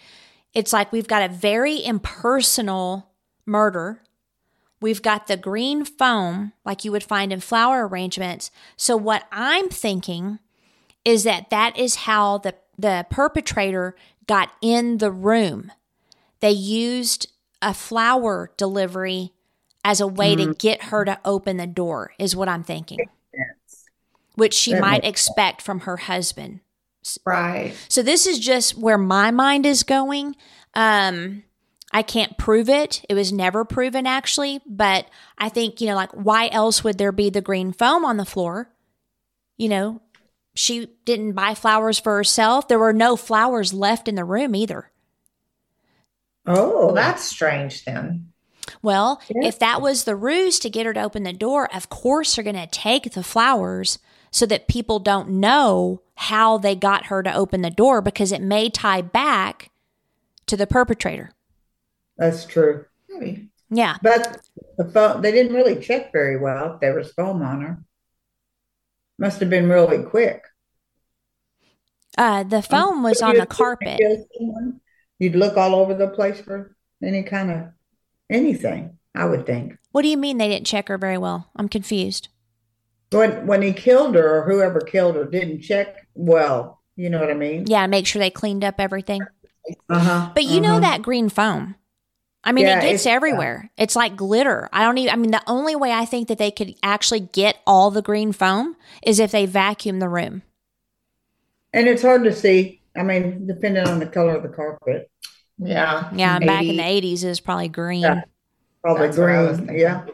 It's 0.54 0.72
like 0.72 0.92
we've 0.92 1.08
got 1.08 1.24
a 1.24 1.34
very 1.34 1.84
impersonal 1.84 3.12
murder. 3.46 4.02
We've 4.80 5.02
got 5.02 5.28
the 5.28 5.38
green 5.38 5.86
foam, 5.86 6.54
like 6.64 6.86
you 6.86 6.92
would 6.92 7.04
find 7.04 7.34
in 7.34 7.40
flower 7.40 7.88
arrangements. 7.88 8.52
So, 8.78 8.96
what 8.96 9.24
I'm 9.32 9.70
thinking 9.70 10.40
is 11.04 11.24
that 11.24 11.50
that 11.50 11.78
is 11.78 11.96
how 11.96 12.40
the, 12.40 12.56
the 12.78 13.06
perpetrator 13.10 13.96
got 14.28 14.52
in 14.62 15.00
the 15.00 15.12
room. 15.12 15.72
They 16.42 16.52
used 16.52 17.32
a 17.62 17.74
flower 17.74 18.52
delivery 18.58 19.32
as 19.84 20.02
a 20.02 20.08
way 20.08 20.36
to 20.36 20.54
get 20.54 20.84
her 20.86 21.06
to 21.06 21.20
open 21.26 21.58
the 21.58 21.68
door, 21.68 22.14
is 22.20 22.36
what 22.36 22.50
I'm 22.50 22.64
thinking. 22.64 23.00
Which 24.36 24.54
she 24.54 24.74
That 24.74 24.82
might 24.82 25.04
makes 25.04 25.28
expect 25.28 25.62
from 25.62 25.82
her 25.82 25.98
husband. 25.98 26.60
Right. 27.26 27.74
So 27.88 28.02
this 28.02 28.26
is 28.26 28.40
just 28.40 28.78
where 28.78 28.98
my 28.98 29.32
mind 29.32 29.66
is 29.66 29.84
going. 29.84 30.36
Um, 30.74 31.44
I 31.92 32.02
can't 32.02 32.38
prove 32.38 32.68
it. 32.68 33.04
It 33.08 33.14
was 33.14 33.32
never 33.32 33.64
proven 33.64 34.08
actually, 34.08 34.60
but 34.66 35.06
I 35.38 35.50
think, 35.50 35.80
you 35.82 35.88
know, 35.88 35.96
like 35.96 36.12
why 36.12 36.50
else 36.50 36.84
would 36.84 36.98
there 36.98 37.12
be 37.12 37.30
the 37.30 37.42
green 37.42 37.72
foam 37.72 38.04
on 38.04 38.18
the 38.18 38.26
floor? 38.26 38.70
You 39.58 39.70
know, 39.70 40.02
she 40.56 40.88
didn't 41.06 41.34
buy 41.34 41.54
flowers 41.54 42.00
for 42.00 42.16
herself. 42.18 42.68
There 42.68 42.80
were 42.80 42.92
no 42.94 43.16
flowers 43.16 43.72
left 43.74 44.08
in 44.08 44.16
the 44.16 44.26
room 44.26 44.56
either. 44.56 44.92
Oh, 46.46 46.94
that's 46.94 47.24
strange 47.24 47.86
then. 47.86 48.32
Well, 48.82 49.22
Yeah. 49.30 49.48
if 49.48 49.60
that 49.60 49.82
was 49.82 50.04
the 50.04 50.16
ruse 50.16 50.60
to 50.60 50.70
get 50.70 50.86
her 50.86 50.94
to 50.94 51.02
open 51.04 51.24
the 51.24 51.34
door, 51.34 51.74
of 51.74 51.90
course 51.90 52.36
they're 52.36 52.44
going 52.44 52.56
to 52.56 52.68
take 52.68 53.14
the 53.14 53.24
flowers 53.24 54.00
so 54.36 54.46
that 54.46 54.68
people 54.68 55.00
don't 55.00 55.30
know 55.30 56.02
how 56.16 56.58
they 56.58 56.76
got 56.76 57.06
her 57.06 57.24
to 57.24 57.34
open 57.34 57.62
the 57.62 57.70
door 57.70 58.02
because 58.02 58.34
it 58.34 58.42
may 58.42 58.70
tie 58.70 59.02
back 59.02 59.72
to 60.46 60.58
the 60.58 60.68
perpetrator. 60.68 61.32
that's 62.18 62.44
true. 62.44 62.84
Maybe. 63.08 63.48
Yeah. 63.70 63.96
But 64.04 64.42
the 64.78 64.84
phone, 64.92 65.22
they 65.22 65.32
didn't 65.32 65.56
really 65.56 65.80
check 65.80 66.12
very 66.12 66.38
well 66.38 66.74
if 66.74 66.82
there 66.82 66.94
was 66.94 67.14
foam 67.14 67.42
on 67.42 67.62
her. 67.62 67.86
Must 69.18 69.40
have 69.40 69.50
been 69.50 69.70
really 69.70 70.04
quick. 70.04 70.44
Uh, 72.18 72.44
the 72.44 72.62
foam 72.62 73.04
was 73.04 73.22
on 73.22 73.38
the 73.38 73.46
carpet. 73.46 74.02
You'd 75.18 75.38
look 75.38 75.56
all 75.56 75.76
over 75.76 75.94
the 75.94 76.10
place 76.10 76.42
for 76.42 76.76
any 77.02 77.24
kind 77.24 77.52
of 77.52 77.68
anything, 78.30 78.98
I 79.16 79.24
would 79.24 79.46
think. 79.46 79.78
What 79.94 80.02
do 80.02 80.10
you 80.10 80.18
mean 80.18 80.40
they 80.40 80.50
didn't 80.50 80.68
check 80.68 80.90
her 80.90 80.98
very 80.98 81.18
well? 81.18 81.52
I'm 81.56 81.70
confused. 81.70 82.28
When 83.12 83.48
when 83.48 83.62
he 83.62 83.72
killed 83.74 84.16
her 84.16 84.40
or 84.40 84.44
whoever 84.44 84.82
killed 84.82 85.16
her 85.16 85.26
didn't 85.26 85.62
check 85.62 86.08
well, 86.14 86.82
you 86.96 87.10
know 87.10 87.20
what 87.20 87.30
I 87.30 87.36
mean? 87.36 87.66
Yeah, 87.68 87.88
make 87.88 88.08
sure 88.08 88.20
they 88.20 88.30
cleaned 88.30 88.64
up 88.64 88.76
everything. 88.80 89.22
Uh-huh. 89.90 90.32
But 90.34 90.44
you 90.44 90.62
know 90.62 90.72
uh-huh. 90.72 90.80
that 90.82 91.02
green 91.02 91.30
foam. 91.30 91.76
I 92.44 92.52
mean, 92.52 92.66
Yeah, 92.66 92.78
it 92.78 92.82
gets 92.82 93.02
it's- 93.02 93.06
everywhere. 93.08 93.72
It's 93.76 93.96
like 93.96 94.16
glitter. 94.16 94.70
I 94.72 94.84
don't 94.84 94.98
even, 95.00 95.14
I 95.14 95.18
mean, 95.18 95.32
the 95.32 95.42
only 95.48 95.76
way 95.76 95.92
I 95.92 96.06
think 96.06 96.28
that 96.28 96.38
they 96.38 96.52
could 96.52 96.76
actually 96.84 97.22
get 97.22 97.58
all 97.66 97.90
the 97.90 98.04
green 98.04 98.32
foam 98.32 98.76
is 99.02 99.20
if 99.20 99.32
they 99.32 99.48
vacuum 99.48 100.00
the 100.00 100.10
room. 100.10 100.44
And 101.74 101.88
it's 101.88 102.04
hard 102.04 102.24
to 102.26 102.34
see. 102.34 102.82
I 102.96 103.04
mean, 103.04 103.48
depending 103.48 103.88
on 103.88 104.00
the 104.00 104.06
color 104.06 104.36
of 104.36 104.44
the 104.44 104.50
carpet. 104.50 105.10
Yeah. 105.58 106.10
Yeah, 106.14 106.40
back 106.40 106.64
in 106.64 106.78
the 106.78 106.84
80s. 106.84 107.14
80s, 107.14 107.24
it 107.24 107.28
was 107.30 107.40
probably 107.40 107.68
green. 107.68 108.02
Yeah. 108.02 108.22
Probably 108.82 109.08
That's 109.08 109.18
what 109.18 109.30
I 109.30 109.42
was 109.42 109.60
green. 109.60 109.80
Yeah. 109.80 110.06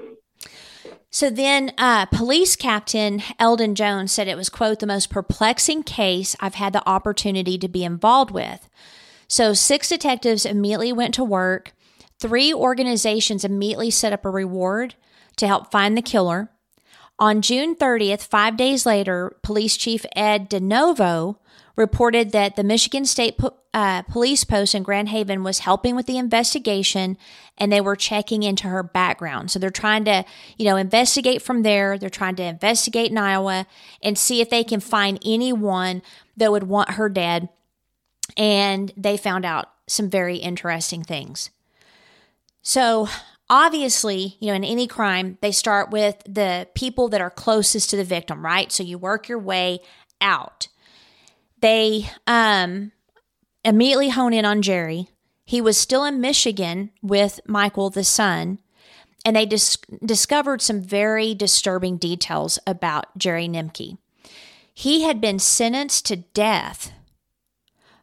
So 1.13 1.29
then, 1.29 1.73
uh, 1.77 2.05
police 2.05 2.55
captain 2.55 3.21
Eldon 3.37 3.75
Jones 3.75 4.13
said 4.13 4.29
it 4.29 4.37
was, 4.37 4.47
quote, 4.47 4.79
the 4.79 4.87
most 4.87 5.09
perplexing 5.09 5.83
case 5.83 6.37
I've 6.39 6.55
had 6.55 6.71
the 6.71 6.87
opportunity 6.87 7.57
to 7.57 7.67
be 7.67 7.83
involved 7.83 8.31
with. 8.31 8.69
So 9.27 9.53
six 9.53 9.89
detectives 9.89 10.45
immediately 10.45 10.93
went 10.93 11.13
to 11.15 11.23
work. 11.25 11.73
Three 12.19 12.53
organizations 12.53 13.43
immediately 13.43 13.91
set 13.91 14.13
up 14.13 14.23
a 14.23 14.29
reward 14.29 14.95
to 15.35 15.47
help 15.47 15.69
find 15.69 15.97
the 15.97 16.01
killer. 16.01 16.49
On 17.19 17.41
June 17.41 17.75
30th, 17.75 18.21
five 18.21 18.55
days 18.55 18.85
later, 18.85 19.35
Police 19.43 19.75
Chief 19.75 20.05
Ed 20.15 20.49
DeNovo 20.49 21.35
reported 21.75 22.31
that 22.31 22.55
the 22.55 22.63
Michigan 22.63 23.05
State 23.05 23.37
po- 23.37 23.55
uh, 23.73 24.01
Police 24.03 24.43
Post 24.43 24.75
in 24.75 24.83
Grand 24.83 25.09
Haven 25.09 25.43
was 25.43 25.59
helping 25.59 25.95
with 25.95 26.05
the 26.05 26.17
investigation 26.17 27.17
and 27.57 27.71
they 27.71 27.81
were 27.81 27.95
checking 27.95 28.43
into 28.43 28.67
her 28.67 28.83
background. 28.83 29.51
So 29.51 29.59
they're 29.59 29.69
trying 29.69 30.05
to, 30.05 30.25
you 30.57 30.65
know, 30.65 30.75
investigate 30.75 31.41
from 31.41 31.63
there. 31.63 31.97
They're 31.97 32.09
trying 32.09 32.35
to 32.37 32.43
investigate 32.43 33.11
in 33.11 33.17
Iowa 33.17 33.67
and 34.03 34.17
see 34.17 34.41
if 34.41 34.49
they 34.49 34.63
can 34.63 34.79
find 34.79 35.19
anyone 35.23 36.01
that 36.37 36.51
would 36.51 36.63
want 36.63 36.91
her 36.91 37.07
dead. 37.07 37.49
And 38.35 38.91
they 38.97 39.17
found 39.17 39.45
out 39.45 39.71
some 39.87 40.09
very 40.09 40.37
interesting 40.37 41.03
things. 41.03 41.49
So 42.61 43.07
obviously, 43.49 44.37
you 44.39 44.47
know, 44.47 44.53
in 44.53 44.63
any 44.63 44.87
crime, 44.87 45.37
they 45.41 45.51
start 45.51 45.91
with 45.91 46.21
the 46.27 46.67
people 46.75 47.09
that 47.09 47.21
are 47.21 47.29
closest 47.29 47.89
to 47.89 47.97
the 47.97 48.03
victim, 48.03 48.43
right? 48.43 48.71
So 48.71 48.83
you 48.83 48.97
work 48.97 49.27
your 49.27 49.39
way 49.39 49.79
out. 50.19 50.67
They 51.61 52.09
um, 52.27 52.91
immediately 53.63 54.09
hone 54.09 54.33
in 54.33 54.45
on 54.45 54.61
Jerry. 54.61 55.07
He 55.45 55.61
was 55.61 55.77
still 55.77 56.03
in 56.05 56.21
Michigan 56.21 56.91
with 57.01 57.39
Michael, 57.45 57.89
the 57.89 58.03
son, 58.03 58.59
and 59.25 59.35
they 59.35 59.45
dis- 59.45 59.77
discovered 60.03 60.61
some 60.61 60.81
very 60.81 61.35
disturbing 61.35 61.97
details 61.97 62.57
about 62.65 63.17
Jerry 63.17 63.47
Nimke. 63.47 63.97
He 64.73 65.03
had 65.03 65.21
been 65.21 65.37
sentenced 65.39 66.05
to 66.07 66.15
death 66.15 66.91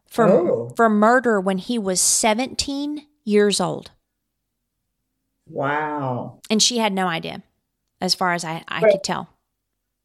for, 0.06 0.28
Oh. 0.28 0.72
for 0.76 0.88
murder 0.88 1.40
when 1.40 1.58
he 1.58 1.78
was 1.78 2.00
17 2.00 3.06
years 3.24 3.60
old. 3.60 3.90
Wow. 5.48 6.40
And 6.50 6.62
she 6.62 6.78
had 6.78 6.92
no 6.92 7.06
idea, 7.06 7.42
as 8.00 8.14
far 8.14 8.34
as 8.34 8.44
I, 8.44 8.62
I 8.68 8.80
could 8.90 9.02
tell. 9.02 9.28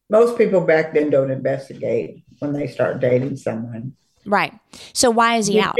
Most 0.09 0.37
people 0.37 0.61
back 0.61 0.93
then 0.93 1.09
don't 1.09 1.31
investigate 1.31 2.23
when 2.43 2.53
they 2.53 2.67
start 2.67 2.99
dating 2.99 3.37
someone. 3.37 3.93
Right. 4.25 4.53
So 4.93 5.09
why 5.09 5.37
is 5.37 5.47
he 5.47 5.55
You'd 5.55 5.63
out? 5.63 5.79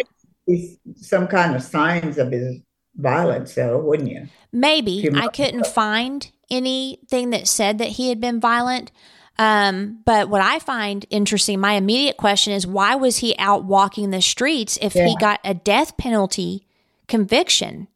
some 0.96 1.28
kind 1.28 1.56
of 1.56 1.62
signs 1.62 2.18
of 2.18 2.32
his 2.32 2.60
violence, 2.96 3.54
though, 3.56 3.80
wouldn't 3.80 4.10
you? 4.10 4.28
Maybe 4.52 5.10
I 5.14 5.28
couldn't 5.28 5.68
find 5.68 6.30
anything 6.50 7.30
that 7.32 7.48
said 7.48 7.78
that 7.78 7.90
he 7.90 8.10
had 8.10 8.20
been 8.20 8.40
violent. 8.40 8.92
Um, 9.40 10.02
but 10.06 10.30
what 10.30 10.42
I 10.42 10.60
find 10.60 11.06
interesting, 11.10 11.60
my 11.60 11.74
immediate 11.74 12.18
question 12.18 12.54
is 12.54 12.68
why 12.68 12.96
was 12.96 13.18
he 13.18 13.36
out 13.38 13.64
walking 13.64 14.12
the 14.12 14.22
streets 14.22 14.78
if 14.82 14.94
he 14.94 15.16
got 15.20 15.40
a 15.44 15.54
death 15.54 15.98
penalty 15.98 16.68
conviction? 17.08 17.88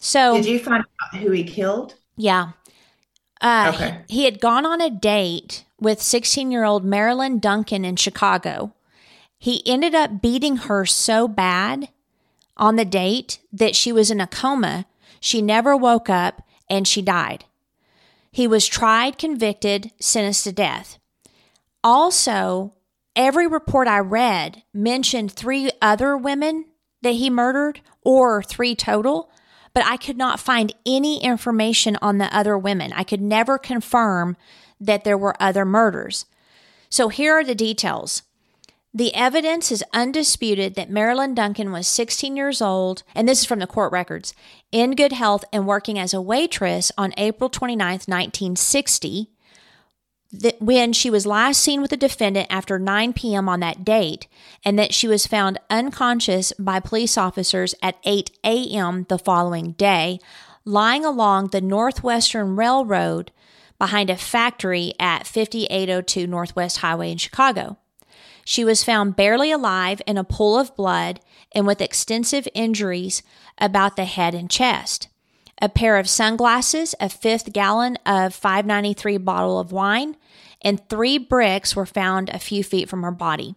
So 0.00 0.36
Did 0.36 0.46
you 0.46 0.58
find 0.58 0.84
out 1.02 1.20
who 1.20 1.32
he 1.32 1.44
killed? 1.44 1.96
Yeah. 2.16 2.52
Uh, 3.40 3.72
Okay. 3.74 3.98
he, 4.08 4.20
he 4.20 4.24
had 4.24 4.40
gone 4.40 4.64
on 4.64 4.80
a 4.80 4.90
date 4.90 5.64
with 5.80 6.02
16 6.02 6.50
year 6.50 6.64
old 6.64 6.84
Marilyn 6.84 7.38
Duncan 7.38 7.84
in 7.84 7.96
Chicago. 7.96 8.74
He 9.38 9.62
ended 9.66 9.94
up 9.94 10.20
beating 10.20 10.56
her 10.56 10.84
so 10.84 11.28
bad 11.28 11.88
on 12.56 12.76
the 12.76 12.84
date 12.84 13.38
that 13.52 13.76
she 13.76 13.92
was 13.92 14.10
in 14.10 14.20
a 14.20 14.26
coma. 14.26 14.86
She 15.20 15.40
never 15.40 15.76
woke 15.76 16.10
up 16.10 16.42
and 16.68 16.86
she 16.86 17.02
died. 17.02 17.44
He 18.30 18.46
was 18.46 18.66
tried, 18.66 19.18
convicted, 19.18 19.92
sentenced 20.00 20.44
to 20.44 20.52
death. 20.52 20.98
Also, 21.82 22.74
every 23.16 23.46
report 23.46 23.88
I 23.88 24.00
read 24.00 24.62
mentioned 24.74 25.32
three 25.32 25.70
other 25.80 26.16
women 26.16 26.66
that 27.02 27.12
he 27.12 27.30
murdered, 27.30 27.80
or 28.02 28.42
three 28.42 28.74
total, 28.74 29.30
but 29.72 29.84
I 29.86 29.96
could 29.96 30.16
not 30.16 30.40
find 30.40 30.74
any 30.84 31.22
information 31.22 31.96
on 32.02 32.18
the 32.18 32.34
other 32.36 32.58
women. 32.58 32.92
I 32.92 33.04
could 33.04 33.20
never 33.20 33.58
confirm 33.58 34.36
that 34.80 35.04
there 35.04 35.18
were 35.18 35.40
other 35.40 35.64
murders. 35.64 36.26
So 36.88 37.08
here 37.08 37.34
are 37.34 37.44
the 37.44 37.54
details. 37.54 38.22
The 38.94 39.14
evidence 39.14 39.70
is 39.70 39.84
undisputed 39.92 40.74
that 40.74 40.90
Marilyn 40.90 41.34
Duncan 41.34 41.70
was 41.72 41.86
16 41.86 42.36
years 42.36 42.62
old, 42.62 43.02
and 43.14 43.28
this 43.28 43.40
is 43.40 43.44
from 43.44 43.58
the 43.58 43.66
court 43.66 43.92
records, 43.92 44.34
in 44.72 44.96
good 44.96 45.12
health 45.12 45.44
and 45.52 45.66
working 45.66 45.98
as 45.98 46.14
a 46.14 46.22
waitress 46.22 46.90
on 46.96 47.12
April 47.18 47.50
29th, 47.50 48.08
1960, 48.08 49.28
that 50.32 50.60
when 50.60 50.92
she 50.92 51.10
was 51.10 51.26
last 51.26 51.60
seen 51.60 51.80
with 51.80 51.90
the 51.90 51.96
defendant 51.96 52.46
after 52.50 52.78
9 52.78 53.12
p.m. 53.12 53.48
on 53.48 53.60
that 53.60 53.84
date, 53.84 54.26
and 54.64 54.78
that 54.78 54.94
she 54.94 55.06
was 55.06 55.26
found 55.26 55.58
unconscious 55.70 56.52
by 56.58 56.80
police 56.80 57.18
officers 57.18 57.74
at 57.82 57.98
8 58.04 58.30
a.m. 58.42 59.04
the 59.08 59.18
following 59.18 59.72
day, 59.72 60.18
lying 60.64 61.04
along 61.04 61.48
the 61.48 61.60
Northwestern 61.60 62.56
Railroad 62.56 63.32
behind 63.78 64.10
a 64.10 64.16
factory 64.16 64.92
at 64.98 65.26
5802 65.26 66.26
Northwest 66.26 66.78
Highway 66.78 67.12
in 67.12 67.18
Chicago. 67.18 67.78
She 68.44 68.64
was 68.64 68.82
found 68.82 69.16
barely 69.16 69.50
alive 69.50 70.00
in 70.06 70.16
a 70.16 70.24
pool 70.24 70.58
of 70.58 70.74
blood 70.74 71.20
and 71.52 71.66
with 71.66 71.80
extensive 71.80 72.48
injuries 72.54 73.22
about 73.58 73.96
the 73.96 74.04
head 74.04 74.34
and 74.34 74.50
chest. 74.50 75.08
A 75.60 75.68
pair 75.68 75.96
of 75.96 76.08
sunglasses, 76.08 76.94
a 77.00 77.08
fifth 77.08 77.52
gallon 77.52 77.96
of 78.06 78.34
593 78.34 79.16
bottle 79.18 79.58
of 79.58 79.72
wine, 79.72 80.16
and 80.62 80.88
three 80.88 81.18
bricks 81.18 81.76
were 81.76 81.86
found 81.86 82.30
a 82.30 82.38
few 82.38 82.64
feet 82.64 82.88
from 82.88 83.02
her 83.02 83.10
body. 83.10 83.54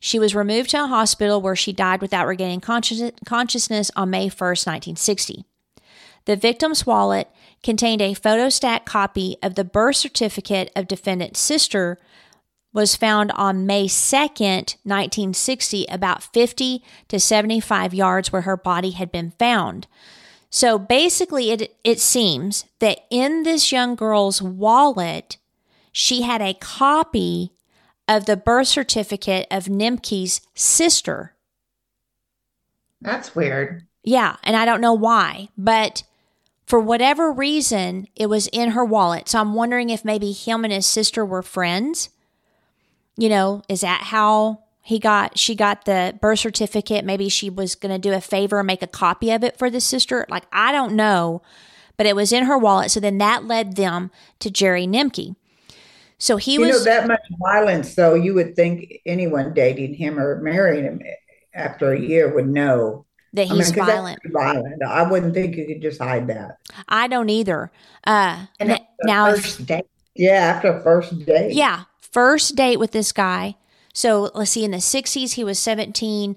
She 0.00 0.18
was 0.18 0.34
removed 0.34 0.70
to 0.70 0.82
a 0.82 0.88
hospital 0.88 1.40
where 1.40 1.54
she 1.54 1.72
died 1.72 2.00
without 2.00 2.26
regaining 2.26 2.60
conscious- 2.60 3.12
consciousness 3.24 3.90
on 3.94 4.10
May 4.10 4.28
1st, 4.28 4.66
1960. 4.66 5.44
The 6.24 6.36
victim's 6.36 6.86
wallet 6.86 7.28
contained 7.62 8.00
a 8.00 8.14
photostat 8.14 8.84
copy 8.84 9.36
of 9.42 9.54
the 9.54 9.64
birth 9.64 9.96
certificate 9.96 10.70
of 10.74 10.88
defendant's 10.88 11.40
sister 11.40 11.98
was 12.72 12.96
found 12.96 13.30
on 13.32 13.66
May 13.66 13.86
2nd, 13.86 14.76
1960, 14.84 15.86
about 15.90 16.22
50 16.22 16.82
to 17.08 17.20
75 17.20 17.94
yards 17.94 18.32
where 18.32 18.42
her 18.42 18.56
body 18.56 18.92
had 18.92 19.12
been 19.12 19.32
found. 19.38 19.86
So 20.48 20.78
basically, 20.78 21.50
it, 21.50 21.76
it 21.84 22.00
seems 22.00 22.64
that 22.78 23.00
in 23.10 23.42
this 23.42 23.72
young 23.72 23.94
girl's 23.94 24.42
wallet, 24.42 25.38
she 25.92 26.22
had 26.22 26.40
a 26.40 26.54
copy 26.54 27.52
of 28.08 28.26
the 28.26 28.36
birth 28.36 28.68
certificate 28.68 29.46
of 29.50 29.64
Nimke's 29.64 30.40
sister. 30.54 31.34
That's 33.00 33.34
weird. 33.34 33.86
Yeah, 34.02 34.36
and 34.42 34.56
I 34.56 34.64
don't 34.64 34.80
know 34.80 34.94
why, 34.94 35.48
but 35.56 36.02
for 36.72 36.80
whatever 36.80 37.30
reason, 37.30 38.08
it 38.16 38.30
was 38.30 38.46
in 38.46 38.70
her 38.70 38.82
wallet. 38.82 39.28
So 39.28 39.38
I'm 39.38 39.52
wondering 39.52 39.90
if 39.90 40.06
maybe 40.06 40.32
him 40.32 40.64
and 40.64 40.72
his 40.72 40.86
sister 40.86 41.22
were 41.22 41.42
friends. 41.42 42.08
You 43.14 43.28
know, 43.28 43.60
is 43.68 43.82
that 43.82 44.04
how 44.04 44.62
he 44.80 44.98
got 44.98 45.38
she 45.38 45.54
got 45.54 45.84
the 45.84 46.18
birth 46.22 46.38
certificate? 46.38 47.04
Maybe 47.04 47.28
she 47.28 47.50
was 47.50 47.74
going 47.74 47.92
to 47.92 47.98
do 47.98 48.14
a 48.14 48.22
favor 48.22 48.58
and 48.58 48.66
make 48.66 48.80
a 48.80 48.86
copy 48.86 49.30
of 49.32 49.44
it 49.44 49.58
for 49.58 49.68
the 49.68 49.82
sister. 49.82 50.24
Like 50.30 50.44
I 50.50 50.72
don't 50.72 50.96
know, 50.96 51.42
but 51.98 52.06
it 52.06 52.16
was 52.16 52.32
in 52.32 52.44
her 52.44 52.56
wallet. 52.56 52.90
So 52.90 53.00
then 53.00 53.18
that 53.18 53.44
led 53.44 53.76
them 53.76 54.10
to 54.38 54.50
Jerry 54.50 54.86
Nimke. 54.86 55.36
So 56.16 56.38
he 56.38 56.54
you 56.54 56.60
was 56.60 56.70
know 56.70 56.84
that 56.84 57.06
much 57.06 57.20
violence, 57.38 57.94
though, 57.94 58.14
you 58.14 58.32
would 58.32 58.56
think 58.56 58.94
anyone 59.04 59.52
dating 59.52 59.92
him 59.92 60.18
or 60.18 60.40
marrying 60.40 60.84
him 60.84 61.02
after 61.52 61.92
a 61.92 62.00
year 62.00 62.34
would 62.34 62.48
know. 62.48 63.04
That 63.34 63.46
I 63.46 63.48
mean, 63.50 63.56
he's 63.58 63.66
'cause 63.72 63.86
that's 63.86 63.90
violent. 63.90 64.20
violent. 64.32 64.82
I 64.82 65.02
wouldn't 65.02 65.34
think 65.34 65.56
you 65.56 65.66
could 65.66 65.82
just 65.82 66.00
hide 66.00 66.26
that. 66.28 66.58
I 66.88 67.06
don't 67.08 67.30
either. 67.30 67.70
Uh, 68.06 68.46
And 68.60 68.70
n- 68.70 68.76
at 68.76 68.86
the 68.98 69.06
now 69.06 69.30
if 69.30 69.42
first 69.42 69.66
date. 69.66 69.86
Yeah, 70.14 70.32
after 70.32 70.78
first 70.80 71.24
date. 71.24 71.52
Yeah, 71.54 71.84
first 72.00 72.54
date 72.56 72.78
with 72.78 72.92
this 72.92 73.12
guy. 73.12 73.56
So 73.94 74.30
let's 74.34 74.50
see, 74.50 74.64
in 74.64 74.70
the 74.70 74.80
60s, 74.80 75.32
he 75.34 75.44
was 75.44 75.58
17. 75.58 76.36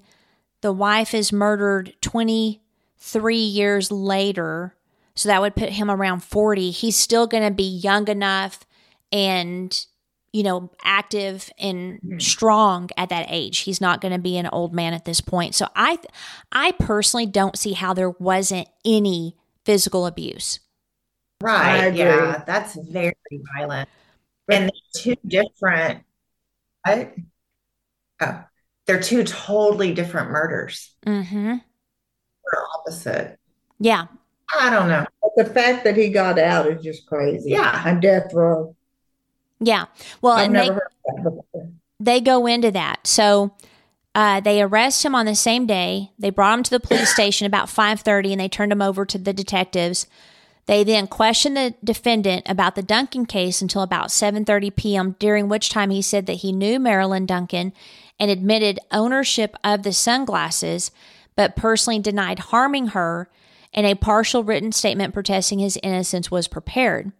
The 0.62 0.72
wife 0.74 1.14
is 1.14 1.32
murdered 1.34 1.94
23 2.02 3.38
years 3.38 3.92
later. 3.92 4.76
So 5.16 5.30
that 5.30 5.42
would 5.42 5.56
put 5.56 5.70
him 5.70 5.90
around 5.92 6.22
40. 6.24 6.72
He's 6.72 6.96
still 6.98 7.28
going 7.28 7.44
to 7.44 7.52
be 7.54 7.64
young 7.64 8.08
enough 8.08 8.66
and, 9.12 9.86
you 10.36 10.44
know, 10.44 10.70
active 10.84 11.50
and 11.58 11.98
strong 12.18 12.90
at 12.98 13.08
that 13.08 13.26
age. 13.30 13.60
He's 13.60 13.80
not 13.80 14.02
going 14.02 14.12
to 14.12 14.20
be 14.20 14.36
an 14.36 14.48
old 14.48 14.74
man 14.74 14.94
at 14.94 15.06
this 15.06 15.22
point. 15.22 15.56
So 15.56 15.70
I, 15.78 15.98
I 16.52 16.74
personally 16.74 17.26
don't 17.26 17.58
see 17.58 17.72
how 17.72 17.94
there 17.94 18.10
wasn't 18.10 18.68
any 18.84 19.38
physical 19.64 20.06
abuse. 20.06 20.60
Right. 21.42 21.96
Yeah. 21.96 22.44
That's 22.46 22.76
very 22.76 23.16
violent. 23.56 23.88
And 24.52 24.66
they're 24.66 25.02
two 25.02 25.16
different, 25.26 26.04
what? 26.84 27.14
Oh, 28.20 28.44
they're 28.86 29.02
two 29.02 29.24
totally 29.24 29.94
different 29.94 30.32
murders. 30.32 30.94
Mm-hmm. 31.08 31.46
They're 31.46 32.64
opposite. 32.78 33.40
Yeah. 33.80 34.08
I 34.60 34.70
don't 34.70 34.90
know. 34.90 35.06
But 35.22 35.48
the 35.48 35.54
fact 35.54 35.86
that 35.86 35.96
he 35.96 36.10
got 36.10 36.38
out 36.38 36.68
is 36.68 36.84
just 36.84 37.08
crazy. 37.08 37.52
Yeah. 37.52 37.84
On 37.86 38.02
death 38.02 38.34
row. 38.34 38.76
Yeah. 39.66 39.86
Well, 40.22 40.34
I've 40.34 40.54
and 40.54 40.56
they, 40.56 40.70
they 42.00 42.22
go 42.22 42.46
into 42.46 42.72
that. 42.72 43.08
So 43.08 43.56
uh, 44.14 44.40
they 44.40 44.62
arrest 44.62 45.04
him 45.04 45.16
on 45.16 45.26
the 45.26 45.36
same 45.36 45.66
day. 45.66 46.12
They 46.20 46.30
brought 46.30 46.60
him 46.60 46.64
to 46.64 46.72
the 46.72 46.80
police 46.80 47.10
station 47.10 47.48
about 47.48 47.68
5:30 47.68 48.32
and 48.32 48.40
they 48.40 48.48
turned 48.48 48.72
him 48.72 48.82
over 48.82 49.06
to 49.06 49.18
the 49.18 49.34
detectives. 49.34 50.06
They 50.68 50.84
then 50.84 51.08
questioned 51.08 51.58
the 51.58 51.76
defendant 51.84 52.44
about 52.48 52.76
the 52.76 52.84
Duncan 52.84 53.26
case 53.26 53.62
until 53.62 53.82
about 53.82 54.10
7:30 54.10 54.76
p.m., 54.76 55.16
during 55.18 55.50
which 55.50 55.70
time 55.70 55.90
he 55.90 56.02
said 56.02 56.28
that 56.28 56.42
he 56.42 56.52
knew 56.52 56.80
Marilyn 56.80 57.26
Duncan 57.26 57.74
and 58.20 58.30
admitted 58.30 58.80
ownership 58.92 59.56
of 59.64 59.82
the 59.82 59.94
sunglasses, 59.94 60.92
but 61.36 61.56
personally 61.56 62.00
denied 62.00 62.40
harming 62.40 62.88
her, 62.90 63.30
and 63.74 63.86
a 63.86 63.96
partial 63.96 64.44
written 64.44 64.72
statement 64.72 65.14
protesting 65.14 65.60
his 65.60 65.78
innocence 65.82 66.30
was 66.30 66.48
prepared. 66.48 67.12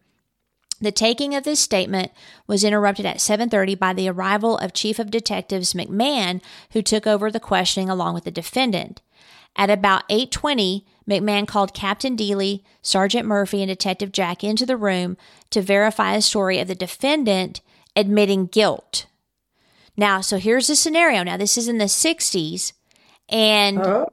The 0.82 0.92
taking 0.92 1.36
of 1.36 1.44
this 1.44 1.60
statement 1.60 2.12
was 2.48 2.64
interrupted 2.64 3.06
at 3.06 3.22
7:30 3.22 3.76
by 3.76 3.94
the 3.94 4.10
arrival 4.10 4.58
of 4.58 4.74
Chief 4.74 5.00
of 5.00 5.10
Detectives 5.10 5.74
McMahon, 5.74 6.42
who 6.72 6.82
took 6.82 7.08
over 7.08 7.32
the 7.32 7.40
questioning 7.40 7.90
along 7.90 8.14
with 8.14 8.26
the 8.26 8.32
defendant. 8.32 9.02
At 9.56 9.70
about 9.70 10.04
8:20, 10.10 10.86
McMahon 11.10 11.48
called 11.48 11.74
Captain 11.74 12.16
Deely, 12.16 12.64
Sergeant 12.82 13.26
Murphy, 13.28 13.62
and 13.62 13.70
Detective 13.70 14.12
Jack 14.12 14.44
into 14.44 14.66
the 14.66 14.76
room 14.76 15.18
to 15.52 15.62
verify 15.62 16.14
a 16.16 16.22
story 16.22 16.60
of 16.60 16.68
the 16.68 16.76
defendant 16.76 17.62
admitting 17.96 18.48
guilt. 18.48 19.06
Now, 19.96 20.20
so 20.20 20.38
here's 20.38 20.68
the 20.68 20.76
scenario. 20.76 21.24
Now, 21.24 21.38
this 21.38 21.58
is 21.58 21.70
in 21.70 21.78
the 21.78 21.88
60s, 21.88 22.74
and 23.30 23.80
Oh, 23.80 24.10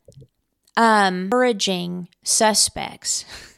um, 0.77 1.25
encouraging 1.25 2.09
suspects 2.23 3.25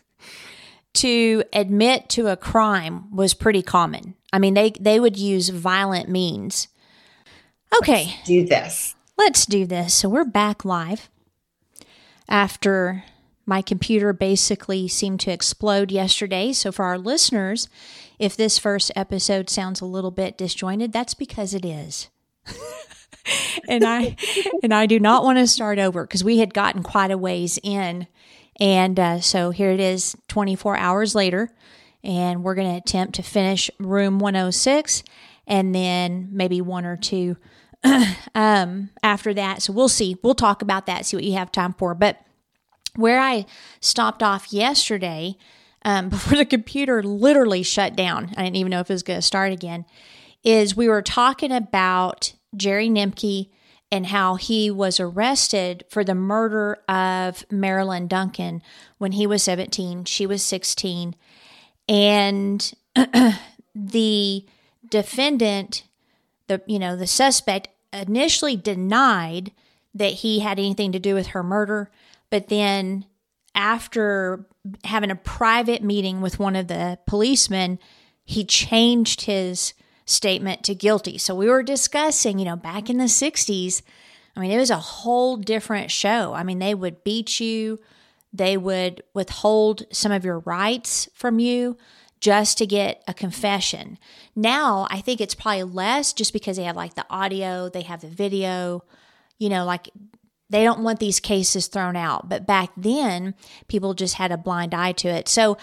to 0.95 1.43
admit 1.53 2.09
to 2.11 2.29
a 2.29 2.37
crime 2.37 3.15
was 3.15 3.35
pretty 3.35 3.63
common. 3.63 4.15
I 4.33 4.39
mean, 4.39 4.55
they, 4.55 4.71
they 4.81 4.99
would 5.01 5.17
use 5.19 5.49
violent 5.49 6.09
means. 6.09 6.69
Okay, 7.81 8.17
Do 8.25 8.47
this. 8.47 8.95
let's 9.19 9.47
do 9.47 9.67
this. 9.67 9.95
So 9.95 10.09
we're 10.09 10.25
back 10.25 10.65
live 10.65 11.09
after 12.29 13.05
my 13.47 13.61
computer 13.61 14.13
basically 14.13 14.89
seemed 14.89 15.21
to 15.21 15.31
explode 15.33 15.91
yesterday. 15.93 16.53
So 16.53 16.73
for 16.73 16.85
our 16.85 16.99
listeners, 16.99 17.69
if 18.19 18.37
this 18.37 18.59
first 18.59 18.91
episode 18.97 19.51
sounds 19.51 19.81
a 19.81 19.87
little 19.87 20.11
bit 20.13 20.39
disjointed, 20.39 20.93
that's 20.93 21.15
because 21.15 21.53
it 21.53 21.65
is. 21.65 22.09
and 23.69 23.85
I 23.85 24.17
and 24.63 24.73
I 24.73 24.87
do 24.87 25.01
not 25.01 25.25
want 25.25 25.39
to 25.39 25.47
start 25.47 25.79
over 25.79 26.07
because 26.07 26.25
we 26.25 26.39
had 26.39 26.55
gotten 26.55 26.83
quite 26.83 27.11
a 27.11 27.19
ways 27.19 27.59
in, 27.63 28.07
and 28.61 28.99
uh, 28.99 29.21
so 29.21 29.51
here 29.51 29.71
it 29.71 29.81
is, 29.81 30.17
24 30.29 30.77
hours 30.77 31.15
later, 31.15 31.51
and 32.03 32.45
we're 32.45 32.55
going 32.55 32.71
to 32.71 32.77
attempt 32.77 33.15
to 33.17 33.23
finish 33.23 33.71
room 33.79 34.19
106, 34.19 35.03
and 35.47 35.75
then 35.75 36.29
maybe 36.31 36.61
one 36.61 36.85
or 36.85 36.97
two 36.97 37.37
um, 38.35 38.91
after 39.03 39.35
that. 39.35 39.63
So 39.63 39.73
we'll 39.73 39.89
see. 39.89 40.17
We'll 40.23 40.35
talk 40.35 40.63
about 40.63 40.87
that. 40.87 41.07
See 41.07 41.17
what 41.17 41.25
you 41.25 41.35
have 41.35 41.53
time 41.53 41.75
for. 41.75 41.95
But 41.95 42.21
where 42.97 43.21
I 43.21 43.47
stopped 43.81 44.23
off 44.23 44.53
yesterday, 44.53 45.37
um, 45.85 46.09
before 46.11 46.39
the 46.39 46.47
computer 46.47 47.03
literally 47.03 47.63
shut 47.63 47.97
down, 47.97 48.33
I 48.37 48.45
didn't 48.45 48.57
even 48.57 48.71
know 48.71 48.81
if 48.81 48.91
it 48.91 48.95
was 48.95 49.03
going 49.03 49.19
to 49.19 49.23
start 49.23 49.53
again, 49.53 49.85
is 50.43 50.77
we 50.77 50.89
were 50.89 51.03
talking 51.03 51.53
about 51.53 52.35
Jerry 52.57 52.89
Nimke 52.89 53.49
and 53.95 54.07
how 54.07 54.35
he 54.35 54.73
was 54.73 54.99
arrested 54.99 55.85
for 55.89 56.03
the 56.03 56.17
murder 56.17 56.83
of 56.89 57.45
Marilyn 57.49 58.09
Duncan 58.09 58.61
when 58.99 59.13
he 59.13 59.25
was 59.25 59.45
17, 59.45 60.05
she 60.05 60.27
was 60.27 60.43
16. 60.43 61.15
And 61.89 62.75
the 63.77 64.45
defendant, 64.91 65.85
the 66.49 66.61
you 66.67 66.81
know, 66.81 66.97
the 66.97 67.07
suspect 67.07 67.69
initially 67.93 68.57
denied 68.57 69.53
that 69.95 70.15
he 70.15 70.41
had 70.41 70.59
anything 70.59 70.91
to 70.91 70.99
do 70.99 71.15
with 71.15 71.29
her 71.29 71.45
murder, 71.45 71.89
but 72.31 72.49
then 72.49 73.05
after 73.55 74.45
having 74.83 75.13
a 75.13 75.15
private 75.15 75.85
meeting 75.85 76.21
with 76.21 76.41
one 76.41 76.57
of 76.57 76.67
the 76.67 76.99
policemen, 77.07 77.79
he 78.25 78.45
changed 78.45 79.21
his 79.21 79.73
statement 80.05 80.63
to 80.65 80.75
guilty. 80.75 81.19
So 81.19 81.35
we 81.35 81.49
were 81.49 81.63
discussing, 81.63 82.39
you 82.39 82.45
know, 82.45 82.57
back 82.57 82.91
in 82.91 82.99
the 82.99 83.05
60s, 83.05 83.83
I 84.37 84.41
mean, 84.41 84.51
it 84.51 84.59
was 84.59 84.71
a 84.71 84.77
whole 84.77 85.37
different 85.37 85.91
show. 85.91 86.35
I 86.35 86.43
mean, 86.43 86.59
they 86.59 86.75
would 86.75 87.05
beat 87.05 87.41
you, 87.41 87.81
they 88.33 88.57
would 88.57 89.03
withhold 89.15 89.85
some 89.93 90.13
of 90.13 90.25
your 90.25 90.41
rights 90.41 91.09
from 91.15 91.39
you 91.39 91.77
just 92.21 92.59
to 92.59 92.67
get 92.67 93.03
a 93.07 93.15
confession. 93.15 93.99
Now, 94.35 94.87
I 94.91 95.01
think 95.01 95.21
it's 95.21 95.35
probably 95.35 95.63
less 95.65 96.13
just 96.13 96.33
because 96.33 96.57
they 96.57 96.65
have 96.65 96.77
like 96.77 96.95
the 96.95 97.07
audio, 97.09 97.69
they 97.69 97.83
have 97.83 98.01
the 98.01 98.09
video, 98.09 98.83
you 99.39 99.49
know, 99.49 99.65
like 99.65 99.91
they 100.51 100.65
don't 100.65 100.83
want 100.83 101.01
these 101.01 101.21
cases 101.21 101.67
thrown 101.67 101.97
out. 101.97 102.29
But 102.29 102.47
back 102.47 102.71
then, 102.77 103.35
people 103.69 103.95
just 103.95 104.15
had 104.15 104.33
a 104.33 104.39
blind 104.39 104.75
eye 104.75 104.93
to 104.93 105.09
it. 105.09 105.29
So, 105.29 105.59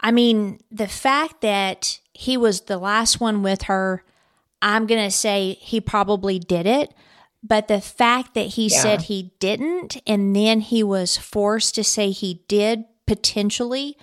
I 0.00 0.12
mean, 0.12 0.60
the 0.70 0.88
fact 0.88 1.40
that 1.42 2.00
he 2.14 2.36
was 2.36 2.62
the 2.62 2.78
last 2.78 3.20
one 3.20 3.42
with 3.42 3.62
her, 3.62 4.02
I'm 4.62 4.86
going 4.86 5.04
to 5.04 5.10
say 5.10 5.58
he 5.60 5.80
probably 5.80 6.38
did 6.38 6.66
it. 6.66 6.94
But 7.42 7.68
the 7.68 7.80
fact 7.82 8.32
that 8.34 8.46
he 8.54 8.68
Yeah. 8.68 8.80
said 8.80 9.02
he 9.02 9.32
didn't 9.38 9.98
and 10.06 10.34
then 10.34 10.60
he 10.60 10.82
was 10.82 11.18
forced 11.18 11.74
to 11.74 11.84
say 11.84 12.10
he 12.10 12.42
did 12.48 12.84
potentially 13.06 13.98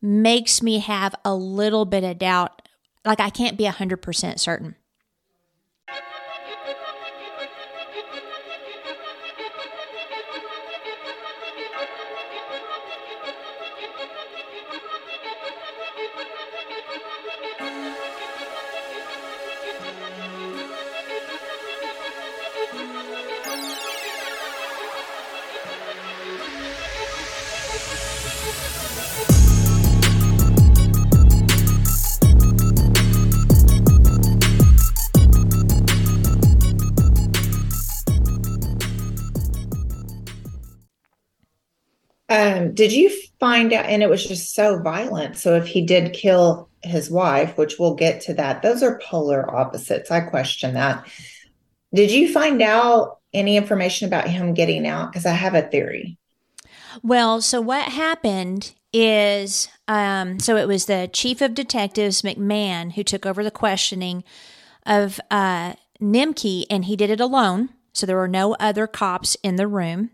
makes 0.00 0.62
me 0.62 0.78
have 0.78 1.14
a 1.24 1.34
little 1.34 1.84
bit 1.84 2.04
of 2.04 2.18
doubt. 2.18 2.62
Like 3.04 3.20
I 3.20 3.28
can't 3.30 3.58
be 3.58 3.64
100% 3.64 4.38
certain. 4.38 4.76
Did 42.78 42.92
you 42.92 43.10
find 43.40 43.72
out? 43.72 43.86
And 43.86 44.04
it 44.04 44.08
was 44.08 44.24
just 44.24 44.54
so 44.54 44.78
violent. 44.78 45.36
So 45.36 45.56
if 45.56 45.66
he 45.66 45.84
did 45.84 46.12
kill 46.12 46.68
his 46.84 47.10
wife, 47.10 47.58
which 47.58 47.76
we'll 47.76 47.96
get 47.96 48.20
to 48.20 48.34
that, 48.34 48.62
those 48.62 48.84
are 48.84 49.00
polar 49.00 49.52
opposites. 49.52 50.12
I 50.12 50.20
question 50.20 50.74
that. 50.74 51.04
Did 51.92 52.12
you 52.12 52.32
find 52.32 52.62
out 52.62 53.18
any 53.34 53.56
information 53.56 54.06
about 54.06 54.28
him 54.28 54.54
getting 54.54 54.86
out? 54.86 55.10
Because 55.10 55.26
I 55.26 55.32
have 55.32 55.56
a 55.56 55.62
theory. 55.62 56.18
Well, 57.02 57.40
so 57.40 57.60
what 57.60 57.90
happened 57.90 58.74
is 58.92 59.68
um, 59.88 60.38
so 60.38 60.56
it 60.56 60.68
was 60.68 60.84
the 60.84 61.10
chief 61.12 61.40
of 61.40 61.54
detectives, 61.54 62.22
McMahon, 62.22 62.92
who 62.92 63.02
took 63.02 63.26
over 63.26 63.42
the 63.42 63.50
questioning 63.50 64.22
of 64.86 65.18
uh, 65.32 65.72
Nimke, 66.00 66.64
and 66.70 66.84
he 66.84 66.94
did 66.94 67.10
it 67.10 67.20
alone. 67.20 67.70
So 67.92 68.06
there 68.06 68.16
were 68.16 68.28
no 68.28 68.54
other 68.60 68.86
cops 68.86 69.36
in 69.42 69.56
the 69.56 69.66
room. 69.66 70.10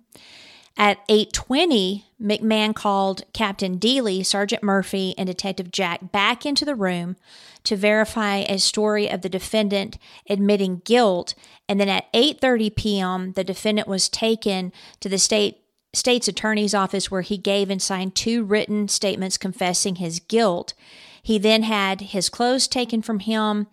At 0.77 1.07
8:20, 1.09 2.03
McMahon 2.21 2.75
called 2.75 3.23
Captain 3.33 3.79
Deely, 3.79 4.25
Sergeant 4.25 4.63
Murphy, 4.63 5.15
and 5.17 5.27
Detective 5.27 5.71
Jack 5.71 6.11
back 6.11 6.45
into 6.45 6.65
the 6.65 6.75
room 6.75 7.17
to 7.63 7.77
verify 7.77 8.39
a 8.39 8.59
story 8.59 9.09
of 9.09 9.23
the 9.23 9.29
defendant 9.29 9.99
admitting 10.29 10.83
guilt, 10.85 11.35
and 11.69 11.81
then 11.81 11.89
at 11.89 12.13
8:30 12.13 12.75
p.m., 12.75 13.33
the 13.35 13.45
defendant 13.45 13.87
was 13.87 14.09
taken 14.09 14.73
to 15.01 15.09
the 15.09 15.19
state 15.19 15.59
state's 15.93 16.27
attorney's 16.27 16.75
office 16.75 17.09
where 17.09 17.23
he 17.23 17.39
gave 17.39 17.71
and 17.71 17.81
signed 17.81 18.17
two 18.17 18.43
written 18.43 18.89
statements 18.89 19.39
confessing 19.39 19.97
his 19.97 20.19
guilt. 20.19 20.75
He 21.23 21.39
then 21.39 21.63
had 21.63 22.01
his 22.01 22.29
clothes 22.29 22.67
taken 22.67 23.01
from 23.01 23.21
him 23.21 23.69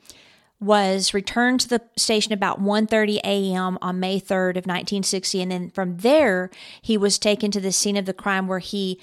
was 0.61 1.11
returned 1.13 1.59
to 1.59 1.67
the 1.67 1.81
station 1.97 2.31
about 2.31 2.61
1:30 2.61 3.19
a.m. 3.23 3.79
on 3.81 3.99
May 3.99 4.19
3rd 4.19 4.51
of 4.51 4.67
1960 4.67 5.41
and 5.41 5.51
then 5.51 5.69
from 5.71 5.97
there 5.97 6.51
he 6.81 6.97
was 6.97 7.17
taken 7.17 7.49
to 7.51 7.59
the 7.59 7.71
scene 7.71 7.97
of 7.97 8.05
the 8.05 8.13
crime 8.13 8.47
where 8.47 8.59
he 8.59 9.01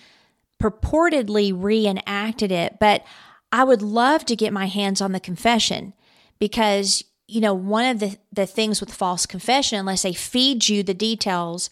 purportedly 0.63 1.53
reenacted 1.55 2.53
it. 2.53 2.79
But 2.79 3.05
I 3.51 3.65
would 3.65 3.83
love 3.83 4.25
to 4.27 4.37
get 4.37 4.53
my 4.53 4.67
hands 4.67 5.01
on 5.01 5.13
the 5.13 5.21
confession 5.21 5.95
because 6.39 7.03
you 7.27 7.41
know 7.41 7.55
one 7.55 7.85
of 7.87 7.99
the 7.99 8.17
the 8.33 8.47
things 8.47 8.81
with 8.81 8.95
false 8.95 9.27
confession 9.27 9.81
unless 9.81 10.03
they 10.03 10.15
feed 10.15 10.69
you 10.69 10.83
the 10.83 10.95
details 10.95 11.69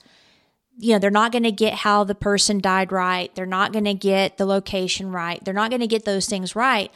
you 0.78 0.93
know 0.93 0.99
they're 0.99 1.11
not 1.11 1.32
going 1.32 1.45
to 1.45 1.53
get 1.53 1.72
how 1.72 2.05
the 2.05 2.14
person 2.14 2.61
died 2.61 2.93
right. 2.93 3.34
They're 3.34 3.47
not 3.47 3.72
going 3.72 3.87
to 3.87 3.95
get 3.95 4.37
the 4.37 4.45
location 4.45 5.11
right. 5.11 5.43
They're 5.43 5.55
not 5.55 5.70
going 5.70 5.80
to 5.80 5.87
get 5.87 6.05
those 6.05 6.26
things 6.26 6.57
right 6.57 6.91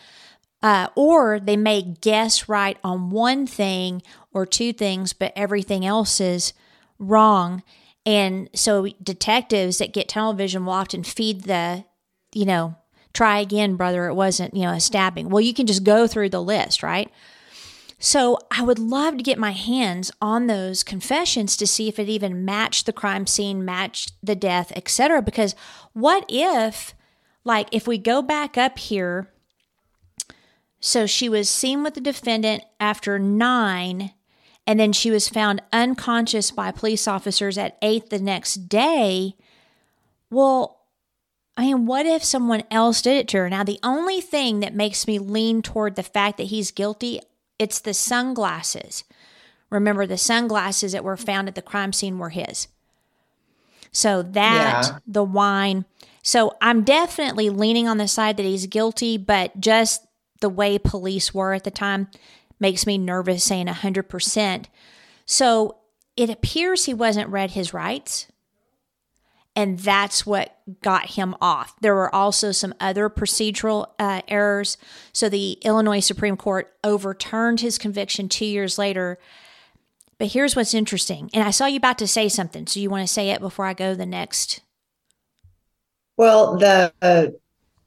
uh, 0.63 0.89
or 0.95 1.41
they 1.41 1.57
may 1.57 1.83
guess 1.83 2.49
right 2.49 2.79
on 2.85 3.11
one 3.11 3.47
thing 3.47 4.03
or 4.33 4.47
two 4.47 4.73
things, 4.73 5.13
but 5.13 5.33
everything 5.35 5.85
else 5.85 6.21
is 6.21 6.53
wrong. 6.99 7.63
And 8.07 8.49
so 8.55 8.89
detectives 9.03 9.79
that 9.79 9.93
get 9.93 10.09
television 10.09 10.65
will 10.65 10.73
often 10.73 11.05
feed 11.05 11.43
the, 11.43 11.85
you 12.33 12.47
know, 12.47 12.77
Try 13.13 13.41
again, 13.41 13.77
brother. 13.77 14.07
It 14.07 14.15
wasn't, 14.15 14.55
you 14.55 14.63
know, 14.63 14.73
a 14.73 14.81
stabbing. 14.81 15.29
Well, 15.31 15.41
you 15.41 15.55
can 15.55 15.67
just 15.67 15.85
go 15.85 16.07
through 16.07 16.29
the 16.29 16.43
list, 16.43 16.83
right? 16.83 17.11
So 17.99 18.39
I 18.51 18.63
would 18.63 18.79
love 18.79 19.17
to 19.17 19.23
get 19.23 19.39
my 19.39 19.51
hands 19.51 20.11
on 20.23 20.47
those 20.47 20.83
confessions 20.83 21.57
to 21.57 21.67
see 21.67 21.89
if 21.89 21.99
it 21.99 22.09
even 22.09 22.45
matched 22.45 22.87
the 22.87 22.93
crime 22.93 23.27
scene, 23.27 23.65
matched 23.65 24.13
the 24.23 24.37
death, 24.37 24.73
etc. 24.75 25.21
Because 25.21 25.55
what 25.93 26.25
if, 26.29 26.95
like, 27.45 27.69
if 27.73 27.87
we 27.87 27.99
go 27.99 28.23
back 28.23 28.57
up 28.57 28.79
here, 28.79 29.31
so 30.81 31.07
she 31.07 31.29
was 31.29 31.49
seen 31.49 31.83
with 31.83 31.95
the 31.95 32.01
defendant 32.01 32.65
after 32.81 33.19
nine, 33.19 34.13
and 34.67 34.81
then 34.81 34.93
she 34.93 35.11
was 35.11 35.29
found 35.29 35.63
unconscious 35.73 36.51
by 36.51 36.71
police 36.71 37.07
officers 37.07 37.59
at 37.59 37.77
eight 37.83 38.09
the 38.09 38.19
next 38.19 38.69
day. 38.69 39.37
Well, 40.31 40.81
I 41.57 41.65
mean, 41.65 41.85
what 41.85 42.07
if 42.07 42.25
someone 42.25 42.63
else 42.71 43.03
did 43.03 43.19
it 43.19 43.29
to 43.29 43.39
her? 43.39 43.51
Now, 43.51 43.65
the 43.65 43.81
only 43.83 44.23
thing 44.23 44.61
that 44.61 44.75
makes 44.75 45.07
me 45.07 45.19
lean 45.19 45.61
toward 45.61 45.97
the 45.97 46.03
fact 46.03 46.39
that 46.39 46.45
he's 46.45 46.71
guilty, 46.71 47.21
it's 47.59 47.81
the 47.81 47.93
sunglasses. 47.93 49.05
Remember, 49.69 50.07
the 50.07 50.17
sunglasses 50.17 50.93
that 50.93 51.05
were 51.05 51.19
found 51.19 51.49
at 51.49 51.55
the 51.55 51.63
crime 51.63 51.93
scene 51.93 52.19
were 52.19 52.31
his. 52.31 52.69
So 53.93 54.23
that, 54.23 54.85
yeah. 54.85 54.99
the 55.07 55.25
wine. 55.25 55.85
So 56.23 56.57
I'm 56.63 56.83
definitely 56.83 57.51
leaning 57.51 57.89
on 57.89 57.99
the 57.99 58.09
side 58.09 58.37
that 58.39 58.45
he's 58.45 58.67
guilty, 58.67 59.19
but 59.19 59.61
just 59.61 60.07
the 60.41 60.49
way 60.49 60.79
police 60.79 61.33
were 61.33 61.53
at 61.53 61.65
the 61.65 61.71
time 61.71 62.09
makes 62.59 62.87
me 62.87 62.99
nervous 62.99 63.45
saying 63.45 63.67
100%. 63.67 64.67
So 65.25 65.77
it 66.17 66.31
appears 66.31 66.85
he 66.85 66.95
wasn't 66.95 67.31
read 67.31 67.53
his 67.53 67.73
rights 67.73 68.27
and 69.57 69.79
that's 69.79 70.25
what 70.25 70.57
got 70.81 71.11
him 71.11 71.35
off. 71.41 71.75
There 71.81 71.95
were 71.95 72.15
also 72.15 72.53
some 72.53 72.75
other 72.79 73.11
procedural 73.11 73.89
uh, 73.99 74.23
errors. 74.29 74.79
So 75.13 75.29
the 75.29 75.53
Illinois 75.63 76.01
Supreme 76.01 76.37
Court 76.37 76.73
overturned 76.85 77.61
his 77.61 77.77
conviction 77.77 78.29
two 78.29 78.47
years 78.47 78.79
later. 78.79 79.19
But 80.19 80.29
here's 80.29 80.55
what's 80.55 80.75
interesting. 80.75 81.31
And 81.35 81.43
I 81.43 81.51
saw 81.51 81.67
you 81.67 81.79
about 81.79 81.99
to 81.99 82.07
say 82.07 82.29
something. 82.29 82.67
So 82.67 82.79
you 82.79 82.91
want 82.91 83.07
to 83.07 83.13
say 83.13 83.31
it 83.31 83.41
before 83.41 83.67
I 83.67 83.75
go 83.75 83.95
the 83.95 84.07
next? 84.07 84.61
Well, 86.17 86.57
the 86.59 86.93
uh, 87.03 87.27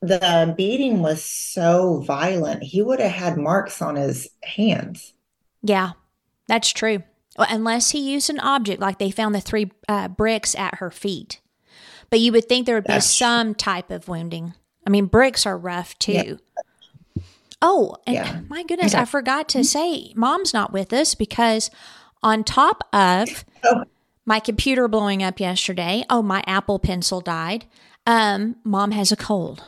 the 0.04 0.54
beating 0.58 1.02
was 1.02 1.24
so 1.24 2.02
violent. 2.02 2.62
He 2.62 2.82
would 2.82 3.00
have 3.00 3.12
had 3.12 3.38
marks 3.38 3.82
on 3.82 3.96
his 3.96 4.30
hands. 4.44 5.14
Yeah, 5.62 5.92
that's 6.48 6.72
true. 6.72 7.04
Well, 7.38 7.48
unless 7.50 7.92
he 7.92 8.12
used 8.12 8.30
an 8.30 8.40
object, 8.42 8.82
like 8.82 9.00
they 9.00 9.12
found 9.12 9.34
the 9.34 9.42
three 9.42 9.72
uh, 9.88 10.10
bricks 10.10 10.56
at 10.56 10.76
her 10.76 10.92
feet. 10.92 11.40
But 12.10 12.20
you 12.20 12.34
would 12.34 12.50
think 12.50 12.66
there 12.66 12.76
would 12.76 12.84
be 12.84 12.94
That's 12.94 13.10
some 13.10 13.56
type 13.56 13.90
of 13.90 14.10
wounding. 14.10 14.54
I 14.86 14.90
mean, 14.90 15.06
bricks 15.06 15.46
are 15.46 15.58
rough 15.58 15.98
too. 15.98 16.38
Yeah. 17.16 17.24
Oh, 17.62 17.96
and 18.06 18.16
yeah. 18.16 18.42
my 18.50 18.64
goodness, 18.64 18.94
okay. 18.94 19.04
I 19.04 19.06
forgot 19.06 19.48
to 19.50 19.64
say, 19.64 20.12
mom's 20.18 20.54
not 20.54 20.74
with 20.74 20.92
us 20.92 21.16
because 21.16 21.72
on 22.22 22.44
top 22.44 22.84
of 22.92 23.46
oh. 23.64 23.86
my 24.26 24.42
computer 24.42 24.90
blowing 24.90 25.24
up 25.24 25.40
yesterday, 25.40 26.04
oh, 26.10 26.22
my 26.22 26.44
Apple 26.46 26.78
Pencil 26.78 27.22
died. 27.22 27.66
Um, 28.06 28.58
mom 28.66 28.92
has 28.92 29.14
a 29.14 29.16
cold. 29.16 29.64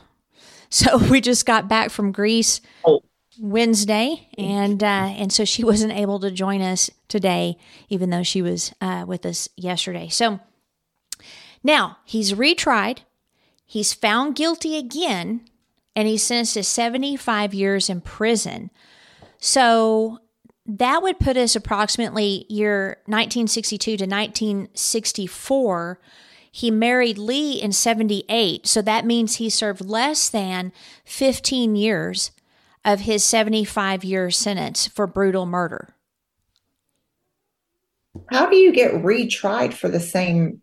So 0.76 0.98
we 1.10 1.22
just 1.22 1.46
got 1.46 1.70
back 1.70 1.90
from 1.90 2.12
Greece 2.12 2.60
oh. 2.84 3.02
Wednesday, 3.40 4.28
and 4.38 4.84
uh, 4.84 5.14
and 5.16 5.32
so 5.32 5.46
she 5.46 5.64
wasn't 5.64 5.94
able 5.94 6.20
to 6.20 6.30
join 6.30 6.62
us 6.62 6.90
today, 7.08 7.58
even 7.88 8.10
though 8.10 8.24
she 8.24 8.42
was 8.42 8.74
uh, 8.82 9.06
with 9.08 9.26
us 9.26 9.48
yesterday. 9.56 10.10
So 10.10 10.42
now, 11.64 11.98
he's 12.04 12.34
retried, 12.34 13.00
he's 13.66 13.94
found 13.94 14.36
guilty 14.36 14.78
again, 14.78 15.48
and 15.96 16.10
he's 16.10 16.24
sentenced 16.24 16.56
to 16.56 16.64
75 16.64 17.54
years 17.54 17.90
in 17.90 18.02
prison. 18.02 18.70
So 19.40 20.20
that 20.66 21.02
would 21.02 21.20
put 21.20 21.38
us 21.38 21.56
approximately 21.56 22.46
year 22.50 22.98
1962 23.06 23.98
to 23.98 24.06
1964. 24.06 26.00
He 26.56 26.72
married 26.72 27.18
Lee 27.18 27.62
in 27.62 27.74
78, 27.74 28.66
so 28.66 28.82
that 28.82 29.06
means 29.06 29.36
he 29.36 29.50
served 29.50 29.82
less 29.82 30.30
than 30.30 30.72
15 31.04 31.76
years 31.76 32.32
of 32.86 33.02
his 33.02 33.26
75 33.26 34.06
year 34.06 34.32
sentence 34.32 34.88
for 34.88 35.06
brutal 35.06 35.46
murder. 35.46 35.96
How 38.32 38.50
do 38.50 38.56
you 38.56 38.72
get 38.72 38.94
retried 38.94 39.74
for 39.74 39.90
the 39.90 40.00
same 40.00 40.62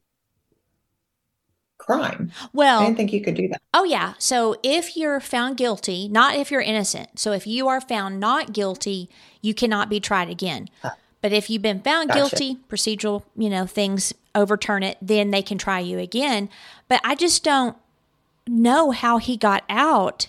crime. 1.76 2.30
Well, 2.52 2.80
I 2.80 2.84
didn't 2.84 2.96
think 2.96 3.12
you 3.12 3.20
could 3.20 3.34
do 3.34 3.48
that. 3.48 3.60
Oh, 3.74 3.84
yeah. 3.84 4.14
So 4.18 4.56
if 4.62 4.96
you're 4.96 5.20
found 5.20 5.56
guilty, 5.56 6.08
not 6.08 6.36
if 6.36 6.50
you're 6.50 6.60
innocent. 6.60 7.18
So 7.18 7.32
if 7.32 7.46
you 7.46 7.66
are 7.68 7.80
found 7.80 8.20
not 8.20 8.52
guilty, 8.52 9.10
you 9.40 9.52
cannot 9.52 9.90
be 9.90 9.98
tried 9.98 10.30
again. 10.30 10.68
But 11.22 11.32
if 11.32 11.48
you've 11.48 11.62
been 11.62 11.80
found 11.80 12.08
gotcha. 12.08 12.18
guilty, 12.18 12.58
procedural, 12.68 13.22
you 13.36 13.48
know, 13.48 13.64
things 13.64 14.12
overturn 14.34 14.82
it, 14.82 14.98
then 15.00 15.30
they 15.30 15.40
can 15.40 15.56
try 15.56 15.78
you 15.78 15.98
again. 15.98 16.50
But 16.88 17.00
I 17.04 17.14
just 17.14 17.44
don't 17.44 17.76
know 18.46 18.90
how 18.90 19.18
he 19.18 19.36
got 19.36 19.62
out. 19.68 20.28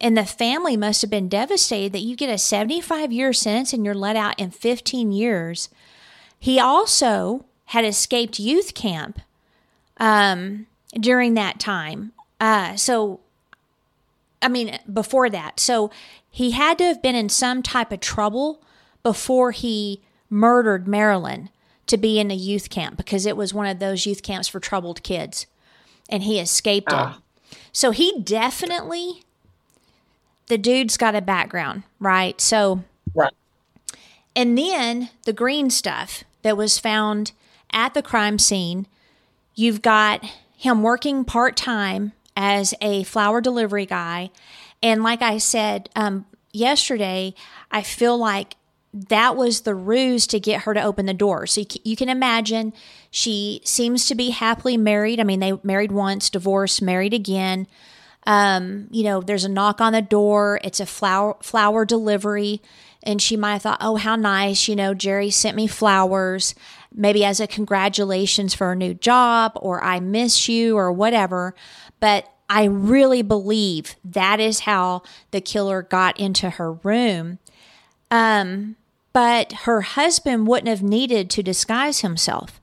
And 0.00 0.16
the 0.16 0.26
family 0.26 0.76
must 0.76 1.00
have 1.00 1.10
been 1.10 1.28
devastated 1.28 1.92
that 1.94 2.00
you 2.00 2.16
get 2.16 2.28
a 2.28 2.36
75 2.36 3.10
year 3.10 3.32
sentence 3.32 3.72
and 3.72 3.84
you're 3.84 3.94
let 3.94 4.16
out 4.16 4.38
in 4.38 4.50
15 4.50 5.10
years. 5.10 5.70
He 6.38 6.60
also 6.60 7.46
had 7.66 7.86
escaped 7.86 8.38
youth 8.38 8.74
camp 8.74 9.20
um, 9.96 10.66
during 10.92 11.32
that 11.34 11.58
time. 11.58 12.12
Uh, 12.38 12.76
so, 12.76 13.20
I 14.42 14.48
mean, 14.48 14.78
before 14.92 15.30
that. 15.30 15.58
So 15.58 15.90
he 16.30 16.50
had 16.50 16.76
to 16.78 16.84
have 16.84 17.00
been 17.00 17.14
in 17.14 17.30
some 17.30 17.62
type 17.62 17.90
of 17.90 18.00
trouble 18.00 18.60
before 19.04 19.52
he 19.52 20.00
murdered 20.28 20.88
Marilyn 20.88 21.50
to 21.86 21.96
be 21.96 22.18
in 22.18 22.32
a 22.32 22.34
youth 22.34 22.70
camp 22.70 22.96
because 22.96 23.26
it 23.26 23.36
was 23.36 23.54
one 23.54 23.66
of 23.66 23.78
those 23.78 24.06
youth 24.06 24.22
camps 24.22 24.48
for 24.48 24.58
troubled 24.58 25.04
kids 25.04 25.46
and 26.10 26.24
he 26.24 26.40
escaped 26.40 26.92
ah. 26.92 27.20
it. 27.52 27.56
So 27.72 27.92
he 27.92 28.20
definitely, 28.20 29.22
the 30.48 30.58
dude's 30.58 30.96
got 30.96 31.14
a 31.14 31.20
background, 31.20 31.84
right? 32.00 32.40
So, 32.40 32.82
right. 33.14 33.32
And 34.34 34.58
then 34.58 35.10
the 35.24 35.32
green 35.32 35.70
stuff 35.70 36.24
that 36.42 36.56
was 36.56 36.78
found 36.78 37.30
at 37.70 37.94
the 37.94 38.02
crime 38.02 38.40
scene 38.40 38.88
You've 39.54 39.82
got 39.82 40.24
him 40.56 40.82
working 40.82 41.24
part 41.24 41.56
time 41.56 42.12
as 42.36 42.74
a 42.80 43.04
flower 43.04 43.40
delivery 43.40 43.86
guy. 43.86 44.30
And 44.82 45.02
like 45.02 45.22
I 45.22 45.38
said 45.38 45.88
um, 45.94 46.26
yesterday, 46.52 47.34
I 47.70 47.82
feel 47.82 48.18
like 48.18 48.56
that 48.94 49.36
was 49.36 49.62
the 49.62 49.74
ruse 49.74 50.26
to 50.28 50.38
get 50.38 50.62
her 50.62 50.72
to 50.72 50.82
open 50.82 51.06
the 51.06 51.14
door. 51.14 51.46
So 51.46 51.62
you, 51.62 51.66
you 51.82 51.96
can 51.96 52.08
imagine 52.08 52.72
she 53.10 53.60
seems 53.64 54.06
to 54.06 54.14
be 54.14 54.30
happily 54.30 54.76
married. 54.76 55.18
I 55.18 55.24
mean, 55.24 55.40
they 55.40 55.52
married 55.64 55.90
once, 55.90 56.30
divorced, 56.30 56.80
married 56.80 57.12
again. 57.12 57.66
Um, 58.26 58.86
you 58.90 59.02
know, 59.02 59.20
there's 59.20 59.44
a 59.44 59.48
knock 59.48 59.80
on 59.80 59.92
the 59.92 60.00
door. 60.00 60.60
It's 60.62 60.80
a 60.80 60.86
flower 60.86 61.36
flower 61.42 61.84
delivery, 61.84 62.62
and 63.02 63.20
she 63.20 63.36
might 63.36 63.54
have 63.54 63.62
thought, 63.62 63.78
"Oh, 63.82 63.96
how 63.96 64.16
nice!" 64.16 64.68
You 64.68 64.76
know, 64.76 64.94
Jerry 64.94 65.28
sent 65.28 65.56
me 65.56 65.66
flowers 65.66 66.54
maybe 66.94 67.24
as 67.24 67.40
a 67.40 67.46
congratulations 67.46 68.54
for 68.54 68.72
a 68.72 68.76
new 68.76 68.94
job 68.94 69.52
or 69.56 69.82
I 69.82 69.98
miss 69.98 70.48
you 70.48 70.76
or 70.76 70.92
whatever. 70.92 71.54
But 71.98 72.26
I 72.48 72.64
really 72.64 73.22
believe 73.22 73.96
that 74.04 74.38
is 74.38 74.60
how 74.60 75.02
the 75.32 75.40
killer 75.40 75.82
got 75.82 76.18
into 76.20 76.50
her 76.50 76.72
room. 76.72 77.40
Um, 78.10 78.76
but 79.14 79.52
her 79.62 79.80
husband 79.82 80.46
wouldn't 80.46 80.68
have 80.68 80.82
needed 80.82 81.30
to 81.30 81.42
disguise 81.42 82.00
himself. 82.00 82.60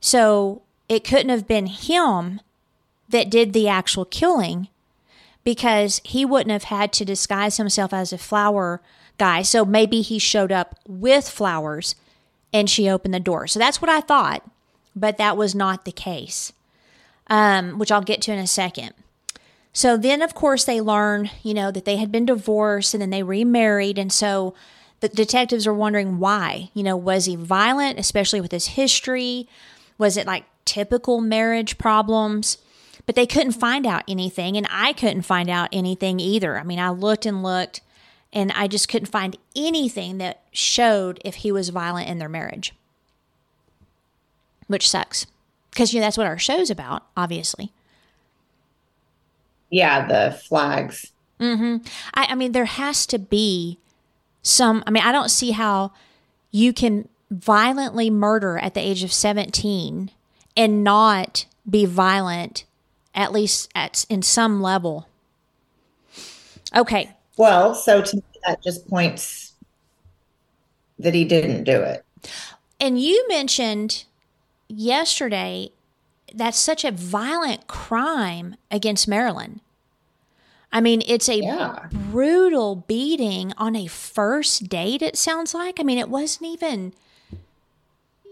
So 0.00 0.62
it 0.88 1.04
couldn't 1.04 1.28
have 1.28 1.46
been 1.46 1.66
him 1.66 2.40
that 3.10 3.28
did 3.28 3.52
the 3.52 3.68
actual 3.68 4.04
killing 4.06 4.68
because 5.44 6.00
he 6.04 6.24
wouldn't 6.24 6.52
have 6.52 6.64
had 6.64 6.92
to 6.94 7.04
disguise 7.04 7.56
himself 7.56 7.92
as 7.92 8.12
a 8.12 8.18
flower 8.18 8.80
guy. 9.18 9.42
So 9.42 9.64
maybe 9.64 10.00
he 10.00 10.18
showed 10.18 10.52
up 10.52 10.78
with 10.86 11.28
flowers 11.28 11.96
and 12.52 12.70
she 12.70 12.88
opened 12.88 13.12
the 13.12 13.20
door. 13.20 13.48
So 13.48 13.58
that's 13.58 13.82
what 13.82 13.90
I 13.90 14.00
thought, 14.00 14.48
but 14.94 15.18
that 15.18 15.36
was 15.36 15.54
not 15.56 15.84
the 15.84 15.92
case, 15.92 16.52
um, 17.26 17.78
which 17.78 17.90
I'll 17.90 18.00
get 18.00 18.22
to 18.22 18.32
in 18.32 18.38
a 18.38 18.46
second. 18.46 18.92
So 19.72 19.96
then, 19.96 20.22
of 20.22 20.34
course, 20.34 20.64
they 20.64 20.80
learn, 20.80 21.30
you 21.42 21.54
know, 21.54 21.70
that 21.70 21.84
they 21.84 21.96
had 21.96 22.12
been 22.12 22.26
divorced 22.26 22.94
and 22.94 23.00
then 23.00 23.10
they 23.10 23.22
remarried. 23.22 23.98
And 23.98 24.12
so 24.12 24.54
the 25.00 25.08
detectives 25.08 25.66
are 25.66 25.74
wondering 25.74 26.18
why. 26.18 26.70
You 26.74 26.82
know, 26.82 26.96
was 26.96 27.24
he 27.26 27.36
violent, 27.36 27.98
especially 27.98 28.40
with 28.40 28.52
his 28.52 28.68
history? 28.68 29.48
Was 29.98 30.16
it 30.16 30.26
like 30.26 30.44
typical 30.64 31.20
marriage 31.20 31.78
problems? 31.78 32.58
But 33.06 33.16
they 33.16 33.26
couldn't 33.26 33.52
find 33.52 33.86
out 33.86 34.04
anything, 34.06 34.56
and 34.56 34.68
I 34.70 34.92
couldn't 34.92 35.22
find 35.22 35.50
out 35.50 35.70
anything 35.72 36.20
either. 36.20 36.58
I 36.58 36.62
mean, 36.62 36.78
I 36.78 36.90
looked 36.90 37.26
and 37.26 37.42
looked 37.42 37.80
and 38.32 38.52
I 38.52 38.68
just 38.68 38.88
couldn't 38.88 39.06
find 39.06 39.36
anything 39.56 40.18
that 40.18 40.42
showed 40.52 41.20
if 41.24 41.36
he 41.36 41.52
was 41.52 41.70
violent 41.70 42.08
in 42.08 42.18
their 42.18 42.28
marriage, 42.28 42.72
which 44.68 44.88
sucks 44.88 45.26
because 45.70 45.92
you 45.92 46.00
know 46.00 46.06
that's 46.06 46.18
what 46.18 46.26
our 46.26 46.38
show's 46.38 46.70
about, 46.70 47.06
obviously. 47.16 47.72
Yeah, 49.70 50.06
the 50.06 50.36
flags. 50.36 51.12
Mm-hmm. 51.38 51.86
I, 52.14 52.26
I 52.26 52.34
mean, 52.34 52.52
there 52.52 52.64
has 52.64 53.06
to 53.06 53.18
be 53.18 53.78
some. 54.42 54.82
I 54.86 54.90
mean, 54.90 55.02
I 55.02 55.12
don't 55.12 55.30
see 55.30 55.52
how 55.52 55.92
you 56.50 56.72
can 56.72 57.08
violently 57.30 58.10
murder 58.10 58.58
at 58.58 58.74
the 58.74 58.80
age 58.80 59.02
of 59.02 59.12
17 59.12 60.10
and 60.56 60.84
not 60.84 61.46
be 61.68 61.84
violent, 61.84 62.64
at 63.14 63.32
least 63.32 63.70
at 63.74 64.04
in 64.08 64.22
some 64.22 64.60
level. 64.60 65.08
Okay. 66.76 67.10
Well, 67.36 67.74
so 67.74 68.02
to 68.02 68.16
me, 68.16 68.22
that 68.46 68.62
just 68.62 68.88
points 68.88 69.52
that 70.98 71.14
he 71.14 71.24
didn't 71.24 71.64
do 71.64 71.80
it. 71.80 72.04
And 72.78 73.00
you 73.00 73.26
mentioned 73.28 74.04
yesterday 74.68 75.70
that's 76.34 76.58
such 76.58 76.84
a 76.84 76.90
violent 76.90 77.66
crime 77.66 78.56
against 78.70 79.08
Marilyn. 79.08 79.60
I 80.72 80.80
mean, 80.80 81.02
it's 81.06 81.28
a 81.28 81.36
Yeah. 81.36 81.86
brutal 81.90 82.76
beating 82.86 83.52
on 83.56 83.74
a 83.74 83.86
first 83.86 84.68
date, 84.68 85.02
it 85.02 85.16
sounds 85.16 85.52
like. 85.54 85.80
I 85.80 85.82
mean, 85.82 85.98
it 85.98 86.08
wasn't 86.08 86.50
even, 86.50 86.92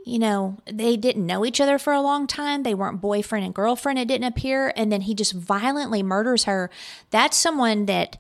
you 0.05 0.19
know, 0.19 0.59
they 0.65 0.97
didn't 0.97 1.27
know 1.27 1.45
each 1.45 1.61
other 1.61 1.79
for 1.79 1.93
a 1.93 2.01
long 2.01 2.27
time. 2.27 2.63
They 2.63 2.75
weren't 2.75 3.01
boyfriend 3.01 3.45
and 3.45 3.55
girlfriend, 3.55 3.99
it 3.99 4.09
didn't 4.09 4.29
appear. 4.29 4.73
And 4.77 4.93
then 4.93 5.03
he 5.03 5.15
just 5.15 5.33
violently 5.33 6.03
murders 6.03 6.45
her. 6.45 6.71
That's 7.11 7.37
someone 7.37 7.87
that 7.87 8.17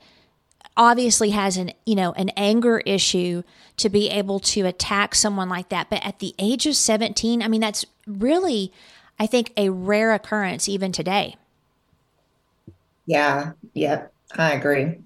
obviously 0.76 1.30
has 1.30 1.56
an, 1.56 1.72
you 1.86 1.94
know, 1.94 2.12
an 2.12 2.30
anger 2.36 2.78
issue 2.80 3.42
to 3.76 3.88
be 3.88 4.08
able 4.10 4.40
to 4.40 4.66
attack 4.66 5.14
someone 5.14 5.48
like 5.48 5.68
that. 5.68 5.90
But 5.90 6.04
at 6.04 6.18
the 6.18 6.34
age 6.38 6.66
of 6.66 6.76
17, 6.76 7.42
I 7.42 7.48
mean, 7.48 7.60
that's 7.60 7.84
really, 8.06 8.72
I 9.18 9.26
think, 9.26 9.52
a 9.56 9.70
rare 9.70 10.12
occurrence 10.12 10.68
even 10.68 10.90
today. 10.92 11.36
Yeah. 13.08 13.52
Yep. 13.72 14.12
I 14.36 14.52
agree. 14.52 14.98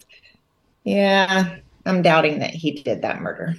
Yeah. 0.83 1.57
I'm 1.87 2.03
doubting 2.03 2.41
that 2.41 2.51
he 2.51 2.73
did 2.73 3.03
that 3.03 3.21
murder. 3.21 3.55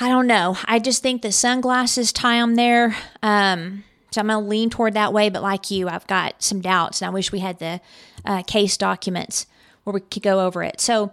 I 0.00 0.08
don't 0.08 0.26
know. 0.26 0.56
I 0.64 0.80
just 0.80 1.00
think 1.00 1.22
the 1.22 1.30
sunglasses 1.30 2.12
tie 2.12 2.42
him 2.42 2.56
there. 2.56 2.96
Um, 3.22 3.84
so 4.10 4.20
I'm 4.20 4.26
going 4.26 4.42
to 4.42 4.48
lean 4.48 4.68
toward 4.68 4.94
that 4.94 5.12
way. 5.12 5.30
But 5.30 5.42
like 5.42 5.70
you, 5.70 5.88
I've 5.88 6.08
got 6.08 6.42
some 6.42 6.60
doubts, 6.60 7.00
and 7.00 7.06
I 7.06 7.14
wish 7.14 7.30
we 7.30 7.38
had 7.38 7.60
the 7.60 7.80
uh, 8.24 8.42
case 8.42 8.76
documents 8.76 9.46
where 9.84 9.94
we 9.94 10.00
could 10.00 10.24
go 10.24 10.44
over 10.44 10.64
it. 10.64 10.80
So 10.80 11.12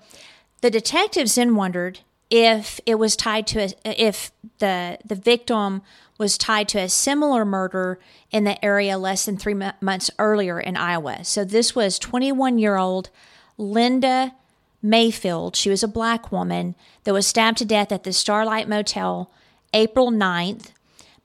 the 0.61 0.71
detectives 0.71 1.35
then 1.35 1.55
wondered 1.55 1.99
if 2.31 2.79
it 2.87 2.95
was 2.95 3.15
tied 3.15 3.45
to 3.47 3.59
a, 3.59 3.71
if 3.85 4.31
the 4.57 4.97
the 5.05 5.15
victim 5.15 5.83
was 6.19 6.37
tied 6.37 6.67
to 6.67 6.77
a 6.77 6.89
similar 6.89 7.45
murder 7.45 7.97
in 8.29 8.43
the 8.43 8.63
area 8.63 8.97
less 8.97 9.25
than 9.25 9.37
three 9.37 9.53
mo- 9.53 9.71
months 9.81 10.11
earlier 10.19 10.59
in 10.59 10.77
Iowa. 10.77 11.23
So 11.23 11.43
this 11.43 11.73
was 11.73 11.97
21 11.97 12.59
year 12.59 12.75
old 12.75 13.09
Linda 13.57 14.35
Mayfield. 14.83 15.55
She 15.55 15.69
was 15.69 15.81
a 15.81 15.87
black 15.87 16.31
woman 16.31 16.75
that 17.05 17.13
was 17.13 17.25
stabbed 17.25 17.57
to 17.59 17.65
death 17.65 17.91
at 17.91 18.03
the 18.03 18.13
Starlight 18.13 18.67
Motel 18.67 19.31
April 19.73 20.11
9th. 20.11 20.71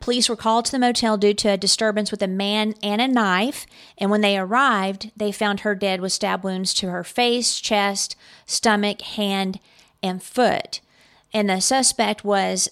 Police 0.00 0.28
were 0.28 0.36
called 0.36 0.66
to 0.66 0.72
the 0.72 0.78
motel 0.78 1.16
due 1.16 1.34
to 1.34 1.48
a 1.48 1.56
disturbance 1.56 2.10
with 2.10 2.22
a 2.22 2.28
man 2.28 2.74
and 2.82 3.00
a 3.00 3.08
knife. 3.08 3.66
And 3.96 4.10
when 4.10 4.20
they 4.20 4.36
arrived, 4.36 5.10
they 5.16 5.32
found 5.32 5.60
her 5.60 5.74
dead 5.74 6.00
with 6.00 6.12
stab 6.12 6.44
wounds 6.44 6.74
to 6.74 6.90
her 6.90 7.02
face, 7.02 7.58
chest, 7.58 8.14
stomach, 8.44 9.00
hand, 9.00 9.60
and 10.02 10.22
foot. 10.22 10.80
And 11.32 11.48
the 11.48 11.60
suspect 11.60 12.22
was 12.22 12.68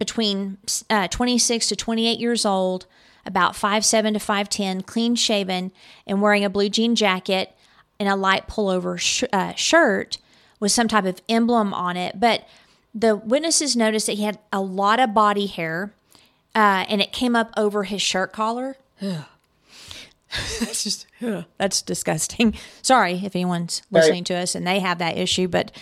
between 0.00 0.56
uh, 0.88 1.06
26 1.08 1.68
to 1.68 1.76
28 1.76 2.18
years 2.18 2.46
old, 2.46 2.86
about 3.26 3.52
5'7 3.52 4.14
to 4.14 4.18
5'10, 4.18 4.86
clean 4.86 5.14
shaven, 5.14 5.70
and 6.06 6.22
wearing 6.22 6.42
a 6.42 6.48
blue 6.50 6.70
jean 6.70 6.96
jacket 6.96 7.54
and 8.00 8.08
a 8.08 8.16
light 8.16 8.48
pullover 8.48 8.98
sh- 8.98 9.24
uh, 9.30 9.52
shirt 9.54 10.16
with 10.58 10.72
some 10.72 10.88
type 10.88 11.04
of 11.04 11.20
emblem 11.28 11.74
on 11.74 11.98
it. 11.98 12.18
But 12.18 12.48
the 12.94 13.14
witnesses 13.14 13.76
noticed 13.76 14.06
that 14.06 14.14
he 14.14 14.24
had 14.24 14.38
a 14.50 14.62
lot 14.62 14.98
of 14.98 15.12
body 15.12 15.46
hair 15.46 15.92
uh, 16.54 16.86
and 16.88 17.02
it 17.02 17.12
came 17.12 17.36
up 17.36 17.52
over 17.56 17.84
his 17.84 18.00
shirt 18.00 18.32
collar. 18.32 18.76
that's 20.60 20.82
just, 20.84 21.06
that's 21.58 21.82
disgusting. 21.82 22.54
Sorry 22.80 23.20
if 23.22 23.36
anyone's 23.36 23.82
listening 23.90 24.24
to 24.24 24.34
us 24.34 24.54
and 24.54 24.66
they 24.66 24.80
have 24.80 24.96
that 24.98 25.18
issue, 25.18 25.46
but 25.46 25.72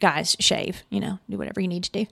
guys, 0.00 0.36
shave, 0.40 0.82
you 0.90 1.00
know, 1.00 1.18
do 1.28 1.38
whatever 1.38 1.60
you 1.60 1.68
need 1.68 1.84
to 1.84 1.90
do. 1.90 2.06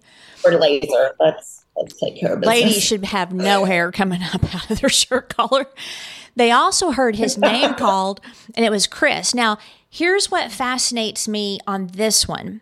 Or 0.44 0.52
laser. 0.52 1.14
Let's 1.18 1.64
let's 1.76 1.98
take 1.98 2.18
care 2.18 2.34
of 2.34 2.40
business. 2.40 2.60
Ladies 2.60 2.82
should 2.82 3.04
have 3.04 3.32
no 3.32 3.64
hair 3.66 3.92
coming 3.92 4.22
up 4.22 4.54
out 4.54 4.70
of 4.70 4.80
their 4.80 4.90
shirt 4.90 5.34
collar. 5.34 5.66
They 6.34 6.50
also 6.50 6.90
heard 6.90 7.16
his 7.16 7.38
name 7.38 7.74
called, 7.78 8.20
and 8.54 8.64
it 8.64 8.70
was 8.70 8.86
Chris. 8.86 9.34
Now, 9.34 9.58
here's 9.88 10.30
what 10.30 10.52
fascinates 10.52 11.26
me 11.26 11.58
on 11.66 11.88
this 11.88 12.28
one 12.28 12.60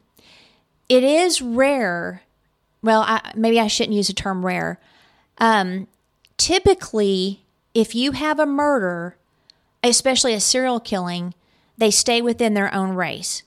it 0.89 1.03
is 1.03 1.41
rare. 1.41 2.23
Well, 2.83 3.03
I, 3.03 3.33
maybe 3.35 3.59
I 3.59 3.67
shouldn't 3.67 3.97
use 3.97 4.09
the 4.09 4.13
term 4.13 4.45
rare. 4.45 4.79
Um, 5.39 5.89
typically, 6.37 7.41
if 7.73 7.95
you 7.95 8.13
have 8.13 8.39
a 8.39 8.47
murder, 8.47 9.17
especially 9.83 10.35
a 10.35 10.41
serial 10.41 10.81
killing, 10.81 11.35
they 11.79 11.91
stay 11.91 12.21
within 12.21 12.55
their 12.55 12.73
own 12.73 12.91
race. 12.91 13.43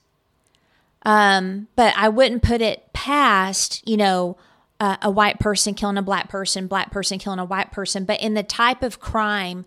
Um, 1.08 1.68
but 1.74 1.94
I 1.96 2.10
wouldn't 2.10 2.42
put 2.42 2.60
it 2.60 2.92
past, 2.92 3.82
you 3.88 3.96
know, 3.96 4.36
uh, 4.78 4.98
a 5.00 5.10
white 5.10 5.40
person 5.40 5.72
killing 5.72 5.96
a 5.96 6.02
black 6.02 6.28
person, 6.28 6.66
black 6.66 6.90
person 6.90 7.18
killing 7.18 7.38
a 7.38 7.46
white 7.46 7.72
person. 7.72 8.04
But 8.04 8.20
in 8.20 8.34
the 8.34 8.42
type 8.42 8.82
of 8.82 9.00
crime 9.00 9.64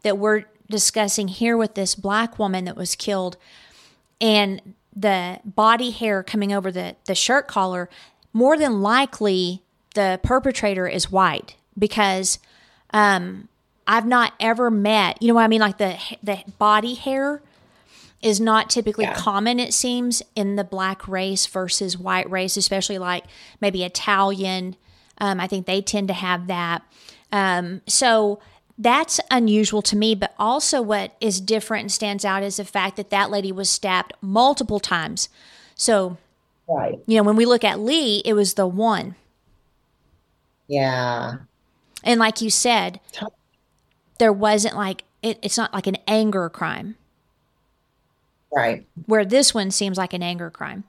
that 0.00 0.16
we're 0.16 0.44
discussing 0.70 1.28
here 1.28 1.58
with 1.58 1.74
this 1.74 1.94
black 1.94 2.38
woman 2.38 2.64
that 2.64 2.74
was 2.74 2.94
killed 2.94 3.36
and 4.18 4.74
the 4.96 5.40
body 5.44 5.90
hair 5.90 6.22
coming 6.22 6.54
over 6.54 6.72
the, 6.72 6.96
the 7.04 7.14
shirt 7.14 7.48
collar, 7.48 7.90
more 8.32 8.56
than 8.56 8.80
likely 8.80 9.62
the 9.94 10.18
perpetrator 10.22 10.88
is 10.88 11.12
white 11.12 11.56
because 11.78 12.38
um, 12.94 13.48
I've 13.86 14.06
not 14.06 14.32
ever 14.40 14.70
met, 14.70 15.20
you 15.20 15.28
know 15.28 15.34
what 15.34 15.44
I 15.44 15.48
mean? 15.48 15.60
Like 15.60 15.76
the, 15.76 15.98
the 16.22 16.44
body 16.58 16.94
hair 16.94 17.42
is 18.22 18.40
not 18.40 18.68
typically 18.68 19.04
Yeah. 19.04 19.14
common, 19.14 19.60
it 19.60 19.72
seems, 19.72 20.22
in 20.34 20.56
the 20.56 20.64
black 20.64 21.06
race 21.06 21.46
versus 21.46 21.96
white 21.96 22.28
race, 22.30 22.56
especially 22.56 22.98
like 22.98 23.24
maybe 23.60 23.84
Italian. 23.84 24.76
Um, 25.18 25.40
I 25.40 25.46
think 25.46 25.66
they 25.66 25.80
tend 25.80 26.08
to 26.08 26.14
have 26.14 26.46
that. 26.48 26.82
Um, 27.32 27.82
so 27.86 28.40
that's 28.76 29.20
unusual 29.30 29.82
to 29.82 29.96
me. 29.96 30.14
But 30.14 30.34
also, 30.38 30.82
what 30.82 31.16
is 31.20 31.40
different 31.40 31.82
and 31.82 31.92
stands 31.92 32.24
out 32.24 32.42
is 32.42 32.56
the 32.56 32.64
fact 32.64 32.96
that 32.96 33.10
that 33.10 33.30
lady 33.30 33.52
was 33.52 33.68
stabbed 33.70 34.12
multiple 34.20 34.80
times. 34.80 35.28
So, 35.74 36.16
Right. 36.68 36.98
you 37.06 37.16
know, 37.16 37.22
when 37.22 37.36
we 37.36 37.46
look 37.46 37.64
at 37.64 37.80
Lee, 37.80 38.22
it 38.24 38.34
was 38.34 38.54
the 38.54 38.66
one. 38.66 39.14
Yeah. 40.66 41.36
And 42.04 42.20
like 42.20 42.40
you 42.40 42.50
said, 42.50 43.00
there 44.18 44.32
wasn't 44.32 44.76
like, 44.76 45.04
it, 45.22 45.38
it's 45.42 45.56
not 45.56 45.72
like 45.72 45.86
an 45.86 45.96
anger 46.06 46.48
crime. 46.48 46.96
Right. 48.54 48.86
where 49.06 49.24
this 49.24 49.52
one 49.52 49.70
seems 49.70 49.98
like 49.98 50.12
an 50.14 50.22
anger 50.22 50.50
crime. 50.50 50.84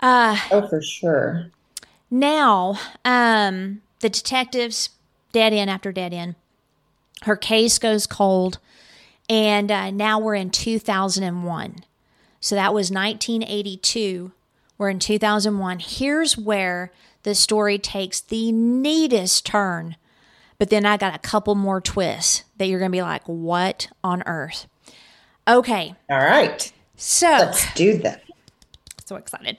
Uh, 0.00 0.36
Oh, 0.50 0.66
for 0.68 0.82
sure. 0.82 1.50
now, 2.10 2.78
um, 3.04 3.80
the 4.00 4.08
detectives, 4.10 4.90
dead 5.32 5.52
end 5.52 5.70
after 5.70 5.90
dead 5.92 6.12
end, 6.12 6.34
her 7.22 7.36
case 7.36 7.78
goes 7.78 8.06
cold, 8.06 8.58
and 9.28 9.70
uh, 9.70 9.90
now 9.90 10.18
we're 10.18 10.34
in 10.34 10.50
2001. 10.50 11.76
So 12.40 12.54
that 12.54 12.72
was 12.74 12.90
1982. 12.90 14.32
We're 14.78 14.88
in 14.90 14.98
2001. 14.98 15.78
Here's 15.80 16.38
where 16.38 16.90
the 17.22 17.34
story 17.34 17.78
takes 17.78 18.20
the 18.20 18.50
neatest 18.52 19.44
turn. 19.44 19.96
But 20.58 20.70
then 20.70 20.86
I 20.86 20.96
got 20.96 21.14
a 21.14 21.18
couple 21.18 21.54
more 21.54 21.80
twists 21.82 22.44
that 22.56 22.66
you're 22.66 22.78
going 22.78 22.90
to 22.90 22.96
be 22.96 23.02
like, 23.02 23.22
what 23.26 23.88
on 24.02 24.22
earth? 24.26 24.66
Okay, 25.48 25.94
All 26.08 26.18
right. 26.18 26.72
so 26.96 27.28
Let's 27.28 27.74
do 27.74 27.98
that. 27.98 28.22
so 29.04 29.16
excited. 29.16 29.58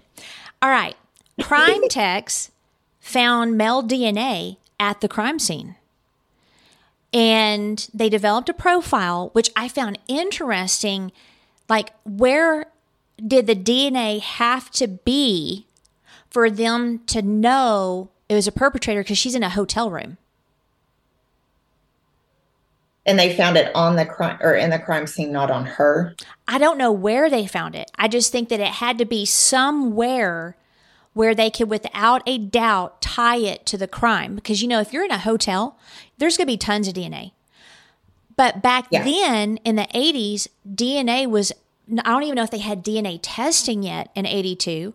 All 0.61 0.69
right. 0.69 0.95
Crime 1.41 1.81
techs 1.89 2.51
found 2.99 3.57
male 3.57 3.83
DNA 3.83 4.57
at 4.79 5.01
the 5.01 5.07
crime 5.09 5.39
scene. 5.39 5.75
And 7.13 7.89
they 7.93 8.07
developed 8.09 8.47
a 8.47 8.53
profile, 8.53 9.29
which 9.33 9.49
I 9.55 9.67
found 9.67 9.99
interesting. 10.07 11.11
Like, 11.67 11.91
where 12.05 12.67
did 13.25 13.47
the 13.47 13.55
DNA 13.55 14.21
have 14.21 14.71
to 14.71 14.87
be 14.87 15.65
for 16.29 16.49
them 16.49 16.99
to 17.07 17.21
know 17.21 18.09
it 18.29 18.35
was 18.35 18.47
a 18.47 18.51
perpetrator? 18.51 19.01
Because 19.01 19.17
she's 19.17 19.35
in 19.35 19.43
a 19.43 19.49
hotel 19.49 19.91
room. 19.91 20.17
And 23.11 23.19
they 23.19 23.35
found 23.35 23.57
it 23.57 23.75
on 23.75 23.97
the 23.97 24.05
crime 24.05 24.37
or 24.39 24.53
in 24.53 24.69
the 24.69 24.79
crime 24.79 25.05
scene, 25.05 25.33
not 25.33 25.51
on 25.51 25.65
her. 25.65 26.15
I 26.47 26.57
don't 26.57 26.77
know 26.77 26.93
where 26.93 27.29
they 27.29 27.45
found 27.45 27.75
it. 27.75 27.91
I 27.97 28.07
just 28.07 28.31
think 28.31 28.47
that 28.47 28.61
it 28.61 28.67
had 28.67 28.97
to 28.99 29.05
be 29.05 29.25
somewhere 29.25 30.55
where 31.11 31.35
they 31.35 31.49
could, 31.49 31.69
without 31.69 32.23
a 32.25 32.37
doubt, 32.37 33.01
tie 33.01 33.35
it 33.35 33.65
to 33.65 33.77
the 33.77 33.85
crime. 33.85 34.35
Because, 34.35 34.61
you 34.61 34.67
know, 34.69 34.79
if 34.79 34.93
you're 34.93 35.03
in 35.03 35.11
a 35.11 35.17
hotel, 35.17 35.77
there's 36.19 36.37
going 36.37 36.47
to 36.47 36.53
be 36.53 36.57
tons 36.57 36.87
of 36.87 36.93
DNA. 36.93 37.33
But 38.37 38.61
back 38.61 38.87
Yeah. 38.91 39.03
then 39.03 39.57
in 39.65 39.75
the 39.75 39.87
80s, 39.93 40.47
DNA 40.65 41.27
was, 41.29 41.51
I 41.91 42.11
don't 42.13 42.23
even 42.23 42.35
know 42.35 42.43
if 42.43 42.49
they 42.51 42.59
had 42.59 42.81
DNA 42.81 43.19
testing 43.21 43.83
yet 43.83 44.09
in 44.15 44.25
82. 44.25 44.93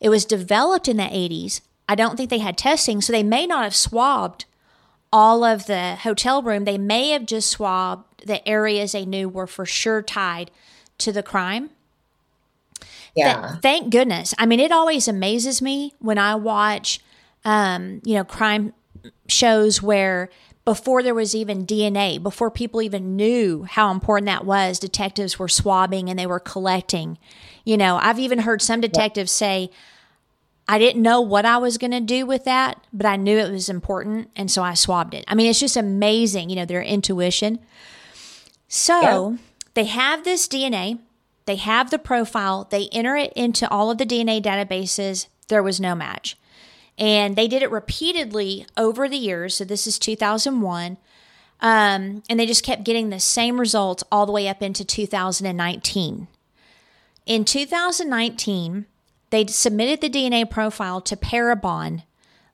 It 0.00 0.08
was 0.08 0.24
developed 0.24 0.88
in 0.88 0.96
the 0.96 1.04
80s. 1.04 1.60
I 1.88 1.94
don't 1.94 2.16
think 2.16 2.30
they 2.30 2.38
had 2.38 2.58
testing, 2.58 3.00
so 3.00 3.12
they 3.12 3.22
may 3.22 3.46
not 3.46 3.62
have 3.62 3.76
swabbed 3.76 4.44
all 5.14 5.44
of 5.44 5.66
the 5.66 5.94
hotel 5.94 6.42
room. 6.42 6.64
They 6.64 6.76
may 6.76 7.10
have 7.10 7.24
just 7.24 7.48
swabbed 7.48 8.26
the 8.26 8.46
areas 8.48 8.90
they 8.90 9.06
knew 9.06 9.28
were 9.28 9.46
for 9.46 9.64
sure 9.64 10.02
tied 10.02 10.50
to 10.98 11.12
the 11.12 11.22
crime. 11.22 11.70
Yeah. 13.14 13.50
Th- 13.50 13.62
thank 13.62 13.92
goodness. 13.92 14.34
I 14.38 14.46
mean, 14.46 14.58
it 14.58 14.72
always 14.72 15.06
amazes 15.06 15.62
me 15.62 15.94
when 16.00 16.18
I 16.18 16.34
watch, 16.34 16.98
um, 17.44 18.00
you 18.04 18.14
know, 18.14 18.24
crime 18.24 18.72
shows 19.28 19.80
where 19.80 20.30
before 20.64 21.00
there 21.00 21.14
was 21.14 21.32
even 21.32 21.64
DNA, 21.64 22.20
before 22.20 22.50
people 22.50 22.82
even 22.82 23.14
knew 23.14 23.62
how 23.70 23.92
important 23.92 24.26
that 24.26 24.44
was, 24.44 24.80
detectives 24.80 25.38
were 25.38 25.46
swabbing 25.46 26.10
and 26.10 26.18
they 26.18 26.26
were 26.26 26.40
collecting. 26.40 27.18
You 27.64 27.76
know, 27.76 27.98
I've 28.02 28.18
even 28.18 28.40
heard 28.40 28.60
some 28.60 28.80
detectives 28.80 29.30
say, 29.30 29.70
I 30.66 30.78
didn't 30.78 31.02
know 31.02 31.20
what 31.20 31.44
I 31.44 31.58
was 31.58 31.76
going 31.76 31.90
to 31.90 32.00
do 32.00 32.24
with 32.24 32.44
that, 32.44 32.86
but 32.92 33.06
I 33.06 33.16
knew 33.16 33.36
it 33.36 33.50
was 33.50 33.68
important. 33.68 34.30
And 34.34 34.50
so 34.50 34.62
I 34.62 34.74
swabbed 34.74 35.14
it. 35.14 35.24
I 35.28 35.34
mean, 35.34 35.50
it's 35.50 35.60
just 35.60 35.76
amazing, 35.76 36.48
you 36.48 36.56
know, 36.56 36.64
their 36.64 36.82
intuition. 36.82 37.58
So 38.66 39.38
they 39.74 39.84
have 39.84 40.24
this 40.24 40.48
DNA, 40.48 40.98
they 41.44 41.56
have 41.56 41.90
the 41.90 41.98
profile, 41.98 42.66
they 42.70 42.88
enter 42.92 43.16
it 43.16 43.32
into 43.34 43.68
all 43.70 43.90
of 43.90 43.98
the 43.98 44.06
DNA 44.06 44.42
databases. 44.42 45.26
There 45.48 45.62
was 45.62 45.80
no 45.80 45.94
match. 45.94 46.38
And 46.96 47.36
they 47.36 47.48
did 47.48 47.62
it 47.62 47.70
repeatedly 47.70 48.66
over 48.76 49.08
the 49.08 49.16
years. 49.16 49.56
So 49.56 49.64
this 49.64 49.86
is 49.86 49.98
2001. 49.98 50.96
Um, 51.60 52.22
and 52.28 52.40
they 52.40 52.46
just 52.46 52.64
kept 52.64 52.84
getting 52.84 53.10
the 53.10 53.20
same 53.20 53.60
results 53.60 54.04
all 54.10 54.26
the 54.26 54.32
way 54.32 54.48
up 54.48 54.62
into 54.62 54.84
2019. 54.84 56.28
In 57.26 57.44
2019, 57.44 58.86
they 59.34 59.44
submitted 59.48 60.00
the 60.00 60.08
DNA 60.08 60.48
profile 60.48 61.00
to 61.00 61.16
Parabon 61.16 62.04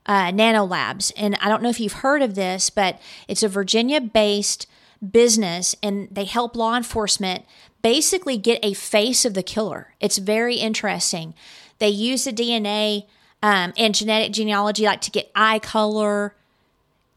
uh, 0.06 0.32
Nanolabs. 0.32 1.12
And 1.14 1.36
I 1.38 1.50
don't 1.50 1.62
know 1.62 1.68
if 1.68 1.78
you've 1.78 1.92
heard 1.92 2.22
of 2.22 2.34
this, 2.34 2.70
but 2.70 2.98
it's 3.28 3.42
a 3.42 3.48
Virginia 3.48 4.00
based 4.00 4.66
business 5.06 5.76
and 5.82 6.08
they 6.10 6.24
help 6.24 6.56
law 6.56 6.74
enforcement 6.74 7.44
basically 7.82 8.38
get 8.38 8.64
a 8.64 8.72
face 8.72 9.26
of 9.26 9.34
the 9.34 9.42
killer. 9.42 9.92
It's 10.00 10.16
very 10.16 10.56
interesting. 10.56 11.34
They 11.80 11.90
use 11.90 12.24
the 12.24 12.32
DNA 12.32 13.04
um, 13.42 13.74
and 13.76 13.94
genetic 13.94 14.32
genealogy, 14.32 14.86
like 14.86 15.02
to 15.02 15.10
get 15.10 15.30
eye 15.34 15.58
color. 15.58 16.34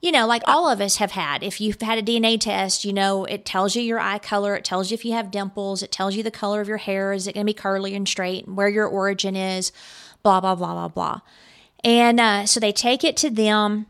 You 0.03 0.11
know, 0.11 0.27
like 0.27 0.43
all 0.45 0.69
of 0.69 0.81
us 0.81 0.97
have 0.97 1.11
had. 1.11 1.43
If 1.43 1.61
you've 1.61 1.79
had 1.79 1.97
a 1.97 2.03
DNA 2.03 2.37
test, 2.37 2.83
you 2.83 2.91
know, 2.91 3.23
it 3.23 3.45
tells 3.45 3.73
you 3.73 3.81
your 3.81 4.01
eye 4.01 4.19
color. 4.19 4.53
It 4.53 4.65
tells 4.65 4.91
you 4.91 4.95
if 4.95 5.05
you 5.05 5.13
have 5.13 5.31
dimples. 5.31 5.81
It 5.81 5.93
tells 5.93 6.13
you 6.13 6.23
the 6.23 6.29
color 6.29 6.59
of 6.59 6.67
your 6.67 6.75
hair. 6.75 7.13
Is 7.13 7.25
it 7.25 7.35
going 7.35 7.45
to 7.45 7.49
be 7.49 7.53
curly 7.53 7.95
and 7.95 8.05
straight? 8.05 8.45
Where 8.45 8.67
your 8.67 8.85
origin 8.85 9.37
is, 9.37 9.71
blah, 10.21 10.41
blah, 10.41 10.55
blah, 10.55 10.73
blah, 10.73 10.87
blah. 10.89 11.21
And 11.85 12.19
uh, 12.19 12.45
so 12.47 12.59
they 12.59 12.73
take 12.73 13.05
it 13.05 13.15
to 13.15 13.29
them. 13.29 13.85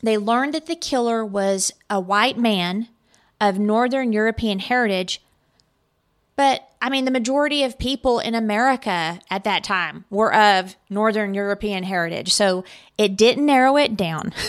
They 0.00 0.16
learned 0.16 0.54
that 0.54 0.66
the 0.66 0.76
killer 0.76 1.24
was 1.24 1.72
a 1.90 1.98
white 1.98 2.38
man 2.38 2.86
of 3.40 3.58
Northern 3.58 4.12
European 4.12 4.60
heritage. 4.60 5.20
But 6.36 6.68
I 6.80 6.88
mean, 6.88 7.04
the 7.04 7.10
majority 7.10 7.64
of 7.64 7.80
people 7.80 8.20
in 8.20 8.36
America 8.36 9.18
at 9.28 9.42
that 9.42 9.64
time 9.64 10.04
were 10.08 10.32
of 10.32 10.76
Northern 10.88 11.34
European 11.34 11.82
heritage. 11.82 12.32
So 12.32 12.62
it 12.96 13.16
didn't 13.16 13.44
narrow 13.44 13.76
it 13.76 13.96
down. 13.96 14.32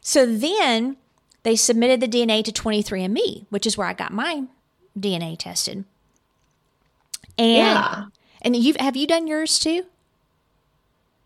so 0.00 0.26
then 0.26 0.96
they 1.42 1.56
submitted 1.56 2.00
the 2.00 2.08
DNA 2.08 2.42
to 2.44 2.52
23andMe, 2.52 3.46
which 3.50 3.66
is 3.66 3.76
where 3.76 3.86
I 3.86 3.92
got 3.92 4.12
my 4.12 4.44
DNA 4.98 5.38
tested. 5.38 5.84
And 7.36 7.56
Yeah. 7.56 8.04
and 8.42 8.54
you 8.56 8.74
have 8.78 8.96
you 8.96 9.06
done 9.06 9.26
yours 9.26 9.58
too? 9.58 9.84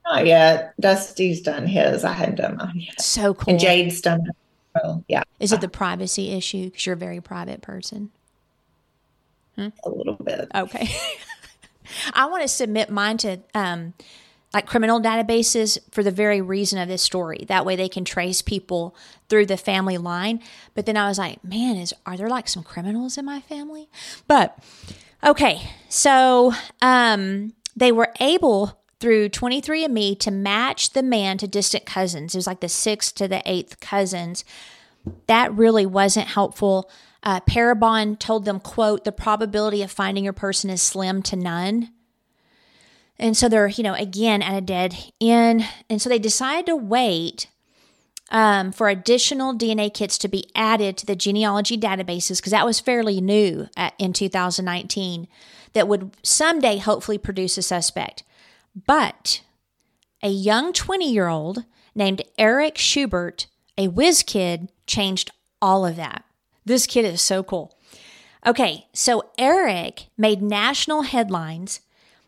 Not 0.06 0.26
yet. 0.26 0.72
Dusty's 0.80 1.42
done 1.42 1.66
his. 1.66 2.02
I 2.04 2.12
hadn't 2.12 2.36
done 2.36 2.56
mine 2.56 2.72
yet. 2.76 3.00
So 3.00 3.34
cool. 3.34 3.50
And 3.52 3.60
Jade's 3.60 4.00
done 4.00 4.26
it. 4.26 4.36
So, 4.82 5.04
yeah, 5.08 5.24
Is 5.40 5.52
it 5.52 5.60
the 5.60 5.68
privacy 5.68 6.30
issue? 6.30 6.64
Because 6.66 6.86
you're 6.86 6.94
a 6.94 6.98
very 6.98 7.20
private 7.20 7.60
person. 7.62 8.10
a 9.58 9.72
little 9.86 10.14
bit. 10.14 10.48
Okay. 10.54 10.88
I 12.14 12.26
want 12.26 12.42
to 12.42 12.48
submit 12.48 12.90
mine 12.90 13.16
to 13.18 13.40
um, 13.54 13.94
like 14.54 14.66
criminal 14.66 15.00
databases 15.00 15.78
for 15.90 16.02
the 16.02 16.10
very 16.10 16.40
reason 16.40 16.78
of 16.78 16.88
this 16.88 17.02
story. 17.02 17.44
That 17.48 17.66
way 17.66 17.76
they 17.76 17.88
can 17.88 18.04
trace 18.04 18.40
people 18.40 18.96
through 19.28 19.46
the 19.46 19.56
family 19.56 19.98
line. 19.98 20.40
But 20.74 20.86
then 20.86 20.96
I 20.96 21.08
was 21.08 21.18
like, 21.18 21.42
man, 21.44 21.76
is 21.76 21.92
are 22.06 22.16
there 22.16 22.30
like 22.30 22.48
some 22.48 22.62
criminals 22.62 23.18
in 23.18 23.24
my 23.24 23.40
family? 23.40 23.88
But 24.26 24.58
okay, 25.22 25.70
so 25.88 26.52
um, 26.80 27.52
they 27.76 27.92
were 27.92 28.12
able 28.20 28.80
through 29.00 29.28
23andMe 29.28 30.18
to 30.18 30.30
match 30.30 30.90
the 30.90 31.02
man 31.02 31.38
to 31.38 31.46
distant 31.46 31.86
cousins. 31.86 32.34
It 32.34 32.38
was 32.38 32.46
like 32.46 32.60
the 32.60 32.68
sixth 32.68 33.14
to 33.16 33.28
the 33.28 33.42
eighth 33.44 33.80
cousins 33.80 34.44
that 35.26 35.52
really 35.54 35.86
wasn't 35.86 36.28
helpful. 36.28 36.90
Uh, 37.22 37.40
Parabon 37.40 38.18
told 38.18 38.44
them, 38.44 38.60
quote, 38.60 39.04
the 39.04 39.12
probability 39.12 39.82
of 39.82 39.90
finding 39.90 40.24
your 40.24 40.32
person 40.32 40.70
is 40.70 40.82
slim 40.82 41.22
to 41.22 41.36
none. 41.36 41.90
And 43.18 43.36
so 43.36 43.48
they're, 43.48 43.68
you 43.68 43.82
know, 43.82 43.94
again 43.94 44.42
at 44.42 44.56
a 44.56 44.60
dead 44.60 45.12
end. 45.20 45.66
And 45.90 46.00
so 46.00 46.08
they 46.08 46.18
decided 46.18 46.66
to 46.66 46.76
wait 46.76 47.48
um, 48.30 48.72
for 48.72 48.88
additional 48.88 49.54
DNA 49.54 49.92
kits 49.92 50.18
to 50.18 50.28
be 50.28 50.50
added 50.54 50.96
to 50.98 51.06
the 51.06 51.16
genealogy 51.16 51.76
databases 51.76 52.38
because 52.38 52.52
that 52.52 52.66
was 52.66 52.80
fairly 52.80 53.20
new 53.20 53.68
at, 53.76 53.94
in 53.98 54.12
2019 54.12 55.28
that 55.72 55.88
would 55.88 56.16
someday 56.22 56.78
hopefully 56.78 57.18
produce 57.18 57.58
a 57.58 57.62
suspect. 57.62 58.22
But 58.86 59.42
a 60.22 60.28
young 60.28 60.72
20 60.72 61.10
year 61.10 61.28
old 61.28 61.64
named 61.94 62.22
Eric 62.38 62.78
Schubert, 62.78 63.46
a 63.76 63.88
whiz 63.88 64.22
kid, 64.22 64.70
changed 64.86 65.30
all 65.60 65.84
of 65.84 65.96
that. 65.96 66.24
This 66.64 66.86
kid 66.86 67.04
is 67.04 67.22
so 67.22 67.42
cool. 67.42 67.76
Okay, 68.46 68.86
so 68.92 69.30
Eric 69.36 70.06
made 70.16 70.42
national 70.42 71.02
headlines 71.02 71.80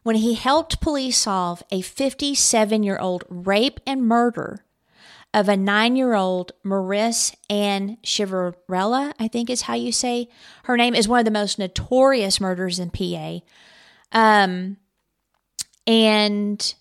when 0.02 0.16
he 0.16 0.34
helped 0.34 0.80
police 0.80 1.18
solve 1.18 1.62
a 1.70 1.80
57 1.80 2.82
year 2.82 2.98
old 2.98 3.24
rape 3.28 3.80
and 3.86 4.02
murder 4.02 4.64
of 5.32 5.48
a 5.48 5.56
nine 5.56 5.96
year 5.96 6.14
old 6.14 6.52
Maurice 6.64 7.34
Ann 7.48 7.98
Chiverella, 8.02 9.12
I 9.18 9.28
think 9.28 9.48
is 9.48 9.62
how 9.62 9.74
you 9.74 9.92
say 9.92 10.28
her 10.64 10.76
name, 10.76 10.94
is 10.94 11.06
one 11.06 11.20
of 11.20 11.24
the 11.24 11.30
most 11.30 11.58
notorious 11.58 12.40
murders 12.40 12.78
in 12.78 12.90
PA. 12.90 13.40
Um, 14.12 14.76
and 15.86 16.74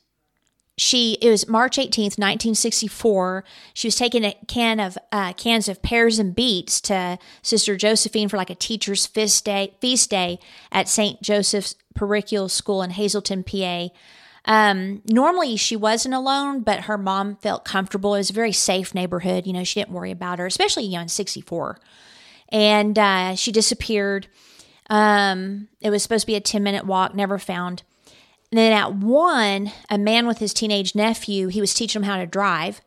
she 0.79 1.17
it 1.21 1.29
was 1.29 1.47
March 1.47 1.77
18th, 1.77 2.17
1964. 2.17 3.43
She 3.73 3.87
was 3.87 3.95
taking 3.95 4.23
a 4.23 4.35
can 4.47 4.79
of 4.79 4.97
uh, 5.11 5.33
cans 5.33 5.67
of 5.67 5.81
pears 5.81 6.19
and 6.19 6.33
beets 6.33 6.79
to 6.81 7.19
Sister 7.41 7.75
Josephine 7.75 8.29
for 8.29 8.37
like 8.37 8.49
a 8.49 8.55
teacher's 8.55 9.05
feast 9.05 9.45
day 9.45 9.73
feast 9.81 10.09
day 10.09 10.39
at 10.71 10.87
St. 10.87 11.21
Joseph's 11.21 11.75
Parochial 11.95 12.47
School 12.47 12.81
in 12.81 12.91
Hazleton, 12.91 13.43
PA. 13.43 13.89
Um, 14.45 15.01
normally 15.05 15.57
she 15.57 15.75
wasn't 15.75 16.15
alone, 16.15 16.61
but 16.61 16.81
her 16.81 16.97
mom 16.97 17.35
felt 17.35 17.65
comfortable. 17.65 18.15
It 18.15 18.19
was 18.19 18.29
a 18.29 18.33
very 18.33 18.53
safe 18.53 18.95
neighborhood. 18.95 19.45
You 19.45 19.53
know, 19.53 19.65
she 19.65 19.81
didn't 19.81 19.93
worry 19.93 20.11
about 20.11 20.39
her, 20.39 20.45
especially 20.45 20.85
you 20.85 20.93
know 20.93 21.01
in 21.01 21.09
64. 21.09 21.79
And 22.49 22.97
uh, 22.97 23.35
she 23.35 23.51
disappeared. 23.51 24.27
Um, 24.89 25.67
it 25.81 25.89
was 25.89 26.01
supposed 26.01 26.21
to 26.21 26.27
be 26.27 26.35
a 26.35 26.41
10 26.41 26.63
minute 26.63 26.85
walk, 26.85 27.13
never 27.13 27.37
found. 27.37 27.83
And 28.51 28.57
then 28.57 28.73
at 28.73 28.95
one, 28.95 29.71
a 29.89 29.97
man 29.97 30.25
with 30.25 30.39
his 30.39 30.53
teenage 30.53 30.95
nephew, 30.95 31.47
he 31.47 31.61
was 31.61 31.73
teaching 31.73 32.01
them 32.01 32.09
how 32.09 32.17
to 32.17 32.25
drive. 32.25 32.81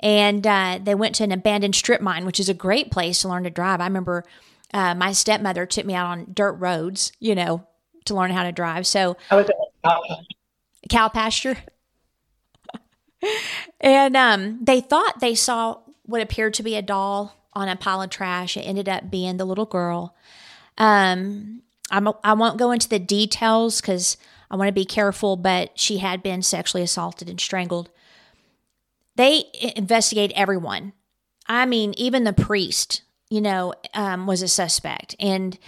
And 0.00 0.46
uh, 0.46 0.78
they 0.82 0.94
went 0.94 1.14
to 1.16 1.24
an 1.24 1.32
abandoned 1.32 1.74
strip 1.74 2.02
mine, 2.02 2.26
which 2.26 2.38
is 2.38 2.50
a 2.50 2.54
great 2.54 2.90
place 2.90 3.22
to 3.22 3.28
learn 3.28 3.44
to 3.44 3.50
drive. 3.50 3.80
I 3.80 3.86
remember 3.86 4.24
uh, 4.74 4.94
my 4.94 5.12
stepmother 5.12 5.64
took 5.64 5.86
me 5.86 5.94
out 5.94 6.06
on 6.06 6.32
dirt 6.34 6.52
roads, 6.54 7.12
you 7.18 7.34
know, 7.34 7.66
to 8.04 8.14
learn 8.14 8.30
how 8.30 8.42
to 8.42 8.52
drive. 8.52 8.86
So, 8.86 9.16
cow 10.90 11.08
pasture. 11.08 11.56
and 13.80 14.16
um, 14.16 14.58
they 14.62 14.80
thought 14.80 15.20
they 15.20 15.34
saw 15.34 15.78
what 16.02 16.20
appeared 16.20 16.54
to 16.54 16.62
be 16.62 16.76
a 16.76 16.82
doll 16.82 17.34
on 17.54 17.68
a 17.68 17.76
pile 17.76 18.02
of 18.02 18.10
trash. 18.10 18.56
It 18.56 18.62
ended 18.62 18.88
up 18.88 19.10
being 19.10 19.38
the 19.38 19.46
little 19.46 19.64
girl. 19.64 20.14
Um, 20.76 21.62
I'm, 21.90 22.08
I 22.22 22.34
won't 22.34 22.58
go 22.58 22.70
into 22.70 22.88
the 22.88 22.98
details 22.98 23.80
because 23.80 24.18
I 24.50 24.56
want 24.56 24.68
to 24.68 24.72
be 24.72 24.84
careful, 24.84 25.36
but 25.36 25.78
she 25.78 25.98
had 25.98 26.22
been 26.22 26.42
sexually 26.42 26.82
assaulted 26.82 27.28
and 27.28 27.40
strangled. 27.40 27.90
They 29.16 29.44
investigate 29.74 30.32
everyone. 30.34 30.92
I 31.46 31.66
mean, 31.66 31.94
even 31.96 32.24
the 32.24 32.32
priest, 32.32 33.02
you 33.30 33.40
know, 33.40 33.74
um, 33.94 34.26
was 34.26 34.42
a 34.42 34.48
suspect. 34.48 35.14
And 35.18 35.58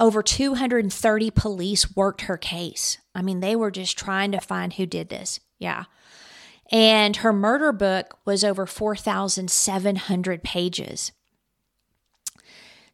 over 0.00 0.22
230 0.22 1.30
police 1.30 1.96
worked 1.96 2.22
her 2.22 2.36
case. 2.36 2.98
I 3.14 3.22
mean, 3.22 3.40
they 3.40 3.56
were 3.56 3.70
just 3.70 3.98
trying 3.98 4.32
to 4.32 4.40
find 4.40 4.72
who 4.72 4.86
did 4.86 5.08
this. 5.08 5.40
Yeah. 5.58 5.84
And 6.70 7.16
her 7.16 7.32
murder 7.32 7.72
book 7.72 8.18
was 8.24 8.44
over 8.44 8.66
4,700 8.66 10.42
pages. 10.42 11.12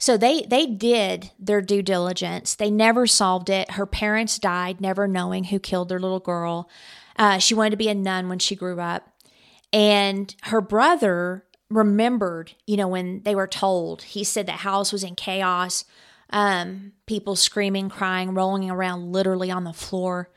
So 0.05 0.19
they 0.19 0.43
they 0.43 0.67
did 0.67 1.31
their 1.39 1.63
due 1.63 1.81
diligence. 1.81 2.55
They 2.55 2.71
never 2.71 3.07
solved 3.07 3.49
it. 3.49 3.71
Her 3.71 3.87
parents 3.87 4.39
died, 4.39 4.79
never 4.79 5.09
knowing 5.09 5.45
who 5.45 5.59
killed 5.59 5.89
their 5.89 5.99
little 5.99 6.21
girl. 6.21 6.69
Uh, 7.17 7.39
she 7.39 7.55
wanted 7.55 7.71
to 7.71 7.79
be 7.79 7.89
a 7.89 7.95
nun 7.95 8.29
when 8.29 8.39
she 8.39 8.55
grew 8.55 8.79
up, 8.81 9.09
and 9.73 10.37
her 10.43 10.61
brother 10.61 11.47
remembered, 11.71 12.53
you 12.67 12.77
know, 12.77 12.87
when 12.87 13.23
they 13.23 13.35
were 13.35 13.47
told. 13.47 14.03
He 14.03 14.25
said 14.25 14.45
the 14.45 14.53
house 14.53 14.93
was 14.93 15.05
in 15.05 15.15
chaos, 15.15 15.87
um, 16.29 16.93
people 17.07 17.35
screaming, 17.35 17.89
crying, 17.89 18.35
rolling 18.35 18.71
around 18.71 19.11
literally 19.11 19.51
on 19.51 19.65
the 19.65 19.73
floor. 19.73 20.29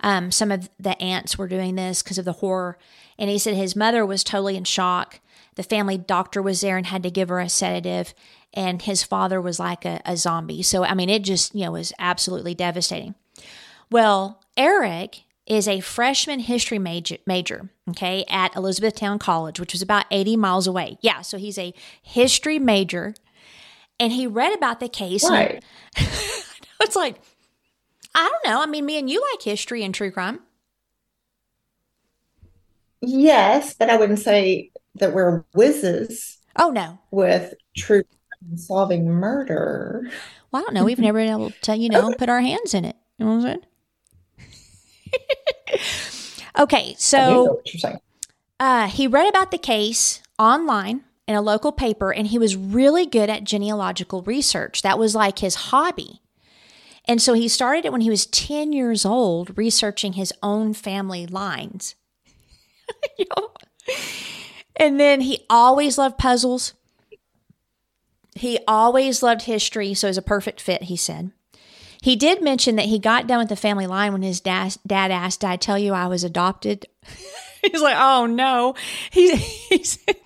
Um, 0.00 0.32
some 0.32 0.52
of 0.52 0.68
the 0.78 1.00
aunts 1.00 1.38
were 1.38 1.48
doing 1.48 1.76
this 1.76 2.02
because 2.02 2.18
of 2.18 2.26
the 2.26 2.32
horror, 2.32 2.76
and 3.18 3.30
he 3.30 3.38
said 3.38 3.54
his 3.54 3.74
mother 3.74 4.04
was 4.04 4.22
totally 4.22 4.54
in 4.54 4.64
shock. 4.64 5.20
The 5.54 5.62
family 5.62 5.96
doctor 5.96 6.42
was 6.42 6.60
there 6.60 6.76
and 6.76 6.84
had 6.84 7.02
to 7.04 7.10
give 7.10 7.30
her 7.30 7.40
a 7.40 7.48
sedative 7.48 8.12
and 8.54 8.80
his 8.82 9.02
father 9.02 9.40
was 9.40 9.58
like 9.58 9.84
a, 9.84 10.00
a 10.04 10.16
zombie. 10.16 10.62
So, 10.62 10.84
I 10.84 10.94
mean, 10.94 11.10
it 11.10 11.22
just, 11.22 11.54
you 11.54 11.64
know, 11.64 11.72
was 11.72 11.92
absolutely 11.98 12.54
devastating. 12.54 13.14
Well, 13.90 14.40
Eric 14.56 15.24
is 15.46 15.68
a 15.68 15.80
freshman 15.80 16.40
history 16.40 16.78
major, 16.78 17.16
major, 17.26 17.68
okay, 17.90 18.24
at 18.28 18.56
Elizabethtown 18.56 19.18
College, 19.18 19.60
which 19.60 19.72
was 19.72 19.82
about 19.82 20.06
80 20.10 20.36
miles 20.36 20.66
away. 20.66 20.96
Yeah, 21.02 21.20
so 21.20 21.36
he's 21.36 21.58
a 21.58 21.74
history 22.02 22.58
major. 22.58 23.14
And 24.00 24.12
he 24.12 24.26
read 24.26 24.54
about 24.54 24.80
the 24.80 24.88
case. 24.88 25.28
Right. 25.28 25.62
it's 25.96 26.96
like, 26.96 27.20
I 28.14 28.28
don't 28.28 28.50
know. 28.50 28.62
I 28.62 28.66
mean, 28.66 28.86
me 28.86 28.98
and 28.98 29.10
you 29.10 29.24
like 29.32 29.42
history 29.42 29.84
and 29.84 29.94
true 29.94 30.10
crime. 30.10 30.40
Yes, 33.00 33.74
but 33.74 33.90
I 33.90 33.96
wouldn't 33.96 34.20
say 34.20 34.70
that 34.94 35.12
we're 35.12 35.44
whizzes. 35.52 36.38
Oh, 36.56 36.70
no. 36.70 36.98
With 37.10 37.54
true 37.76 38.04
solving 38.56 39.08
murder. 39.08 40.10
Well, 40.50 40.62
I 40.62 40.64
don't 40.64 40.74
know. 40.74 40.84
We've 40.84 40.98
never 40.98 41.18
been 41.18 41.30
able 41.30 41.50
to, 41.62 41.76
you 41.76 41.88
know, 41.88 42.12
put 42.16 42.28
our 42.28 42.40
hands 42.40 42.74
in 42.74 42.84
it. 42.84 42.96
You 43.18 43.26
know 43.26 43.36
what 43.36 43.46
I'm 43.46 43.60
saying? 45.68 45.80
okay, 46.58 46.94
so 46.98 47.62
uh, 48.60 48.88
he 48.88 49.06
read 49.06 49.28
about 49.28 49.50
the 49.50 49.58
case 49.58 50.22
online 50.38 51.04
in 51.26 51.34
a 51.34 51.42
local 51.42 51.72
paper, 51.72 52.12
and 52.12 52.26
he 52.26 52.38
was 52.38 52.56
really 52.56 53.06
good 53.06 53.30
at 53.30 53.44
genealogical 53.44 54.22
research. 54.22 54.82
That 54.82 54.98
was 54.98 55.14
like 55.14 55.38
his 55.38 55.54
hobby. 55.54 56.20
And 57.06 57.20
so 57.20 57.34
he 57.34 57.48
started 57.48 57.84
it 57.84 57.92
when 57.92 58.00
he 58.00 58.10
was 58.10 58.26
10 58.26 58.72
years 58.72 59.04
old, 59.04 59.56
researching 59.58 60.14
his 60.14 60.32
own 60.42 60.72
family 60.72 61.26
lines. 61.26 61.94
you 63.18 63.26
know? 63.36 63.50
And 64.76 64.98
then 64.98 65.20
he 65.20 65.44
always 65.50 65.98
loved 65.98 66.18
puzzles. 66.18 66.74
He 68.34 68.58
always 68.66 69.22
loved 69.22 69.42
history, 69.42 69.94
so 69.94 70.08
he's 70.08 70.18
a 70.18 70.22
perfect 70.22 70.60
fit, 70.60 70.84
he 70.84 70.96
said. 70.96 71.30
He 72.02 72.16
did 72.16 72.42
mention 72.42 72.76
that 72.76 72.86
he 72.86 72.98
got 72.98 73.26
done 73.26 73.38
with 73.38 73.48
the 73.48 73.56
family 73.56 73.86
line 73.86 74.12
when 74.12 74.22
his 74.22 74.40
dad, 74.40 74.76
dad 74.86 75.10
asked, 75.10 75.40
Did 75.40 75.48
I 75.48 75.56
tell 75.56 75.78
you 75.78 75.94
I 75.94 76.06
was 76.06 76.22
adopted? 76.22 76.86
He's 77.62 77.80
like, 77.80 77.96
Oh 77.98 78.26
no. 78.26 78.74
He, 79.10 79.36
he, 79.36 79.82
said, 79.82 80.16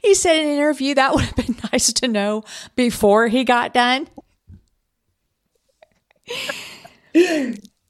he 0.00 0.14
said 0.14 0.36
in 0.36 0.46
an 0.46 0.52
interview 0.52 0.94
that 0.94 1.12
would 1.12 1.24
have 1.24 1.34
been 1.34 1.56
nice 1.72 1.92
to 1.94 2.06
know 2.06 2.44
before 2.76 3.26
he 3.26 3.42
got 3.42 3.74
done. 3.74 4.06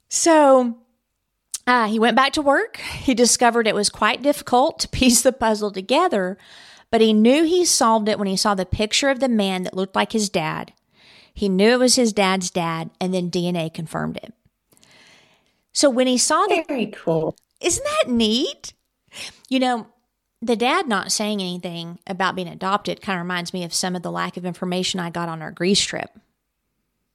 so 0.09 0.79
uh, 1.67 1.87
he 1.87 1.99
went 1.99 2.17
back 2.17 2.33
to 2.35 2.43
work. 2.43 2.79
He 2.79 3.13
discovered 3.13 3.67
it 3.67 3.75
was 3.75 3.91
quite 3.91 4.23
difficult 4.23 4.79
to 4.81 4.89
piece 4.89 5.21
the 5.21 5.33
puzzle 5.33 5.71
together 5.71 6.39
but 6.95 7.01
he 7.01 7.13
knew 7.13 7.43
he 7.43 7.65
solved 7.65 8.09
it 8.09 8.21
when 8.21 8.29
he 8.29 8.37
saw 8.37 8.55
the 8.55 8.65
picture 8.65 9.09
of 9.09 9.19
the 9.19 9.29
man 9.29 9.65
that 9.65 9.75
looked 9.75 9.97
like 9.97 10.13
his 10.13 10.29
dad. 10.29 10.73
He 11.35 11.49
knew 11.49 11.71
it 11.71 11.81
was 11.81 11.97
his 11.97 12.13
dad's 12.13 12.51
dad, 12.51 12.91
and 13.01 13.13
then 13.13 13.33
DNA 13.33 13.75
confirmed 13.75 14.17
it. 14.19 14.33
So 15.73 15.91
when 15.91 16.07
he 16.07 16.17
saw 16.17 16.47
that, 16.47 16.69
very 16.69 16.87
cool. 16.87 17.35
Isn't 17.61 17.83
that 17.83 18.13
neat? 18.13 18.75
You 19.49 19.59
know, 19.59 19.89
the 20.41 20.55
dad 20.55 20.87
not 20.87 21.11
saying 21.11 21.41
anything 21.41 21.99
about 22.07 22.37
being 22.37 22.47
adopted 22.47 23.03
kind 23.03 23.19
of 23.19 23.25
reminds 23.25 23.53
me 23.53 23.65
of 23.65 23.75
some 23.75 23.97
of 23.97 24.03
the 24.03 24.13
lack 24.13 24.37
of 24.37 24.47
information 24.47 25.01
I 25.01 25.11
got 25.11 25.29
on 25.29 25.43
our 25.43 25.51
Greece 25.51 25.83
trip. 25.83 26.17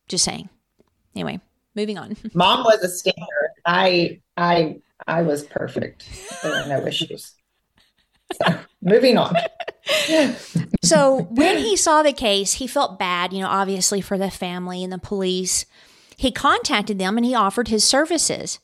Just 0.09 0.25
saying. 0.25 0.49
Anyway, 1.15 1.39
moving 1.73 1.97
on. 1.97 2.17
Mom 2.33 2.65
was 2.65 2.83
a 2.83 2.89
stinger. 2.89 3.15
I 3.65 4.19
I 4.35 4.81
I 5.07 5.21
was 5.21 5.43
perfect. 5.43 6.05
There 6.43 6.51
were 6.51 6.67
no 6.67 6.85
issues. 6.85 7.31
So, 8.33 8.59
moving 8.81 9.17
on. 9.17 9.35
so 10.81 11.27
when 11.29 11.57
he 11.57 11.75
saw 11.75 12.03
the 12.03 12.13
case, 12.13 12.53
he 12.53 12.67
felt 12.67 12.99
bad, 12.99 13.33
you 13.33 13.41
know, 13.41 13.47
obviously 13.47 14.01
for 14.01 14.17
the 14.17 14.31
family 14.31 14.83
and 14.83 14.91
the 14.91 14.97
police. 14.97 15.65
He 16.17 16.31
contacted 16.31 16.99
them 16.99 17.17
and 17.17 17.25
he 17.25 17.35
offered 17.35 17.69
his 17.69 17.83
services. 17.83 18.59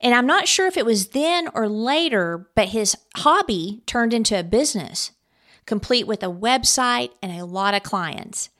And 0.00 0.14
I'm 0.14 0.26
not 0.26 0.46
sure 0.46 0.66
if 0.66 0.76
it 0.76 0.84
was 0.84 1.08
then 1.08 1.48
or 1.54 1.68
later, 1.68 2.48
but 2.54 2.68
his 2.68 2.96
hobby 3.16 3.82
turned 3.86 4.12
into 4.12 4.38
a 4.38 4.44
business, 4.44 5.12
complete 5.64 6.06
with 6.06 6.22
a 6.22 6.26
website 6.26 7.10
and 7.22 7.32
a 7.32 7.46
lot 7.46 7.74
of 7.74 7.82
clients 7.82 8.50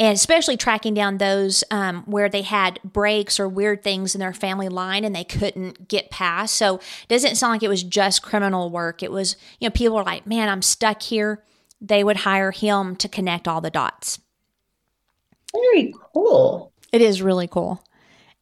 and 0.00 0.14
especially 0.14 0.56
tracking 0.56 0.94
down 0.94 1.18
those 1.18 1.62
um, 1.70 2.04
where 2.06 2.30
they 2.30 2.40
had 2.40 2.80
breaks 2.82 3.38
or 3.38 3.46
weird 3.46 3.82
things 3.82 4.14
in 4.14 4.18
their 4.18 4.32
family 4.32 4.70
line 4.70 5.04
and 5.04 5.14
they 5.14 5.24
couldn't 5.24 5.88
get 5.88 6.10
past. 6.10 6.54
So 6.54 6.76
it 6.76 7.08
doesn't 7.08 7.36
sound 7.36 7.52
like 7.52 7.62
it 7.62 7.68
was 7.68 7.82
just 7.82 8.22
criminal 8.22 8.70
work. 8.70 9.02
It 9.02 9.12
was, 9.12 9.36
you 9.60 9.68
know, 9.68 9.70
people 9.70 9.96
were 9.96 10.02
like, 10.02 10.26
man, 10.26 10.48
I'm 10.48 10.62
stuck 10.62 11.02
here. 11.02 11.44
They 11.82 12.02
would 12.02 12.16
hire 12.16 12.50
him 12.50 12.96
to 12.96 13.08
connect 13.08 13.46
all 13.46 13.60
the 13.60 13.68
dots. 13.68 14.20
Very 15.52 15.94
cool. 16.14 16.72
It 16.92 17.02
is 17.02 17.20
really 17.20 17.46
cool. 17.46 17.84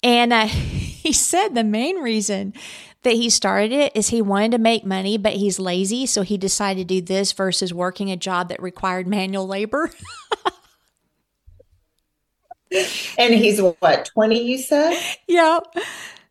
And 0.01 0.33
uh, 0.33 0.47
he 0.47 1.13
said 1.13 1.49
the 1.57 1.65
main 1.65 1.97
reason 1.97 2.55
that 3.03 3.15
he 3.15 3.29
started 3.31 3.73
it 3.73 3.97
is 3.97 4.09
he 4.09 4.23
wanted 4.23 4.53
to 4.53 4.59
make 4.59 4.87
money, 4.87 5.19
but 5.19 5.33
he's 5.33 5.59
lazy. 5.59 6.07
So 6.07 6.23
he 6.23 6.39
decided 6.39 6.87
to 6.87 6.95
do 6.95 7.05
this 7.05 7.33
versus 7.33 7.75
working 7.75 8.13
a 8.13 8.17
job 8.17 8.49
that 8.49 8.63
required 8.63 9.09
manual 9.09 9.49
labor. 9.49 9.91
and 13.19 13.35
he's 13.35 13.61
what, 13.61 14.07
20, 14.15 14.43
you 14.43 14.59
said? 14.59 15.01
Yeah. 15.27 15.61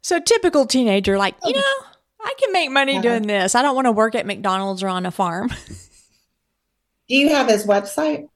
So 0.01 0.19
typical 0.19 0.65
teenager, 0.65 1.17
like, 1.17 1.35
you 1.43 1.53
know, 1.53 1.73
I 2.21 2.33
can 2.39 2.51
make 2.51 2.71
money 2.71 2.93
yeah. 2.93 3.01
doing 3.01 3.27
this. 3.27 3.55
I 3.55 3.61
don't 3.61 3.75
want 3.75 3.85
to 3.85 3.91
work 3.91 4.15
at 4.15 4.25
McDonald's 4.25 4.83
or 4.83 4.87
on 4.87 5.05
a 5.05 5.11
farm. 5.11 5.49
Do 7.07 7.15
you 7.15 7.29
have 7.29 7.47
his 7.47 7.65
website? 7.65 8.27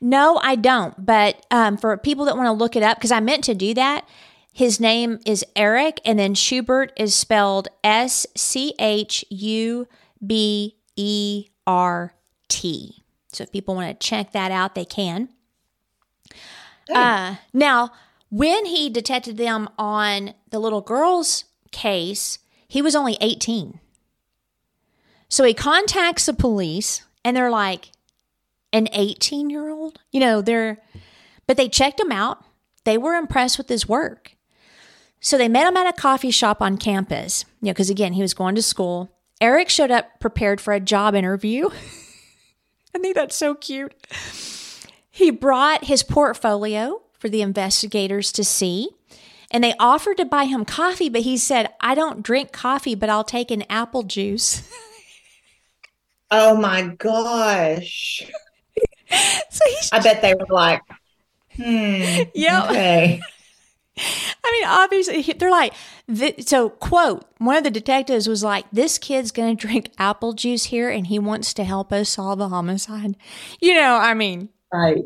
No, 0.00 0.38
I 0.42 0.54
don't. 0.54 1.04
But 1.04 1.44
um, 1.50 1.76
for 1.76 1.96
people 1.96 2.26
that 2.26 2.36
want 2.36 2.46
to 2.46 2.52
look 2.52 2.76
it 2.76 2.82
up, 2.82 2.96
because 2.96 3.10
I 3.10 3.20
meant 3.20 3.44
to 3.44 3.54
do 3.54 3.74
that, 3.74 4.08
his 4.52 4.78
name 4.78 5.18
is 5.26 5.44
Eric, 5.56 6.00
and 6.04 6.18
then 6.18 6.34
Schubert 6.34 6.92
is 6.96 7.14
spelled 7.14 7.68
S 7.82 8.26
C 8.36 8.74
H 8.78 9.24
U 9.30 9.86
B 10.24 10.76
E 10.96 11.46
R 11.66 12.14
T. 12.48 13.02
So 13.32 13.42
if 13.44 13.52
people 13.52 13.74
want 13.74 13.98
to 13.98 14.06
check 14.06 14.32
that 14.32 14.50
out, 14.50 14.74
they 14.74 14.84
can. 14.84 15.28
Uh, 16.92 17.36
now, 17.52 17.92
when 18.30 18.66
he 18.66 18.90
detected 18.90 19.36
them 19.36 19.68
on 19.78 20.34
the 20.50 20.58
little 20.58 20.80
girl's 20.80 21.44
case, 21.72 22.38
he 22.68 22.82
was 22.82 22.94
only 22.94 23.16
18. 23.20 23.80
So 25.28 25.44
he 25.44 25.54
contacts 25.54 26.26
the 26.26 26.32
police 26.32 27.04
and 27.24 27.36
they're 27.36 27.50
like, 27.50 27.90
an 28.72 28.88
18 28.92 29.50
year 29.50 29.70
old? 29.70 30.00
You 30.10 30.20
know, 30.20 30.40
they're, 30.40 30.80
but 31.46 31.56
they 31.56 31.68
checked 31.68 32.00
him 32.00 32.12
out. 32.12 32.44
They 32.84 32.98
were 32.98 33.14
impressed 33.14 33.58
with 33.58 33.68
his 33.68 33.88
work. 33.88 34.36
So 35.20 35.36
they 35.36 35.48
met 35.48 35.66
him 35.66 35.76
at 35.76 35.86
a 35.86 36.00
coffee 36.00 36.30
shop 36.30 36.62
on 36.62 36.78
campus, 36.78 37.44
you 37.60 37.66
know, 37.66 37.72
because 37.72 37.90
again, 37.90 38.14
he 38.14 38.22
was 38.22 38.34
going 38.34 38.54
to 38.54 38.62
school. 38.62 39.14
Eric 39.40 39.68
showed 39.68 39.90
up 39.90 40.18
prepared 40.18 40.60
for 40.60 40.72
a 40.72 40.80
job 40.80 41.14
interview. 41.14 41.68
I 42.94 42.98
think 42.98 43.14
that's 43.14 43.36
so 43.36 43.54
cute. 43.54 43.94
He 45.20 45.30
brought 45.30 45.84
his 45.84 46.02
portfolio 46.02 47.02
for 47.18 47.28
the 47.28 47.42
investigators 47.42 48.32
to 48.32 48.42
see. 48.42 48.88
And 49.50 49.62
they 49.62 49.74
offered 49.78 50.16
to 50.16 50.24
buy 50.24 50.44
him 50.44 50.64
coffee, 50.64 51.10
but 51.10 51.20
he 51.20 51.36
said, 51.36 51.68
I 51.78 51.94
don't 51.94 52.22
drink 52.22 52.52
coffee, 52.52 52.94
but 52.94 53.10
I'll 53.10 53.22
take 53.22 53.50
an 53.50 53.64
apple 53.68 54.02
juice. 54.02 54.66
oh 56.30 56.56
my 56.56 56.94
gosh. 56.96 58.22
so 59.50 59.64
he's 59.68 59.90
I 59.92 60.00
bet 60.00 60.22
they 60.22 60.32
were 60.32 60.46
like, 60.48 60.80
hmm. 61.54 62.22
Yeah. 62.34 62.64
Okay. 62.70 63.20
I 63.98 64.52
mean, 64.52 64.64
obviously, 64.68 65.34
they're 65.34 65.50
like, 65.50 65.74
so, 66.46 66.70
quote, 66.70 67.26
one 67.36 67.58
of 67.58 67.64
the 67.64 67.70
detectives 67.70 68.26
was 68.26 68.42
like, 68.42 68.64
This 68.72 68.96
kid's 68.96 69.32
going 69.32 69.54
to 69.58 69.66
drink 69.66 69.90
apple 69.98 70.32
juice 70.32 70.64
here 70.64 70.88
and 70.88 71.08
he 71.08 71.18
wants 71.18 71.52
to 71.52 71.64
help 71.64 71.92
us 71.92 72.08
solve 72.08 72.40
a 72.40 72.48
homicide. 72.48 73.18
You 73.60 73.74
know, 73.74 73.96
I 73.96 74.14
mean, 74.14 74.48
Right. 74.72 75.02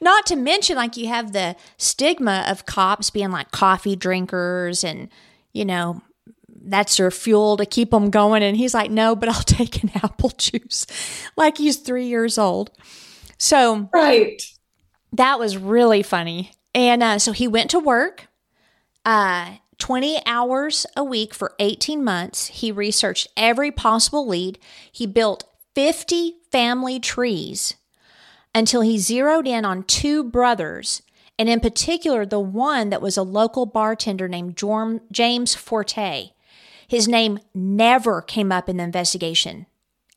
Not 0.00 0.26
to 0.26 0.36
mention, 0.36 0.76
like, 0.76 0.96
you 0.96 1.08
have 1.08 1.32
the 1.32 1.56
stigma 1.76 2.44
of 2.48 2.66
cops 2.66 3.10
being 3.10 3.30
like 3.30 3.50
coffee 3.50 3.96
drinkers 3.96 4.84
and, 4.84 5.08
you 5.52 5.64
know, 5.64 6.02
that's 6.48 6.96
their 6.96 7.10
fuel 7.10 7.56
to 7.56 7.66
keep 7.66 7.90
them 7.90 8.10
going. 8.10 8.42
And 8.42 8.56
he's 8.56 8.74
like, 8.74 8.90
no, 8.90 9.16
but 9.16 9.28
I'll 9.28 9.42
take 9.42 9.82
an 9.82 9.90
apple 9.96 10.30
juice. 10.30 10.86
like 11.36 11.58
he's 11.58 11.78
three 11.78 12.06
years 12.06 12.38
old. 12.38 12.70
So, 13.38 13.88
right. 13.92 14.40
that 15.12 15.38
was 15.38 15.56
really 15.56 16.02
funny. 16.02 16.52
And 16.74 17.02
uh, 17.02 17.18
so 17.18 17.32
he 17.32 17.48
went 17.48 17.70
to 17.70 17.80
work, 17.80 18.28
uh, 19.04 19.56
20 19.78 20.20
hours 20.26 20.86
a 20.96 21.04
week 21.04 21.34
for 21.34 21.54
18 21.58 22.02
months. 22.02 22.48
He 22.48 22.72
researched 22.72 23.28
every 23.36 23.70
possible 23.70 24.26
lead. 24.26 24.58
He 24.90 25.06
built 25.06 25.44
50 25.74 26.34
family 26.50 26.98
trees 26.98 27.74
until 28.54 28.80
he 28.80 28.98
zeroed 28.98 29.46
in 29.46 29.64
on 29.64 29.84
two 29.84 30.24
brothers, 30.24 31.02
and 31.38 31.48
in 31.48 31.60
particular, 31.60 32.26
the 32.26 32.40
one 32.40 32.90
that 32.90 33.02
was 33.02 33.16
a 33.16 33.22
local 33.22 33.66
bartender 33.66 34.28
named 34.28 34.56
Jorm, 34.56 35.00
James 35.12 35.54
Forte. 35.54 36.30
His 36.86 37.06
name 37.06 37.38
never 37.54 38.22
came 38.22 38.50
up 38.50 38.68
in 38.68 38.78
the 38.78 38.84
investigation, 38.84 39.66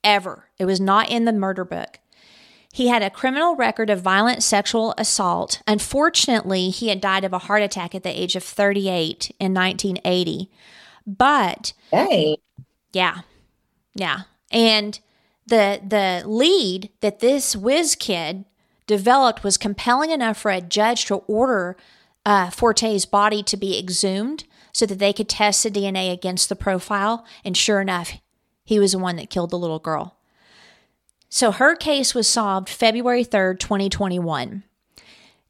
ever. 0.04 0.48
It 0.58 0.66
was 0.66 0.80
not 0.80 1.10
in 1.10 1.26
the 1.26 1.34
murder 1.34 1.66
book. 1.66 2.00
He 2.74 2.88
had 2.88 3.04
a 3.04 3.10
criminal 3.10 3.56
record 3.56 3.90
of 3.90 4.02
violent 4.02 4.42
sexual 4.42 4.94
assault. 4.98 5.62
Unfortunately, 5.68 6.70
he 6.70 6.88
had 6.88 7.02
died 7.02 7.26
of 7.26 7.34
a 7.34 7.40
heart 7.40 7.62
attack 7.62 7.94
at 7.94 8.04
the 8.04 8.22
age 8.22 8.36
of 8.38 8.44
38 8.44 9.32
in 9.40 9.54
1980. 9.54 10.50
But 11.06 11.74
Hey, 11.92 12.38
yeah. 12.94 13.22
Yeah. 13.94 14.22
And 14.52 15.00
the 15.48 15.82
the 15.86 16.24
lead 16.26 16.90
that 17.02 17.20
this 17.20 17.56
whiz 17.56 17.96
kid 17.96 18.46
developed 18.88 19.44
was 19.44 19.58
compelling 19.58 20.12
enough 20.12 20.38
for 20.38 20.52
a 20.52 20.62
judge 20.62 21.06
to 21.06 21.16
order 21.28 21.78
uh, 22.26 22.50
Forte's 22.50 23.06
body 23.06 23.44
to 23.44 23.58
be 23.58 23.80
exhumed 23.80 24.46
so 24.74 24.86
that 24.86 25.00
they 25.00 25.14
could 25.14 25.30
test 25.30 25.64
the 25.64 25.72
DNA 25.72 26.12
against 26.12 26.50
the 26.50 26.56
profile. 26.56 27.26
And 27.44 27.58
sure 27.58 27.82
enough, 27.82 28.14
he 28.64 28.80
was 28.80 28.94
the 28.94 29.00
one 29.00 29.16
that 29.16 29.30
killed 29.30 29.50
the 29.50 29.58
little 29.58 29.80
girl. 29.80 30.18
So 31.30 31.52
her 31.52 31.76
case 31.76 32.14
was 32.14 32.28
solved 32.28 32.70
February 32.70 33.24
3rd, 33.24 33.60
2021. 33.60 34.64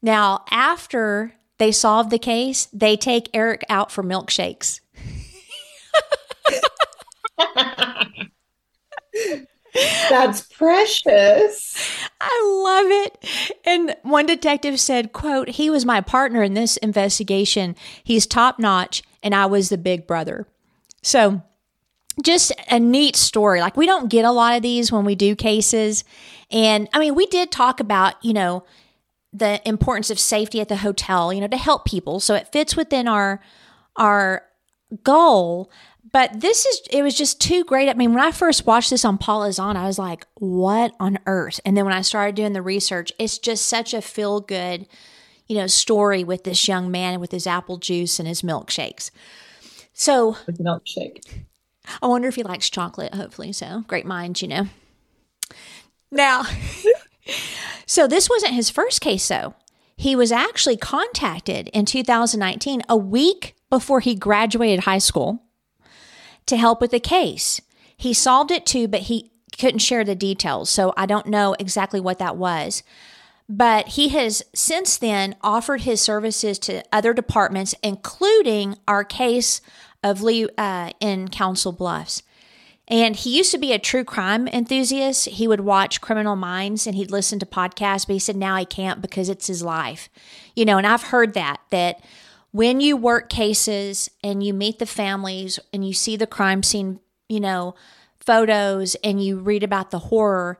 Now, 0.00 0.44
after 0.50 1.34
they 1.58 1.72
solved 1.72 2.10
the 2.10 2.18
case, 2.18 2.66
they 2.72 2.96
take 2.96 3.28
Eric 3.34 3.64
out 3.68 3.90
for 3.90 4.02
milkshakes. 4.02 4.80
that's 9.74 10.42
precious. 10.42 11.76
I 12.20 12.62
love 12.64 12.86
it. 12.90 13.60
And 13.64 13.96
one 14.02 14.26
detective 14.26 14.78
said, 14.78 15.12
quote, 15.12 15.50
he 15.50 15.70
was 15.70 15.84
my 15.84 16.00
partner 16.00 16.42
in 16.42 16.54
this 16.54 16.76
investigation. 16.78 17.76
He's 18.04 18.26
top 18.26 18.58
notch 18.58 19.02
and 19.22 19.34
I 19.34 19.46
was 19.46 19.68
the 19.68 19.78
big 19.78 20.06
brother. 20.06 20.46
So 21.02 21.42
just 22.22 22.52
a 22.70 22.78
neat 22.78 23.16
story. 23.16 23.60
Like 23.60 23.76
we 23.76 23.86
don't 23.86 24.10
get 24.10 24.24
a 24.24 24.32
lot 24.32 24.56
of 24.56 24.62
these 24.62 24.92
when 24.92 25.04
we 25.04 25.14
do 25.14 25.34
cases. 25.34 26.04
And 26.50 26.88
I 26.92 26.98
mean, 26.98 27.14
we 27.14 27.26
did 27.26 27.50
talk 27.50 27.80
about, 27.80 28.22
you 28.22 28.34
know, 28.34 28.64
the 29.32 29.66
importance 29.66 30.10
of 30.10 30.20
safety 30.20 30.60
at 30.60 30.68
the 30.68 30.76
hotel, 30.76 31.32
you 31.32 31.40
know, 31.40 31.48
to 31.48 31.56
help 31.56 31.86
people. 31.86 32.20
So 32.20 32.34
it 32.34 32.52
fits 32.52 32.76
within 32.76 33.08
our 33.08 33.40
our 33.96 34.42
goal. 35.02 35.70
But 36.10 36.40
this 36.40 36.66
is 36.66 36.80
it 36.90 37.02
was 37.02 37.16
just 37.16 37.40
too 37.40 37.64
great. 37.64 37.88
I 37.88 37.94
mean, 37.94 38.12
when 38.12 38.22
I 38.22 38.32
first 38.32 38.66
watched 38.66 38.90
this 38.90 39.04
on 39.04 39.18
Paula 39.18 39.52
Zahn, 39.52 39.76
I 39.76 39.86
was 39.86 39.98
like, 39.98 40.26
what 40.34 40.94
on 40.98 41.18
earth? 41.26 41.60
And 41.64 41.76
then 41.76 41.84
when 41.84 41.94
I 41.94 42.02
started 42.02 42.34
doing 42.34 42.52
the 42.52 42.62
research, 42.62 43.12
it's 43.18 43.38
just 43.38 43.66
such 43.66 43.94
a 43.94 44.02
feel 44.02 44.40
good, 44.40 44.86
you 45.46 45.56
know, 45.56 45.68
story 45.68 46.24
with 46.24 46.44
this 46.44 46.66
young 46.66 46.90
man 46.90 47.20
with 47.20 47.30
his 47.30 47.46
apple 47.46 47.78
juice 47.78 48.18
and 48.18 48.26
his 48.26 48.42
milkshakes. 48.42 49.10
So 49.92 50.36
With 50.46 50.58
milkshake. 50.58 51.44
I 52.00 52.06
wonder 52.06 52.28
if 52.28 52.34
he 52.34 52.42
likes 52.42 52.70
chocolate, 52.70 53.14
hopefully. 53.14 53.52
So 53.52 53.84
great 53.86 54.06
minds, 54.06 54.42
you 54.42 54.48
know. 54.48 54.66
Now, 56.10 56.44
so 57.86 58.06
this 58.06 58.28
wasn't 58.28 58.54
his 58.54 58.70
first 58.70 59.00
case, 59.00 59.26
though. 59.26 59.54
He 59.96 60.16
was 60.16 60.32
actually 60.32 60.76
contacted 60.76 61.68
in 61.68 61.84
2019, 61.84 62.82
a 62.88 62.96
week 62.96 63.54
before 63.70 64.00
he 64.00 64.14
graduated 64.14 64.80
high 64.80 64.98
school, 64.98 65.42
to 66.46 66.56
help 66.56 66.80
with 66.80 66.90
the 66.90 67.00
case. 67.00 67.60
He 67.96 68.12
solved 68.12 68.50
it 68.50 68.66
too, 68.66 68.88
but 68.88 69.02
he 69.02 69.30
couldn't 69.58 69.80
share 69.80 70.04
the 70.04 70.14
details. 70.14 70.70
So 70.70 70.92
I 70.96 71.06
don't 71.06 71.26
know 71.26 71.54
exactly 71.58 72.00
what 72.00 72.18
that 72.18 72.36
was. 72.36 72.82
But 73.48 73.88
he 73.88 74.08
has 74.10 74.42
since 74.54 74.96
then 74.96 75.36
offered 75.42 75.82
his 75.82 76.00
services 76.00 76.58
to 76.60 76.82
other 76.92 77.12
departments, 77.12 77.74
including 77.82 78.76
our 78.88 79.04
case 79.04 79.60
of 80.02 80.22
Lee 80.22 80.48
uh, 80.56 80.90
in 81.00 81.28
Council 81.28 81.72
Bluffs. 81.72 82.22
And 82.88 83.14
he 83.14 83.36
used 83.36 83.52
to 83.52 83.58
be 83.58 83.72
a 83.72 83.78
true 83.78 84.04
crime 84.04 84.48
enthusiast. 84.48 85.28
He 85.28 85.46
would 85.46 85.60
watch 85.60 86.00
Criminal 86.00 86.36
Minds 86.36 86.86
and 86.86 86.96
he'd 86.96 87.10
listen 87.10 87.38
to 87.38 87.46
podcasts, 87.46 88.06
but 88.06 88.14
he 88.14 88.18
said 88.18 88.36
now 88.36 88.56
he 88.56 88.64
can't 88.64 89.00
because 89.00 89.28
it's 89.28 89.46
his 89.46 89.62
life. 89.62 90.08
You 90.56 90.64
know, 90.64 90.78
and 90.78 90.86
I've 90.86 91.04
heard 91.04 91.34
that, 91.34 91.60
that 91.70 92.00
when 92.52 92.80
you 92.80 92.96
work 92.96 93.28
cases 93.28 94.10
and 94.22 94.44
you 94.44 94.54
meet 94.54 94.78
the 94.78 94.86
families 94.86 95.58
and 95.72 95.86
you 95.86 95.92
see 95.92 96.16
the 96.16 96.26
crime 96.26 96.62
scene, 96.62 97.00
you 97.28 97.40
know, 97.40 97.74
photos 98.20 98.94
and 99.02 99.22
you 99.22 99.38
read 99.38 99.62
about 99.62 99.90
the 99.90 99.98
horror, 99.98 100.58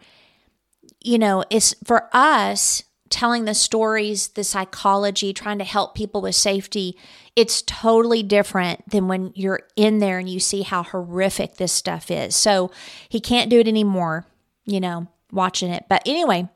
you 1.01 1.19
know, 1.19 1.45
it's 1.51 1.75
for 1.85 2.09
us 2.13 2.83
telling 3.11 3.45
the 3.45 3.55
stories, 3.55 4.29
the 4.29 4.43
psychology, 4.43 5.35
trying 5.35 5.59
to 5.59 5.65
help 5.65 5.95
people 5.95 6.23
with 6.23 6.35
safety, 6.35 6.97
it's 7.37 7.61
totally 7.63 8.23
different 8.23 8.89
than 8.91 9.07
when 9.07 9.31
you're 9.35 9.61
in 9.77 9.99
there 9.99 10.19
and 10.19 10.31
you 10.31 10.41
see 10.41 10.63
how 10.63 10.83
horrific 10.83 11.57
this 11.57 11.73
stuff 11.73 12.11
is. 12.11 12.35
So 12.35 12.71
he 13.09 13.21
can't 13.21 13.51
do 13.51 13.61
it 13.61 13.69
anymore, 13.69 14.25
you 14.65 14.81
know, 14.81 15.09
watching 15.31 15.71
it. 15.71 15.85
But 15.91 16.03
anyway, 16.07 16.49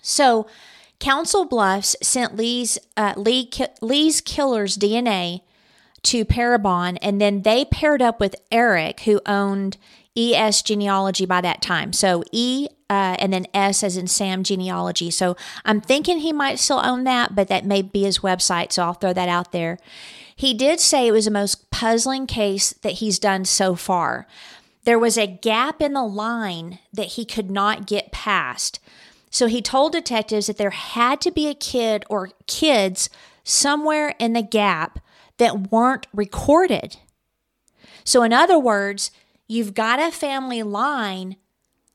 so 0.00 0.46
Council 0.98 1.44
Bluffs 1.44 1.96
sent 2.02 2.36
Lee's 2.36 2.78
uh, 2.96 3.14
Lee 3.16 3.50
Lee's 3.80 4.20
killer's 4.20 4.78
DNA 4.78 5.42
to 6.02 6.24
Parabon, 6.24 6.98
and 7.02 7.20
then 7.20 7.42
they 7.42 7.64
paired 7.64 8.02
up 8.02 8.20
with 8.20 8.36
Eric, 8.50 9.00
who 9.00 9.20
owned 9.26 9.76
ES 10.16 10.62
Genealogy 10.62 11.26
by 11.26 11.40
that 11.40 11.60
time. 11.60 11.92
So 11.92 12.22
E 12.30 12.68
uh, 12.88 13.16
and 13.18 13.32
then 13.32 13.46
S 13.52 13.82
as 13.82 13.96
in 13.96 14.06
Sam 14.06 14.44
Genealogy. 14.44 15.10
So 15.10 15.36
I'm 15.64 15.80
thinking 15.80 16.18
he 16.18 16.32
might 16.32 16.58
still 16.58 16.80
own 16.84 17.04
that, 17.04 17.34
but 17.34 17.48
that 17.48 17.64
may 17.64 17.82
be 17.82 18.02
his 18.02 18.20
website. 18.20 18.72
So 18.72 18.82
I'll 18.82 18.94
throw 18.94 19.12
that 19.12 19.28
out 19.28 19.52
there. 19.52 19.78
He 20.36 20.54
did 20.54 20.80
say 20.80 21.06
it 21.06 21.12
was 21.12 21.24
the 21.24 21.30
most 21.30 21.70
puzzling 21.70 22.26
case 22.26 22.72
that 22.82 22.94
he's 22.94 23.18
done 23.18 23.44
so 23.44 23.74
far. 23.74 24.26
There 24.84 24.98
was 24.98 25.16
a 25.16 25.26
gap 25.26 25.80
in 25.80 25.94
the 25.94 26.04
line 26.04 26.78
that 26.92 27.12
he 27.12 27.24
could 27.24 27.50
not 27.50 27.86
get 27.86 28.12
past. 28.12 28.78
So 29.34 29.48
he 29.48 29.62
told 29.62 29.90
detectives 29.90 30.46
that 30.46 30.58
there 30.58 30.70
had 30.70 31.20
to 31.22 31.32
be 31.32 31.48
a 31.48 31.54
kid 31.54 32.04
or 32.08 32.30
kids 32.46 33.10
somewhere 33.42 34.14
in 34.20 34.32
the 34.32 34.42
gap 34.42 35.00
that 35.38 35.72
weren't 35.72 36.06
recorded. 36.14 36.98
So, 38.04 38.22
in 38.22 38.32
other 38.32 38.60
words, 38.60 39.10
you've 39.48 39.74
got 39.74 39.98
a 39.98 40.12
family 40.12 40.62
line 40.62 41.34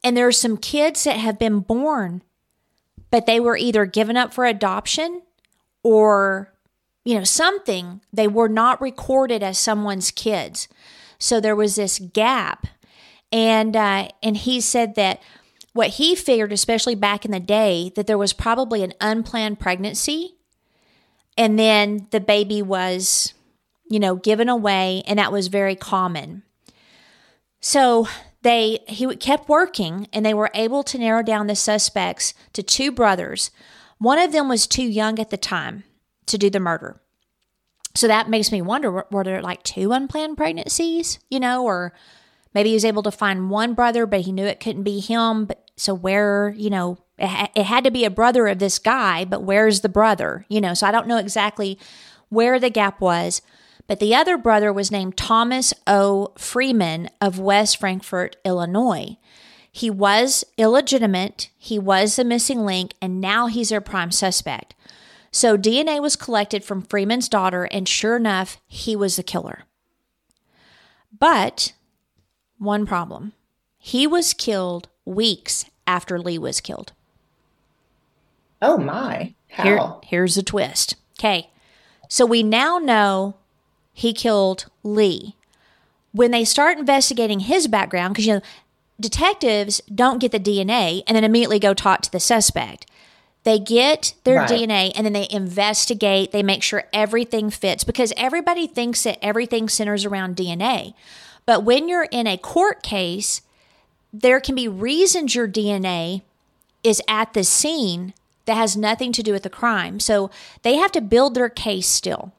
and 0.04 0.18
there 0.18 0.28
are 0.28 0.34
some 0.34 0.58
kids 0.58 1.06
that 1.06 1.16
have 1.16 1.40
been 1.40 1.62
born, 1.62 2.24
but 3.10 3.26
they 3.26 3.40
were 3.40 3.56
either 3.56 3.86
given 3.86 4.18
up 4.18 4.34
for 4.34 4.44
adoption 4.44 5.22
or, 5.82 6.54
you 7.06 7.16
know, 7.16 7.24
something. 7.24 8.02
They 8.12 8.28
were 8.28 8.50
not 8.50 8.82
recorded 8.82 9.44
as 9.44 9.58
someone's 9.58 10.12
kids. 10.12 10.68
So 11.18 11.40
there 11.40 11.56
was 11.56 11.78
this 11.78 12.00
gap. 12.00 12.68
And, 13.32 13.78
uh, 13.78 14.10
and 14.22 14.36
he 14.36 14.60
said 14.60 14.96
that 14.96 15.22
what 15.74 15.89
he 15.91 16.15
figured, 16.15 16.51
especially 16.51 16.95
back 16.95 17.26
in 17.26 17.32
the 17.32 17.39
day, 17.39 17.91
that 17.95 18.07
there 18.07 18.17
was 18.17 18.34
probably 18.34 18.84
an 18.84 18.93
unplanned 18.99 19.59
pregnancy. 19.59 20.36
And 21.38 21.57
then 21.57 22.07
the 22.11 22.20
baby 22.20 22.61
was, 22.61 23.34
you 23.89 23.99
know, 23.99 24.15
given 24.15 24.49
away, 24.49 25.03
and 25.07 25.20
that 25.20 25.32
was 25.32 25.47
very 25.47 25.76
common. 25.76 26.43
So 27.61 28.07
they 28.41 28.80
he 28.88 29.15
kept 29.17 29.49
working 29.49 30.07
and 30.13 30.26
they 30.26 30.34
were 30.34 30.51
able 30.53 30.84
to 30.84 30.97
narrow 30.97 31.24
down 31.24 31.47
the 31.47 31.55
suspects 31.55 32.34
to 32.53 32.63
two 32.63 32.91
brothers. 32.91 33.51
One 33.97 34.20
of 34.20 34.32
them 34.32 34.47
was 34.47 34.65
too 34.65 34.84
young 34.84 35.20
at 35.20 35.30
the 35.30 35.38
time 35.38 35.84
to 36.28 36.38
do 36.38 36.49
the 36.49 36.59
murder. 36.59 37.01
So 37.95 38.07
that 38.07 38.30
makes 38.30 38.51
me 38.51 38.61
wonder 38.61 39.05
were 39.11 39.24
there 39.24 39.41
like 39.41 39.63
two 39.63 39.91
unplanned 39.91 40.38
pregnancies, 40.38 41.20
you 41.30 41.39
know, 41.39 41.65
or 41.65 41.93
maybe 42.54 42.70
he 42.70 42.76
was 42.76 42.86
able 42.86 43.04
to 43.04 43.12
find 43.12 43.50
one 43.50 43.74
brother 43.74 44.06
but 44.06 44.22
he 44.22 44.32
knew 44.32 44.45
it 44.45 44.60
couldn't 44.60 44.84
be 44.84 45.00
him, 45.00 45.45
but 45.45 45.70
so 45.76 45.93
where, 45.93 46.54
you 46.58 46.70
know, 46.70 46.97
it, 47.18 47.52
it 47.56 47.64
had 47.64 47.84
to 47.86 47.91
be 47.91 48.06
a 48.06 48.10
brother 48.10 48.47
of 48.47 48.60
this 48.60 48.80
guy, 48.80 49.26
but 49.26 49.43
where's 49.43 49.82
the 49.82 49.89
brother? 49.89 50.45
You 50.50 50.62
know, 50.62 50.74
so 50.74 50.88
I 50.88 50.91
don't 50.91 51.08
know 51.08 51.18
exactly 51.18 51.80
where 52.30 52.60
the 52.60 52.70
gap 52.70 53.02
was. 53.02 53.41
But 53.88 54.00
the 54.00 54.14
other 54.14 54.38
brother 54.38 54.72
was 54.72 54.91
named 54.91 55.18
Thomas 55.18 55.74
O. 55.88 56.34
Freeman 56.38 57.10
of 57.20 57.39
West 57.39 57.80
Frankfort, 57.80 58.36
Illinois. 58.45 59.18
He 59.72 59.89
was 59.89 60.43
illegitimate, 60.58 61.50
he 61.58 61.80
was 61.80 62.16
the 62.16 62.24
missing 62.24 62.66
link, 62.66 62.93
and 63.02 63.20
now 63.20 63.47
he's 63.47 63.70
their 63.70 63.82
prime 63.82 64.12
suspect. 64.12 64.76
So 65.32 65.58
DNA 65.58 66.02
was 66.02 66.16
collected 66.16 66.64
from 66.64 66.82
Freeman's 66.82 67.30
daughter, 67.30 67.64
and 67.72 67.88
sure 67.88 68.16
enough, 68.16 68.58
he 68.68 68.95
was 68.95 69.16
the 69.16 69.24
killer. 69.24 69.64
But 71.18 71.74
one 72.60 72.86
problem 72.86 73.34
he 73.82 74.05
was 74.05 74.34
killed 74.34 74.88
weeks 75.05 75.66
after 75.88 76.20
Lee 76.20 76.38
was 76.38 76.60
killed. 76.62 76.91
Oh 78.62 78.78
my. 78.78 79.34
How? 79.49 79.64
Here, 79.64 79.80
here's 80.03 80.38
a 80.38 80.43
twist. 80.43 80.95
Okay. 81.18 81.49
So 82.10 82.26
we 82.26 82.43
now 82.43 82.78
know 82.78 83.36
he 83.93 84.14
killed 84.14 84.66
Lee. 84.84 85.36
When 86.12 86.32
they 86.32 86.43
start 86.43 86.78
investigating 86.78 87.41
his 87.41 87.68
background, 87.68 88.14
because 88.14 88.26
you 88.28 88.34
know, 88.36 88.41
detectives 88.99 89.80
don't 89.93 90.20
get 90.20 90.32
the 90.32 90.39
DNA 90.39 91.03
and 91.07 91.16
then 91.16 91.24
immediately 91.24 91.60
go 91.60 91.74
talk 91.74 92.01
to 92.01 92.12
the 92.12 92.20
suspect. 92.20 92.86
They 93.43 93.60
get 93.60 94.14
their 94.26 94.39
Right. 94.39 94.49
DNA 94.49 94.91
and 94.95 95.05
then 95.05 95.14
they 95.14 95.28
investigate, 95.32 96.32
they 96.32 96.43
make 96.43 96.62
sure 96.64 96.84
everything 96.91 97.49
fits 97.49 97.84
because 97.86 98.12
everybody 98.18 98.68
thinks 98.68 99.03
that 99.03 99.18
everything 99.22 99.70
centers 99.70 100.03
around 100.03 100.36
DNA. 100.36 100.93
But 101.50 101.64
when 101.64 101.89
you're 101.89 102.08
in 102.12 102.28
a 102.28 102.38
court 102.38 102.84
case, 102.84 103.41
there 104.14 104.39
can 104.39 104.54
be 104.54 104.68
reasons 104.68 105.34
your 105.34 105.47
DNA 105.47 106.22
is 106.84 107.02
at 107.08 107.34
the 107.34 107.43
scene 107.43 108.14
that 108.45 108.54
has 108.54 108.78
nothing 108.78 109.12
to 109.14 109.24
do 109.24 109.32
with 109.32 109.41
the 109.41 109.50
crime. 109.50 110.00
So 110.00 110.30
they 110.62 110.76
have 110.76 110.91
to 110.91 111.02
build 111.02 111.34
their 111.34 111.50
case 111.50 111.88
still. 111.88 112.34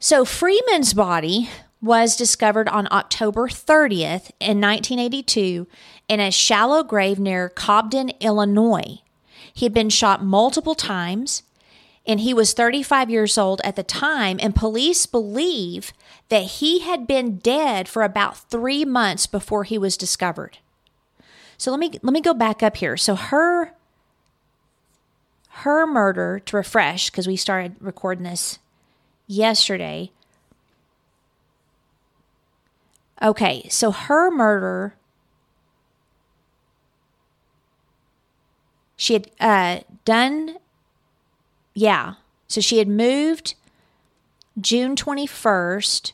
So 0.00 0.24
Freeman's 0.24 0.92
body 0.92 1.48
was 1.80 2.16
discovered 2.16 2.68
on 2.68 2.88
October 2.90 3.46
30th 3.46 4.32
in 4.40 4.60
1982 4.60 5.68
in 6.08 6.18
a 6.18 6.32
shallow 6.32 6.82
grave 6.82 7.20
near 7.20 7.48
Cobden, 7.48 8.10
Illinois. 8.18 9.02
He 9.54 9.66
had 9.66 9.72
been 9.72 9.90
shot 9.90 10.20
multiple 10.20 10.74
times 10.74 11.44
and 12.06 12.20
he 12.20 12.32
was 12.32 12.52
35 12.52 13.10
years 13.10 13.36
old 13.36 13.60
at 13.64 13.76
the 13.76 13.82
time 13.82 14.38
and 14.40 14.54
police 14.54 15.06
believe 15.06 15.92
that 16.28 16.44
he 16.44 16.80
had 16.80 17.06
been 17.06 17.38
dead 17.38 17.88
for 17.88 18.02
about 18.02 18.36
3 18.36 18.84
months 18.84 19.26
before 19.26 19.64
he 19.64 19.78
was 19.78 19.96
discovered. 19.96 20.58
So 21.58 21.70
let 21.70 21.80
me 21.80 21.90
let 22.02 22.12
me 22.12 22.20
go 22.20 22.34
back 22.34 22.62
up 22.62 22.76
here. 22.76 22.96
So 22.96 23.14
her 23.14 23.72
her 25.60 25.86
murder 25.86 26.38
to 26.38 26.56
refresh 26.56 27.10
because 27.10 27.26
we 27.26 27.36
started 27.36 27.76
recording 27.80 28.24
this 28.24 28.58
yesterday. 29.26 30.10
Okay, 33.22 33.66
so 33.70 33.90
her 33.90 34.30
murder 34.30 34.94
she 38.96 39.14
had 39.14 39.30
uh 39.40 39.80
done 40.04 40.56
yeah. 41.76 42.14
So 42.48 42.62
she 42.62 42.78
had 42.78 42.88
moved 42.88 43.54
June 44.58 44.96
21st. 44.96 46.12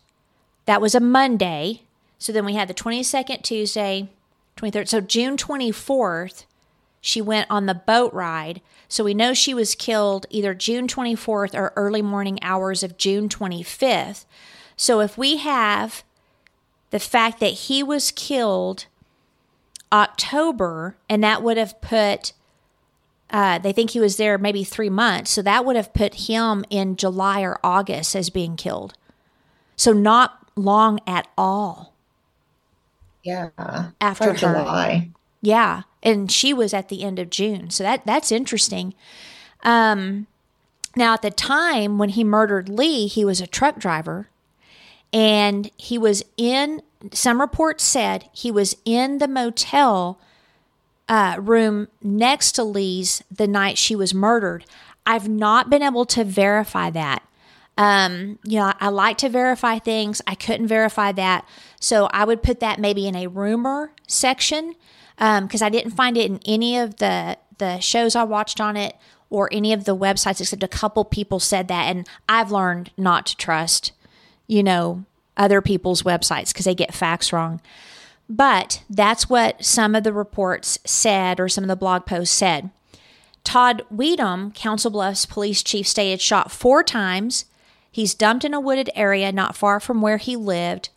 That 0.67 0.81
was 0.81 0.95
a 0.95 1.01
Monday. 1.01 1.83
So 2.19 2.33
then 2.33 2.45
we 2.45 2.55
had 2.55 2.67
the 2.67 2.75
22nd 2.75 3.43
Tuesday, 3.43 4.09
23rd. 4.57 4.89
So 4.89 5.01
June 5.01 5.37
24th, 5.37 6.47
she 7.01 7.23
went 7.23 7.49
on 7.49 7.67
the 7.67 7.75
boat 7.75 8.13
ride. 8.13 8.61
So 8.89 9.05
we 9.05 9.15
know 9.15 9.35
she 9.35 9.55
was 9.55 9.77
killed 9.77 10.27
either 10.31 10.53
June 10.53 10.89
24th 10.89 11.55
or 11.55 11.73
early 11.77 12.03
morning 12.03 12.41
hours 12.43 12.83
of 12.83 12.99
June 12.99 13.29
25th. 13.29 14.25
So 14.77 15.01
if 15.01 15.17
we 15.17 15.37
have 15.37 16.03
the 16.91 16.99
fact 16.99 17.39
that 17.39 17.53
he 17.53 17.85
was 17.85 18.11
killed 18.11 18.87
October, 19.93 20.97
and 21.09 21.23
that 21.23 21.43
would 21.43 21.57
have 21.57 21.81
put, 21.81 22.33
uh, 23.33 23.59
they 23.59 23.73
think 23.73 23.91
he 23.91 24.01
was 24.01 24.19
there 24.19 24.37
maybe 24.37 24.63
three 24.63 24.91
months. 24.91 25.31
So 25.31 25.43
that 25.43 25.65
would 25.65 25.77
have 25.77 25.95
put 25.95 26.15
him 26.15 26.65
in 26.71 26.97
July 26.97 27.41
or 27.43 27.59
August 27.65 28.15
as 28.15 28.31
being 28.31 28.57
killed. 28.57 28.95
So 29.75 29.93
not 29.93 30.39
long 30.55 31.01
at 31.07 31.27
all. 31.37 31.95
Yeah. 33.23 33.51
After. 34.01 34.35
July. 34.35 35.11
Yeah, 35.41 35.83
and 36.03 36.31
she 36.31 36.53
was 36.53 36.75
at 36.75 36.89
the 36.89 37.03
end 37.03 37.19
of 37.19 37.31
June. 37.31 37.71
So 37.71 37.83
that 37.83 38.05
that's 38.07 38.31
interesting. 38.31 38.95
Um 39.63 40.27
now 40.95 41.15
at 41.15 41.23
the 41.23 41.31
time 41.31 41.99
when 41.99 42.11
he 42.11 42.23
murdered 42.23 42.69
Lee, 42.69 43.07
he 43.07 43.25
was 43.25 43.41
a 43.41 43.47
truck 43.47 43.79
driver 43.79 44.29
and 45.13 45.71
he 45.77 45.99
was 45.99 46.23
in 46.37 46.83
some 47.13 47.41
reports 47.41 47.83
said 47.83 48.29
he 48.33 48.51
was 48.51 48.77
in 48.85 49.19
the 49.19 49.29
motel 49.29 50.19
uh, 51.13 51.37
room 51.39 51.89
next 52.03 52.53
to 52.53 52.65
Lee's 52.65 53.23
the 53.31 53.47
night 53.47 53.77
she 53.77 53.95
was 53.95 54.15
murdered. 54.15 54.65
I've 55.05 55.29
not 55.29 55.69
been 55.69 55.83
able 55.83 56.07
to 56.07 56.25
verify 56.25 56.89
that. 56.89 57.23
Um, 57.77 58.39
you 58.45 58.59
know, 58.59 58.73
I 58.81 58.89
like 58.89 59.19
to 59.19 59.29
verify 59.29 59.79
things. 59.79 60.23
I 60.27 60.35
couldn't 60.35 60.69
verify 60.69 61.13
that. 61.13 61.47
So 61.81 62.09
I 62.15 62.25
would 62.25 62.43
put 62.43 62.61
that 62.61 62.81
maybe 62.81 63.07
in 63.07 63.15
a 63.15 63.27
rumor 63.27 63.93
section 64.07 64.75
because 65.19 65.61
I 65.61 65.69
didn't 65.69 65.91
find 65.91 66.17
it 66.17 66.31
in 66.31 66.41
any 66.47 66.79
of 66.79 66.97
the, 66.97 67.37
the 67.59 67.79
shows 67.81 68.17
I 68.17 68.25
watched 68.25 68.59
on 68.59 68.79
it 68.79 68.97
or 69.29 69.51
any 69.53 69.75
of 69.75 69.85
the 69.85 69.95
websites, 69.95 70.41
except 70.41 70.63
a 70.63 70.69
couple 70.69 71.05
people 71.05 71.41
said 71.41 71.69
that. 71.69 71.95
And 71.95 72.09
I've 72.27 72.51
learned 72.51 72.91
not 72.97 73.27
to 73.27 73.37
trust, 73.37 73.93
you 74.47 74.63
know, 74.63 75.05
other 75.37 75.61
people's 75.61 76.05
websites 76.05 76.55
because 76.55 76.65
they 76.65 76.75
get 76.75 76.95
facts 76.95 77.35
wrong. 77.35 77.61
But 78.35 78.83
that's 78.89 79.29
what 79.29 79.63
some 79.63 79.95
of 79.95 80.05
the 80.05 80.13
reports 80.13 80.79
said 80.87 81.39
or 81.39 81.51
some 81.51 81.65
of 81.65 81.69
the 81.69 81.77
blog 81.77 82.07
posts 82.07 82.35
said. 82.35 82.71
Todd 83.45 83.85
Weddum, 83.95 84.55
Council 84.55 84.91
Bluffs 84.91 85.27
police 85.27 85.63
chief, 85.63 85.87
stated 85.87 86.19
shot 86.19 86.51
four 86.51 86.83
times. 86.83 87.45
He's 87.91 88.15
dumped 88.15 88.47
in 88.47 88.55
a 88.55 88.61
wooded 88.61 88.89
area 88.95 89.33
not 89.33 89.55
far 89.55 89.81
from 89.81 90.01
where 90.01 90.17
he 90.17 90.35
lived. 90.35 90.89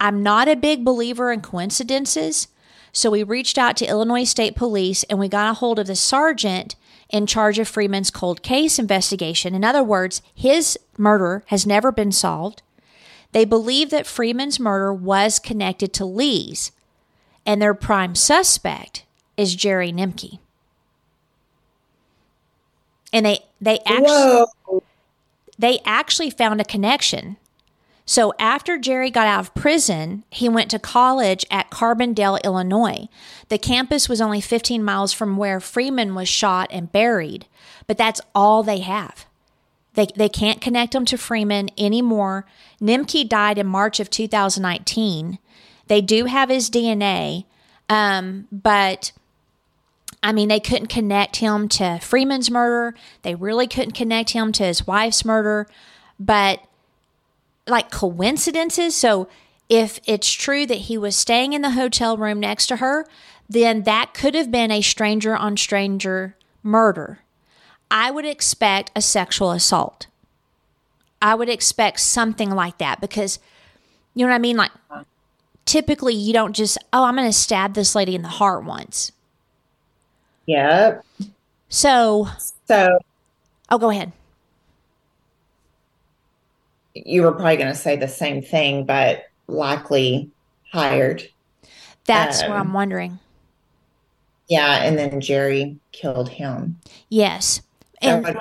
I'm 0.00 0.22
not 0.22 0.48
a 0.48 0.54
big 0.54 0.84
believer 0.84 1.32
in 1.32 1.40
coincidences, 1.40 2.48
so 2.92 3.10
we 3.10 3.22
reached 3.22 3.56
out 3.56 3.74
to 3.78 3.86
Illinois 3.86 4.24
State 4.24 4.54
Police 4.54 5.02
and 5.04 5.18
we 5.18 5.28
got 5.28 5.50
a 5.50 5.54
hold 5.54 5.78
of 5.78 5.86
the 5.86 5.96
sergeant 5.96 6.76
in 7.08 7.26
charge 7.26 7.58
of 7.58 7.68
Freeman's 7.68 8.10
cold 8.10 8.42
case 8.42 8.78
investigation. 8.78 9.54
In 9.54 9.64
other 9.64 9.82
words, 9.82 10.20
his 10.34 10.78
murder 10.98 11.42
has 11.46 11.66
never 11.66 11.90
been 11.90 12.12
solved. 12.12 12.60
They 13.32 13.46
believe 13.46 13.88
that 13.88 14.06
Freeman's 14.06 14.60
murder 14.60 14.92
was 14.92 15.38
connected 15.38 15.94
to 15.94 16.04
Lee's, 16.04 16.70
and 17.44 17.60
their 17.60 17.74
prime 17.74 18.14
suspect 18.14 19.04
is 19.36 19.54
Jerry 19.54 19.92
Nimke. 19.92 20.38
And 23.12 23.26
they 23.26 23.40
they 23.60 23.80
actually 23.86 24.46
Whoa. 24.66 24.82
they 25.58 25.80
actually 25.84 26.30
found 26.30 26.60
a 26.60 26.64
connection. 26.64 27.36
So 28.04 28.34
after 28.38 28.78
Jerry 28.78 29.10
got 29.10 29.28
out 29.28 29.40
of 29.40 29.54
prison, 29.54 30.24
he 30.28 30.48
went 30.48 30.70
to 30.72 30.78
college 30.78 31.46
at 31.50 31.70
Carbondale, 31.70 32.42
Illinois. 32.42 33.08
The 33.48 33.58
campus 33.58 34.08
was 34.08 34.20
only 34.20 34.40
15 34.40 34.82
miles 34.82 35.12
from 35.12 35.36
where 35.36 35.60
Freeman 35.60 36.14
was 36.14 36.28
shot 36.28 36.68
and 36.72 36.90
buried, 36.90 37.46
but 37.86 37.96
that's 37.96 38.20
all 38.34 38.62
they 38.62 38.80
have. 38.80 39.26
They, 39.94 40.08
they 40.16 40.28
can't 40.28 40.60
connect 40.60 40.94
him 40.94 41.04
to 41.06 41.18
Freeman 41.18 41.68
anymore. 41.78 42.46
Nimke 42.80 43.28
died 43.28 43.58
in 43.58 43.66
March 43.66 44.00
of 44.00 44.10
2019. 44.10 45.38
They 45.88 46.00
do 46.00 46.26
have 46.26 46.48
his 46.48 46.70
DNA, 46.70 47.44
um, 47.88 48.48
but 48.50 49.12
I 50.22 50.32
mean, 50.32 50.48
they 50.48 50.60
couldn't 50.60 50.86
connect 50.86 51.36
him 51.36 51.68
to 51.70 51.98
Freeman's 52.00 52.50
murder. 52.50 52.96
They 53.22 53.34
really 53.34 53.66
couldn't 53.66 53.92
connect 53.92 54.30
him 54.30 54.52
to 54.52 54.64
his 54.64 54.86
wife's 54.86 55.24
murder. 55.24 55.66
But 56.18 56.62
like 57.66 57.90
coincidences, 57.90 58.94
so 58.94 59.28
if 59.68 59.98
it's 60.06 60.30
true 60.30 60.66
that 60.66 60.74
he 60.74 60.96
was 60.96 61.16
staying 61.16 61.54
in 61.54 61.62
the 61.62 61.70
hotel 61.70 62.16
room 62.16 62.38
next 62.38 62.66
to 62.68 62.76
her, 62.76 63.06
then 63.48 63.82
that 63.82 64.14
could 64.14 64.34
have 64.34 64.50
been 64.50 64.70
a 64.70 64.80
stranger 64.80 65.34
on 65.34 65.56
stranger 65.56 66.36
murder. 66.62 67.20
I 67.90 68.10
would 68.10 68.24
expect 68.24 68.90
a 68.94 69.02
sexual 69.02 69.50
assault. 69.50 70.06
I 71.20 71.34
would 71.34 71.48
expect 71.48 72.00
something 72.00 72.50
like 72.50 72.78
that 72.78 73.00
because 73.00 73.38
you 74.14 74.24
know 74.24 74.30
what 74.30 74.36
I 74.36 74.40
mean? 74.40 74.56
Like 74.56 74.70
typically 75.64 76.14
you 76.14 76.32
don't 76.32 76.54
just, 76.54 76.78
oh, 76.92 77.04
I'm 77.04 77.16
going 77.16 77.28
to 77.28 77.32
stab 77.32 77.74
this 77.74 77.94
lady 77.94 78.14
in 78.14 78.22
the 78.22 78.28
heart 78.28 78.64
once. 78.64 79.12
Yep. 80.46 81.04
So, 81.68 82.28
So 82.66 82.98
oh, 83.70 83.78
go 83.78 83.90
ahead. 83.90 84.12
you 86.94 87.22
were 87.22 87.32
probably 87.32 87.56
going 87.56 87.68
to 87.72 87.74
say 87.74 87.96
the 87.96 88.08
same 88.08 88.42
thing, 88.42 88.84
but 88.84 89.24
likely 89.46 90.30
hired. 90.72 91.28
That's 92.04 92.42
what 92.42 92.50
Um, 92.50 92.60
I'm 92.68 92.72
wondering. 92.72 93.18
Yeah. 94.48 94.82
And 94.82 94.98
then 94.98 95.20
Jerry 95.20 95.78
killed 95.92 96.28
him. 96.28 96.78
Yes. 97.08 97.62
And 98.02 98.38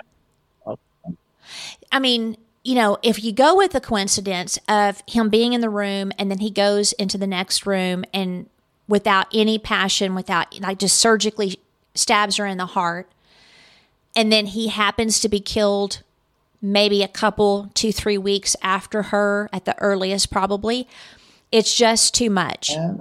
I 1.91 1.99
mean, 1.99 2.38
you 2.64 2.76
know, 2.76 2.97
if 3.01 3.24
you 3.24 3.32
go 3.32 3.55
with 3.55 3.72
the 3.72 3.82
coincidence 3.82 4.59
of 4.68 5.01
him 5.07 5.30
being 5.30 5.53
in 5.53 5.62
the 5.62 5.70
room 5.70 6.12
and 6.20 6.30
then 6.30 6.39
he 6.39 6.51
goes 6.51 6.93
into 6.93 7.18
the 7.18 7.26
next 7.28 7.66
room 7.66 8.05
and 8.14 8.47
without 8.88 9.28
any 9.34 9.57
passion, 9.57 10.14
without 10.16 10.59
like 10.59 10.78
just 10.80 10.97
surgically 10.97 11.57
stabs 11.95 12.38
her 12.38 12.45
in 12.45 12.57
the 12.57 12.68
heart, 12.68 13.09
and 14.16 14.32
then 14.32 14.45
he 14.47 14.68
happens 14.68 15.20
to 15.22 15.30
be 15.30 15.39
killed 15.39 16.01
maybe 16.62 17.01
a 17.01 17.07
couple, 17.07 17.72
two, 17.74 17.91
three 17.91 18.18
weeks 18.18 18.55
after 18.62 19.03
her 19.03 19.49
at 19.51 19.66
the 19.66 19.76
earliest, 19.80 20.30
probably, 20.30 20.88
it's 21.51 21.76
just 21.76 22.14
too 22.14 22.30
much 22.30 22.70
Yeah. 22.70 22.93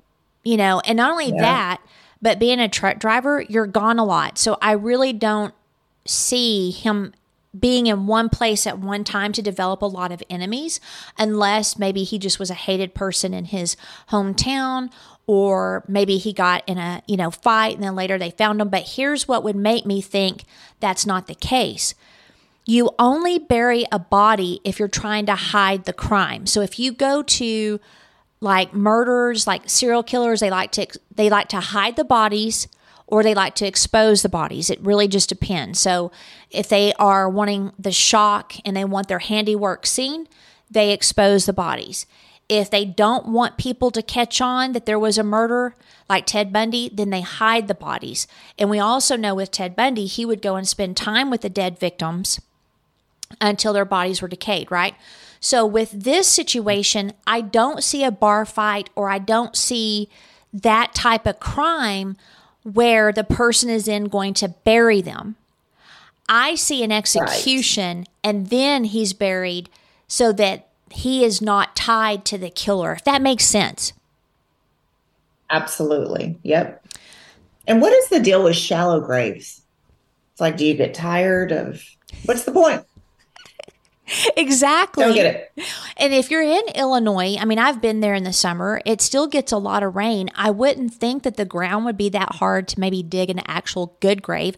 you 0.43 0.57
know 0.57 0.81
and 0.87 0.97
not 0.97 1.11
only 1.11 1.27
Yeah. 1.29 1.43
that 1.43 1.81
But 2.23 2.39
being 2.39 2.61
a 2.61 2.69
truck 2.69 2.99
driver, 2.99 3.43
you're 3.49 3.67
gone 3.67 3.99
a 3.99 4.05
lot. 4.05 4.37
So 4.39 4.59
I 4.61 4.73
really 4.73 5.13
don't 5.15 5.55
see 6.07 6.71
him 6.71 7.15
being 7.59 7.87
in 7.87 8.07
one 8.07 8.29
place 8.29 8.67
at 8.67 8.79
one 8.79 9.03
time 9.03 9.33
to 9.33 9.43
develop 9.43 9.83
a 9.83 9.87
lot 9.87 10.13
of 10.13 10.23
enemies 10.31 10.81
unless 11.19 11.79
maybe 11.79 12.05
he 12.05 12.19
just 12.19 12.39
was 12.39 12.51
a 12.51 12.55
hated 12.55 12.95
person 12.95 13.35
in 13.35 13.47
his 13.47 13.77
hometown 14.11 14.91
or 15.27 15.85
maybe 15.89 16.17
he 16.17 16.33
got 16.33 16.63
in 16.67 16.79
a 16.79 17.03
you 17.07 17.17
know 17.17 17.31
fight 17.31 17.75
and 17.75 17.83
then 17.83 17.95
later 17.95 18.19
they 18.19 18.31
found 18.31 18.61
him. 18.61 18.69
But 18.69 18.91
here's 18.97 19.27
what 19.27 19.43
would 19.45 19.57
make 19.57 19.85
me 19.85 20.01
think 20.01 20.45
that's 20.79 21.07
not 21.07 21.27
the 21.27 21.35
case. 21.35 21.95
You 22.67 22.91
only 22.99 23.39
bury 23.39 23.85
a 23.91 23.99
body 23.99 24.61
if 24.65 24.79
you're 24.79 24.89
trying 24.89 25.27
to 25.27 25.35
hide 25.35 25.85
the 25.85 25.93
crime. 25.93 26.47
So 26.47 26.61
if 26.61 26.79
you 26.79 26.93
go 26.93 27.23
to 27.23 27.81
like 28.41 28.73
murderers 28.73 29.47
like 29.47 29.69
serial 29.69 30.03
killers 30.03 30.41
they 30.41 30.51
like 30.51 30.73
to 30.73 30.87
they 31.15 31.29
like 31.29 31.49
to 31.49 31.61
hide 31.61 31.97
the 31.97 32.05
bodies 32.05 32.69
or 33.11 33.23
they 33.23 33.35
like 33.35 33.55
to 33.57 33.67
expose 33.67 34.23
the 34.23 34.29
bodies. 34.29 34.71
It 34.71 34.81
really 34.81 35.09
just 35.09 35.29
depends. 35.29 35.81
So, 35.81 36.11
if 36.51 36.69
they 36.69 36.93
are 36.95 37.29
wanting 37.29 37.73
the 37.79 37.93
shock 37.93 38.55
and 38.65 38.77
they 38.77 38.85
want 38.85 39.09
their 39.09 39.21
handiwork 39.21 39.87
seen, 39.87 40.27
they 40.71 40.93
expose 40.93 41.47
the 41.47 41.53
bodies. 41.53 42.07
If 42.49 42.71
they 42.71 42.85
don't 42.85 43.29
want 43.29 43.59
people 43.59 43.91
to 43.93 44.03
catch 44.03 44.41
on 44.41 44.73
that 44.73 44.85
there 44.85 44.99
was 44.99 45.19
a 45.19 45.23
murder, 45.23 45.77
like 46.09 46.27
Ted 46.27 46.53
Bundy, 46.53 46.91
then 46.93 47.11
they 47.11 47.21
hide 47.21 47.69
the 47.69 47.75
bodies. 47.75 48.27
And 48.59 48.69
we 48.69 48.81
also 48.81 49.17
know 49.17 49.37
with 49.37 49.53
Ted 49.53 49.77
Bundy, 49.77 50.07
he 50.07 50.27
would 50.27 50.43
go 50.43 50.57
and 50.57 50.67
spend 50.67 50.97
time 50.97 51.31
with 51.31 51.43
the 51.43 51.49
dead 51.49 51.79
victims 51.79 52.41
until 53.41 53.73
their 53.73 53.85
bodies 53.85 54.21
were 54.21 54.29
decayed, 54.29 54.71
right? 54.71 54.95
So, 55.39 55.65
with 55.65 55.91
this 55.93 56.29
situation, 56.29 57.13
I 57.27 57.41
don't 57.41 57.83
see 57.83 58.05
a 58.05 58.11
bar 58.11 58.45
fight 58.45 58.91
or 58.95 59.09
I 59.09 59.19
don't 59.19 59.57
see 59.57 60.09
that 60.53 60.95
type 60.95 61.27
of 61.27 61.41
crime 61.41 62.17
where 62.63 63.13
the 63.13 63.25
person 63.25 63.71
is 63.71 63.89
in 63.89 64.05
going 64.05 64.35
to 64.35 64.49
bury 64.49 65.01
them. 65.01 65.37
I 66.29 66.55
see 66.55 66.85
an 66.85 66.93
execution 66.93 67.99
right. 67.99 68.09
and 68.23 68.49
then 68.49 68.85
he's 68.85 69.13
buried 69.13 69.69
so 70.07 70.33
that 70.33 70.69
he 70.91 71.25
is 71.25 71.41
not 71.41 71.75
tied 71.75 72.25
to 72.27 72.39
the 72.39 72.51
killer, 72.51 72.93
if 72.93 73.05
that 73.05 73.23
makes 73.23 73.45
sense. 73.45 73.93
Absolutely. 75.51 76.39
Yep. 76.43 76.85
And 77.67 77.81
what 77.81 77.93
is 77.93 78.09
the 78.09 78.21
deal 78.21 78.45
with 78.45 78.57
shallow 78.57 79.01
graves? 79.01 79.63
It's 80.33 80.41
like, 80.41 80.57
do 80.57 80.65
you 80.65 80.75
get 80.75 80.95
tired 80.95 81.53
of 81.53 81.83
what's 82.25 82.45
the 82.45 82.53
point? 82.53 82.85
exactly. 84.37 85.05
Don't 85.05 85.15
get 85.15 85.53
it. 85.57 85.65
And 85.97 86.13
if 86.13 86.31
you're 86.31 86.43
in 86.43 86.63
Illinois, 86.75 87.37
I 87.39 87.45
mean, 87.45 87.59
I've 87.59 87.81
been 87.81 88.01
there 88.01 88.15
in 88.15 88.25
the 88.25 88.33
summer, 88.33 88.81
it 88.85 89.01
still 89.01 89.27
gets 89.27 89.53
a 89.53 89.59
lot 89.59 89.83
of 89.83 89.97
rain. 89.97 90.31
I 90.35 90.51
wouldn't 90.51 90.93
think 90.93 91.23
that 91.23 91.37
the 91.37 91.45
ground 91.45 91.85
would 91.85 91.97
be 91.97 92.09
that 92.11 92.37
hard 92.37 92.69
to 92.69 92.81
maybe 92.81 93.03
dig 93.03 93.31
an 93.31 93.41
actual 93.47 93.97
good 94.01 94.23
grave. 94.23 94.57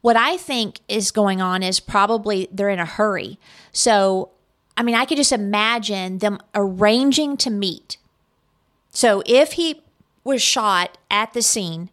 What 0.00 0.16
I 0.16 0.36
think 0.36 0.80
is 0.88 1.10
going 1.10 1.40
on 1.40 1.62
is 1.62 1.80
probably 1.80 2.48
they're 2.52 2.68
in 2.68 2.78
a 2.78 2.84
hurry. 2.84 3.38
So, 3.72 4.30
I 4.76 4.82
mean, 4.82 4.94
I 4.94 5.06
could 5.06 5.16
just 5.16 5.32
imagine 5.32 6.18
them 6.18 6.38
arranging 6.54 7.36
to 7.38 7.50
meet. 7.50 7.96
So, 8.90 9.22
if 9.26 9.52
he 9.52 9.82
was 10.22 10.42
shot 10.42 10.98
at 11.10 11.32
the 11.32 11.42
scene, 11.42 11.90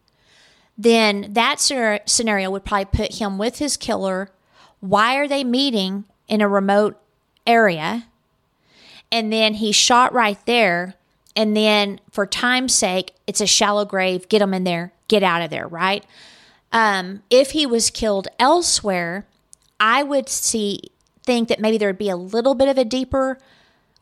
then 0.76 1.28
that 1.32 1.60
scenario 1.60 2.50
would 2.50 2.64
probably 2.64 2.84
put 2.84 3.14
him 3.14 3.38
with 3.38 3.58
his 3.58 3.76
killer. 3.76 4.30
Why 4.80 5.16
are 5.16 5.28
they 5.28 5.44
meeting? 5.44 6.04
In 6.32 6.40
a 6.40 6.48
remote 6.48 6.98
area. 7.46 8.06
And 9.12 9.30
then 9.30 9.54
he 9.54 9.70
shot 9.70 10.14
right 10.14 10.38
there. 10.46 10.94
And 11.36 11.54
then, 11.54 12.00
for 12.10 12.26
time's 12.26 12.74
sake, 12.74 13.12
it's 13.26 13.42
a 13.42 13.46
shallow 13.46 13.84
grave. 13.84 14.30
Get 14.30 14.40
him 14.40 14.54
in 14.54 14.64
there. 14.64 14.92
Get 15.08 15.22
out 15.22 15.42
of 15.42 15.50
there, 15.50 15.68
right? 15.68 16.04
Um, 16.72 17.22
if 17.28 17.50
he 17.50 17.66
was 17.66 17.90
killed 17.90 18.28
elsewhere, 18.38 19.26
I 19.78 20.02
would 20.02 20.30
see 20.30 20.80
think 21.22 21.48
that 21.48 21.60
maybe 21.60 21.76
there 21.76 21.90
would 21.90 21.98
be 21.98 22.08
a 22.08 22.16
little 22.16 22.54
bit 22.54 22.68
of 22.68 22.78
a 22.78 22.84
deeper 22.84 23.38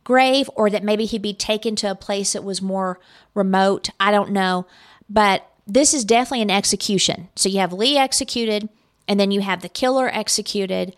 grave, 0.04 0.48
or 0.54 0.70
that 0.70 0.84
maybe 0.84 1.06
he'd 1.06 1.22
be 1.22 1.34
taken 1.34 1.74
to 1.76 1.90
a 1.90 1.94
place 1.96 2.32
that 2.32 2.44
was 2.44 2.62
more 2.62 3.00
remote. 3.34 3.90
I 3.98 4.12
don't 4.12 4.30
know, 4.30 4.66
but 5.08 5.46
this 5.66 5.92
is 5.92 6.04
definitely 6.04 6.42
an 6.42 6.50
execution. 6.50 7.28
So 7.34 7.48
you 7.48 7.58
have 7.58 7.72
Lee 7.72 7.98
executed, 7.98 8.68
and 9.08 9.18
then 9.18 9.30
you 9.30 9.40
have 9.40 9.62
the 9.62 9.68
killer 9.68 10.08
executed, 10.08 10.94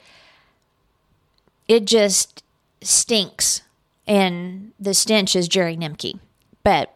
it 1.73 1.87
just 1.87 2.45
stinks. 2.83 3.63
And 4.07 4.73
the 4.79 4.95
stench 4.95 5.35
is 5.35 5.49
Jerry 5.49 5.77
Nimke. 5.77 6.19
But 6.63 6.95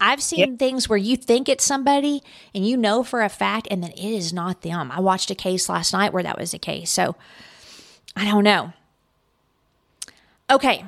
I've 0.00 0.22
seen 0.22 0.38
yep. 0.40 0.58
things 0.58 0.88
where 0.88 0.98
you 0.98 1.16
think 1.16 1.48
it's 1.48 1.64
somebody 1.64 2.22
and 2.54 2.66
you 2.66 2.76
know 2.76 3.02
for 3.02 3.22
a 3.22 3.28
fact, 3.28 3.68
and 3.70 3.82
then 3.82 3.92
it 3.92 3.98
is 3.98 4.32
not 4.32 4.62
them. 4.62 4.90
I 4.90 5.00
watched 5.00 5.30
a 5.30 5.34
case 5.34 5.68
last 5.68 5.92
night 5.92 6.12
where 6.12 6.22
that 6.22 6.38
was 6.38 6.50
the 6.50 6.58
case. 6.58 6.90
So 6.90 7.16
I 8.16 8.24
don't 8.24 8.44
know. 8.44 8.72
Okay, 10.50 10.84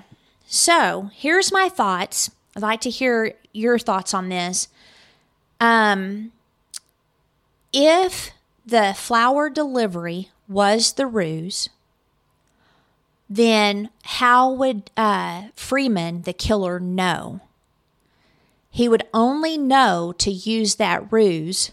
so 0.46 1.10
here's 1.14 1.52
my 1.52 1.68
thoughts. 1.68 2.30
I'd 2.56 2.62
like 2.62 2.80
to 2.82 2.90
hear 2.90 3.34
your 3.52 3.78
thoughts 3.78 4.14
on 4.14 4.28
this. 4.28 4.68
Um, 5.60 6.32
if 7.72 8.30
the 8.64 8.94
flower 8.96 9.50
delivery 9.50 10.30
was 10.48 10.94
the 10.94 11.06
ruse, 11.06 11.68
then 13.30 13.90
how 14.02 14.50
would 14.50 14.90
uh, 14.96 15.44
Freeman, 15.54 16.22
the 16.22 16.32
killer, 16.32 16.80
know? 16.80 17.40
He 18.70 18.88
would 18.88 19.06
only 19.14 19.56
know 19.56 20.12
to 20.18 20.30
use 20.30 20.74
that 20.74 21.10
ruse 21.12 21.70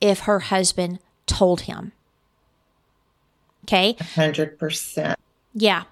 if 0.00 0.20
her 0.20 0.40
husband 0.40 0.98
told 1.26 1.62
him. 1.62 1.92
Okay? 3.64 3.94
100%. 3.94 5.14
Yeah. 5.54 5.84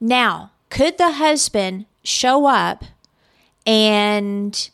Now, 0.00 0.52
could 0.70 0.96
the 0.96 1.12
husband 1.12 1.84
show 2.02 2.46
up 2.46 2.84
and 3.66 4.70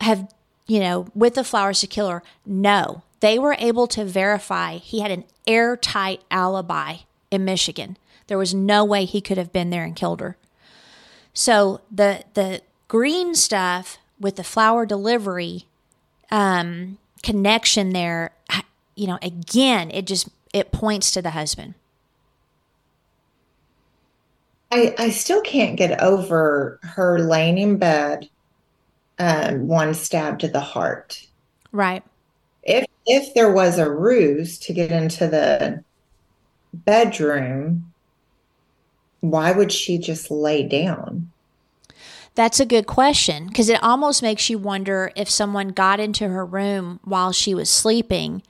have, 0.00 0.32
you 0.66 0.80
know, 0.80 1.08
with 1.14 1.34
the 1.34 1.44
flowers 1.44 1.80
to 1.80 1.86
kill 1.86 2.08
her? 2.08 2.22
No. 2.44 3.02
They 3.20 3.38
were 3.38 3.56
able 3.58 3.86
to 3.88 4.04
verify 4.04 4.76
he 4.76 5.00
had 5.00 5.10
an 5.10 5.24
airtight 5.46 6.22
alibi 6.30 6.96
in 7.30 7.44
Michigan. 7.44 7.96
There 8.26 8.38
was 8.38 8.54
no 8.54 8.84
way 8.84 9.04
he 9.04 9.20
could 9.20 9.38
have 9.38 9.52
been 9.52 9.70
there 9.70 9.84
and 9.84 9.94
killed 9.94 10.20
her. 10.20 10.36
So 11.32 11.80
the 11.90 12.24
the 12.34 12.62
green 12.88 13.34
stuff 13.34 13.98
with 14.18 14.36
the 14.36 14.44
flower 14.44 14.86
delivery 14.86 15.66
um, 16.30 16.98
connection 17.22 17.92
there, 17.92 18.32
you 18.94 19.06
know, 19.06 19.18
again, 19.22 19.90
it 19.90 20.06
just 20.06 20.28
it 20.52 20.72
points 20.72 21.10
to 21.12 21.22
the 21.22 21.30
husband. 21.30 21.74
I 24.72 24.94
I 24.98 25.10
still 25.10 25.42
can't 25.42 25.76
get 25.76 26.00
over 26.00 26.80
her 26.82 27.18
laying 27.18 27.58
in 27.58 27.76
bed, 27.78 28.28
um, 29.18 29.68
one 29.68 29.94
stab 29.94 30.38
to 30.40 30.48
the 30.48 30.60
heart. 30.60 31.26
Right. 31.72 32.02
If 32.62 32.86
if 33.06 33.34
there 33.34 33.52
was 33.52 33.78
a 33.78 33.90
ruse 33.90 34.58
to 34.60 34.72
get 34.72 34.90
into 34.90 35.28
the 35.28 35.84
bedroom, 36.72 37.92
why 39.20 39.52
would 39.52 39.72
she 39.72 39.98
just 39.98 40.30
lay 40.30 40.62
down? 40.62 41.30
That's 42.34 42.60
a 42.60 42.66
good 42.66 42.86
question 42.86 43.46
because 43.46 43.70
it 43.70 43.82
almost 43.82 44.22
makes 44.22 44.50
you 44.50 44.58
wonder 44.58 45.10
if 45.16 45.30
someone 45.30 45.68
got 45.68 46.00
into 46.00 46.28
her 46.28 46.44
room 46.44 47.00
while 47.02 47.32
she 47.32 47.54
was 47.54 47.70
sleeping. 47.70 48.42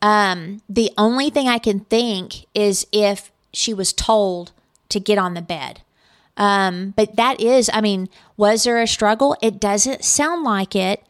Um, 0.00 0.62
the 0.68 0.92
only 0.96 1.30
thing 1.30 1.48
I 1.48 1.58
can 1.58 1.80
think 1.80 2.46
is 2.54 2.86
if 2.92 3.32
she 3.52 3.74
was 3.74 3.92
told 3.92 4.52
to 4.90 5.00
get 5.00 5.18
on 5.18 5.34
the 5.34 5.42
bed. 5.42 5.80
Um, 6.36 6.94
but 6.96 7.16
that 7.16 7.40
is, 7.40 7.70
I 7.72 7.80
mean, 7.80 8.08
was 8.36 8.64
there 8.64 8.80
a 8.80 8.86
struggle? 8.86 9.36
It 9.42 9.60
doesn't 9.60 10.04
sound 10.04 10.44
like 10.44 10.76
it 10.76 11.04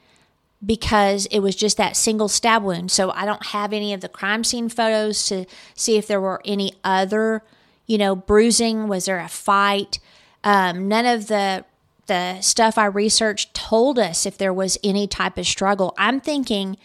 because 0.64 1.26
it 1.26 1.40
was 1.40 1.56
just 1.56 1.76
that 1.76 1.96
single 1.96 2.28
stab 2.28 2.62
wound. 2.62 2.90
So 2.90 3.10
I 3.10 3.26
don't 3.26 3.46
have 3.46 3.72
any 3.72 3.92
of 3.92 4.00
the 4.00 4.08
crime 4.08 4.44
scene 4.44 4.68
photos 4.68 5.26
to 5.26 5.44
see 5.74 5.96
if 5.96 6.06
there 6.06 6.20
were 6.20 6.40
any 6.44 6.74
other 6.82 7.42
you 7.86 7.98
know, 7.98 8.16
bruising? 8.16 8.88
Was 8.88 9.06
there 9.06 9.18
a 9.18 9.28
fight? 9.28 9.98
Um, 10.42 10.88
none 10.88 11.06
of 11.06 11.28
the 11.28 11.64
the 12.06 12.40
stuff 12.42 12.76
I 12.76 12.84
researched 12.84 13.54
told 13.54 13.98
us 13.98 14.26
if 14.26 14.36
there 14.36 14.52
was 14.52 14.76
any 14.84 15.06
type 15.06 15.38
of 15.38 15.46
struggle. 15.46 15.94
I'm 15.96 16.20
thinking 16.20 16.76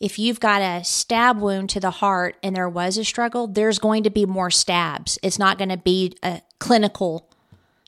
if 0.00 0.18
you've 0.18 0.40
got 0.40 0.62
a 0.62 0.82
stab 0.82 1.40
wound 1.40 1.70
to 1.70 1.80
the 1.80 1.90
heart 1.90 2.36
and 2.42 2.56
there 2.56 2.68
was 2.68 2.98
a 2.98 3.04
struggle, 3.04 3.46
there's 3.46 3.78
going 3.78 4.02
to 4.02 4.10
be 4.10 4.26
more 4.26 4.50
stabs. 4.50 5.18
It's 5.22 5.38
not 5.38 5.58
going 5.58 5.68
to 5.68 5.76
be 5.76 6.16
a 6.22 6.40
clinical 6.58 7.30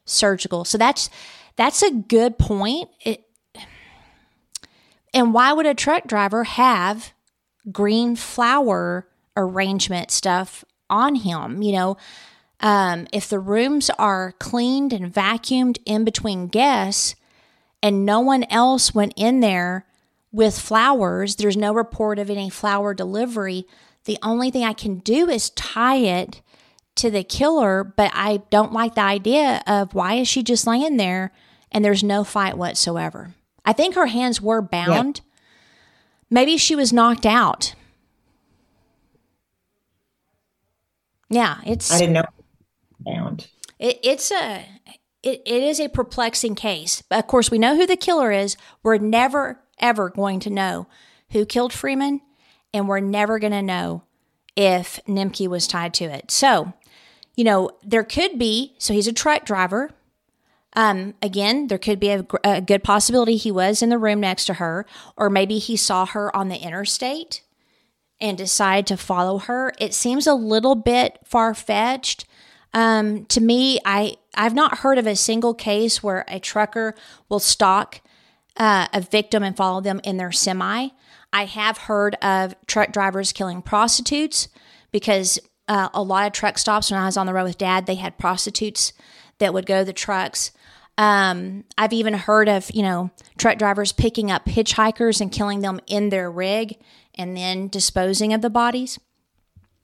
surgical. 0.05 0.65
So 0.65 0.78
that's 0.78 1.11
that's 1.57 1.82
a 1.82 1.91
good 1.91 2.39
point. 2.39 2.89
It, 3.05 3.24
and 5.12 5.32
why 5.32 5.53
would 5.53 5.66
a 5.66 5.74
truck 5.74 6.07
driver 6.07 6.45
have 6.45 7.12
green 7.70 8.16
flower 8.16 9.09
arrangement 9.36 10.11
stuff 10.11 10.65
on 10.91 11.16
him? 11.16 11.62
You 11.62 11.73
know, 11.73 11.97
um, 12.65 13.07
if 13.12 13.28
the 13.28 13.39
rooms 13.39 13.91
are 13.99 14.32
cleaned 14.39 14.95
and 14.95 15.12
vacuumed 15.12 15.77
in 15.85 16.03
between 16.03 16.49
guests 16.49 17.15
and 17.82 18.07
no 18.07 18.20
one 18.20 18.45
else 18.45 18.95
went 18.95 19.12
in 19.16 19.41
there 19.41 19.85
with 20.32 20.59
flowers. 20.59 21.36
There's 21.36 21.59
no 21.59 21.74
report 21.74 22.19
of 22.19 22.31
any 22.31 22.49
flower 22.49 22.95
delivery. 22.95 23.66
The 24.07 24.16
only 24.23 24.51
thing 24.51 24.65
I 24.65 24.73
can 24.73 25.01
do 25.01 25.28
is 25.28 25.51
tie 25.51 25.99
it 25.99 26.41
to 26.95 27.11
the 27.11 27.23
killer, 27.23 27.85
but 27.85 28.11
I 28.15 28.39
don't 28.49 28.73
like 28.73 28.95
the 28.95 29.03
idea 29.03 29.62
of 29.66 29.93
why 29.93 30.15
is 30.15 30.27
she 30.27 30.43
just 30.43 30.66
laying 30.66 30.97
there 30.97 31.32
and 31.70 31.85
there's 31.85 32.03
no 32.03 32.24
fight 32.24 32.57
whatsoever. 32.57 33.35
I 33.66 33.74
think 33.74 33.95
her 33.95 34.07
hands 34.07 34.41
were 34.41 34.62
bound. 34.62 35.20
Yeah. 35.23 35.31
Maybe 36.31 36.57
she 36.57 36.74
was 36.74 36.95
knocked 36.95 37.27
out. 37.27 37.74
Yeah, 41.28 41.59
it's 41.66 41.93
I 41.93 41.99
didn't 41.99 42.15
know 42.15 42.24
bound. 43.05 43.48
It, 43.78 43.98
it's 44.02 44.31
a 44.31 44.66
it, 45.22 45.43
it 45.47 45.62
is 45.62 45.81
a 45.81 45.89
perplexing 45.89 46.55
case. 46.55 47.02
But 47.02 47.18
of 47.20 47.26
course, 47.26 47.51
we 47.51 47.59
know 47.59 47.76
who 47.76 47.86
the 47.86 47.97
killer 47.97 48.31
is. 48.32 48.56
We're 48.82 48.98
never 48.98 49.60
ever 49.78 50.10
going 50.10 50.40
to 50.40 50.51
know 50.51 50.86
who 51.31 51.44
killed 51.44 51.72
Freeman, 51.72 52.20
and 52.72 52.89
we're 52.89 53.01
never 53.01 53.39
going 53.39 53.52
to 53.52 53.62
know 53.62 54.02
if 54.56 55.01
Nimke 55.09 55.48
was 55.48 55.66
tied 55.66 55.94
to 55.94 56.05
it. 56.05 56.31
So, 56.31 56.72
you 57.35 57.44
know, 57.44 57.70
there 57.82 58.05
could 58.05 58.39
be. 58.39 58.74
So 58.78 58.94
he's 58.94 59.09
a 59.09 59.12
truck 59.12 59.44
driver. 59.44 59.90
Um, 60.76 61.14
again, 61.22 61.68
there 61.68 61.78
could 61.78 62.01
be 62.01 62.10
a, 62.10 62.26
a 62.43 62.60
good 62.60 62.82
possibility 62.82 63.36
he 63.36 63.52
was 63.52 63.82
in 63.82 63.90
the 63.90 63.98
room 63.98 64.20
next 64.20 64.44
to 64.47 64.55
her, 64.55 64.86
or 65.16 65.31
maybe 65.31 65.59
he 65.59 65.76
saw 65.76 66.05
her 66.06 66.35
on 66.35 66.48
the 66.48 66.56
interstate 66.56 67.43
and 68.20 68.36
decided 68.36 68.86
to 68.89 68.97
follow 68.97 69.39
her. 69.39 69.72
It 69.78 69.94
seems 69.94 70.26
a 70.26 70.35
little 70.35 70.74
bit 70.74 71.18
far 71.24 71.55
fetched. 71.55 72.24
Um, 72.74 73.24
to 73.26 73.40
me, 73.40 73.78
I 73.84 74.16
I've 74.34 74.55
not 74.55 74.78
heard 74.78 74.98
of 74.98 75.06
a 75.06 75.16
single 75.16 75.55
case 75.55 76.02
where 76.02 76.24
a 76.28 76.40
trucker 76.40 76.94
will 77.28 77.38
stalk 77.38 78.01
uh, 78.56 78.88
a 78.92 79.01
victim 79.01 79.42
and 79.42 79.56
follow 79.56 79.80
them 79.80 80.01
in 80.05 80.16
their 80.16 80.32
semi. 80.32 80.88
I 81.32 81.44
have 81.46 81.78
heard 81.78 82.16
of 82.16 82.55
truck 82.66 82.92
drivers 82.92 83.32
killing 83.32 83.62
prostitutes 83.62 84.48
because 84.92 85.38
uh, 85.66 85.88
a 85.94 86.02
lot 86.02 86.26
of 86.26 86.32
truck 86.32 86.59
stops 86.59 86.90
when 86.90 87.01
I 87.01 87.06
was 87.06 87.16
on 87.16 87.26
the 87.26 87.34
road 87.34 87.44
with 87.44 87.59
dad, 87.59 87.86
they 87.86 87.94
had 87.96 88.18
prostitutes 88.18 88.92
that 89.38 89.55
would 89.55 89.66
go 89.66 89.80
to 89.80 89.84
the 89.84 89.92
trucks. 89.92 90.52
Um, 90.96 91.64
I've 91.76 91.92
even 91.92 92.14
heard 92.14 92.48
of, 92.48 92.70
you 92.72 92.82
know, 92.82 93.10
truck 93.36 93.59
drivers 93.59 93.90
picking 93.90 94.30
up 94.30 94.46
hitchhikers 94.46 95.20
and 95.20 95.32
killing 95.32 95.60
them 95.60 95.80
in 95.86 96.10
their 96.10 96.30
rig 96.30 96.78
and 97.16 97.36
then 97.36 97.68
disposing 97.68 98.32
of 98.32 98.42
the 98.42 98.51
bodies. 98.51 99.01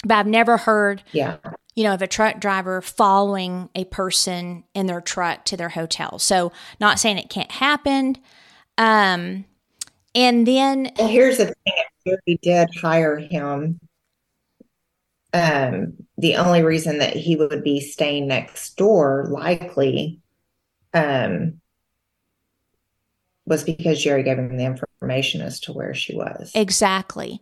But 0.04 0.18
I've 0.18 0.26
never 0.26 0.56
heard, 0.56 1.02
yeah. 1.12 1.38
You 1.80 1.84
know, 1.84 1.94
of 1.94 2.02
a 2.02 2.06
truck 2.06 2.40
driver 2.40 2.82
following 2.82 3.70
a 3.74 3.86
person 3.86 4.64
in 4.74 4.84
their 4.84 5.00
truck 5.00 5.46
to 5.46 5.56
their 5.56 5.70
hotel. 5.70 6.18
So, 6.18 6.52
not 6.78 6.98
saying 6.98 7.16
it 7.16 7.30
can't 7.30 7.50
happen. 7.50 8.18
Um, 8.76 9.46
and 10.14 10.46
then, 10.46 10.92
well, 10.98 11.08
here's 11.08 11.38
the 11.38 11.46
thing: 11.46 11.74
if 12.04 12.20
we 12.26 12.36
did 12.42 12.68
hire 12.82 13.16
him, 13.16 13.80
um, 15.32 15.94
the 16.18 16.36
only 16.36 16.62
reason 16.62 16.98
that 16.98 17.16
he 17.16 17.34
would 17.34 17.64
be 17.64 17.80
staying 17.80 18.28
next 18.28 18.76
door, 18.76 19.24
likely, 19.30 20.20
um, 20.92 21.62
was 23.46 23.64
because 23.64 24.04
Jerry 24.04 24.22
gave 24.22 24.38
him 24.38 24.54
the 24.54 24.66
information 25.00 25.40
as 25.40 25.58
to 25.60 25.72
where 25.72 25.94
she 25.94 26.14
was. 26.14 26.52
Exactly. 26.54 27.40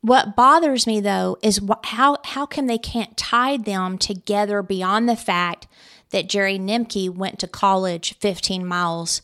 What 0.00 0.36
bothers 0.36 0.86
me 0.86 1.00
though 1.00 1.38
is 1.42 1.58
wh- 1.58 1.84
how 1.84 2.18
how 2.24 2.46
come 2.46 2.66
they 2.66 2.78
can't 2.78 3.16
tie 3.16 3.56
them 3.56 3.98
together 3.98 4.62
beyond 4.62 5.08
the 5.08 5.16
fact 5.16 5.66
that 6.10 6.28
Jerry 6.28 6.58
Nimke 6.58 7.10
went 7.10 7.38
to 7.40 7.48
college 7.48 8.14
15 8.18 8.64
miles. 8.64 9.22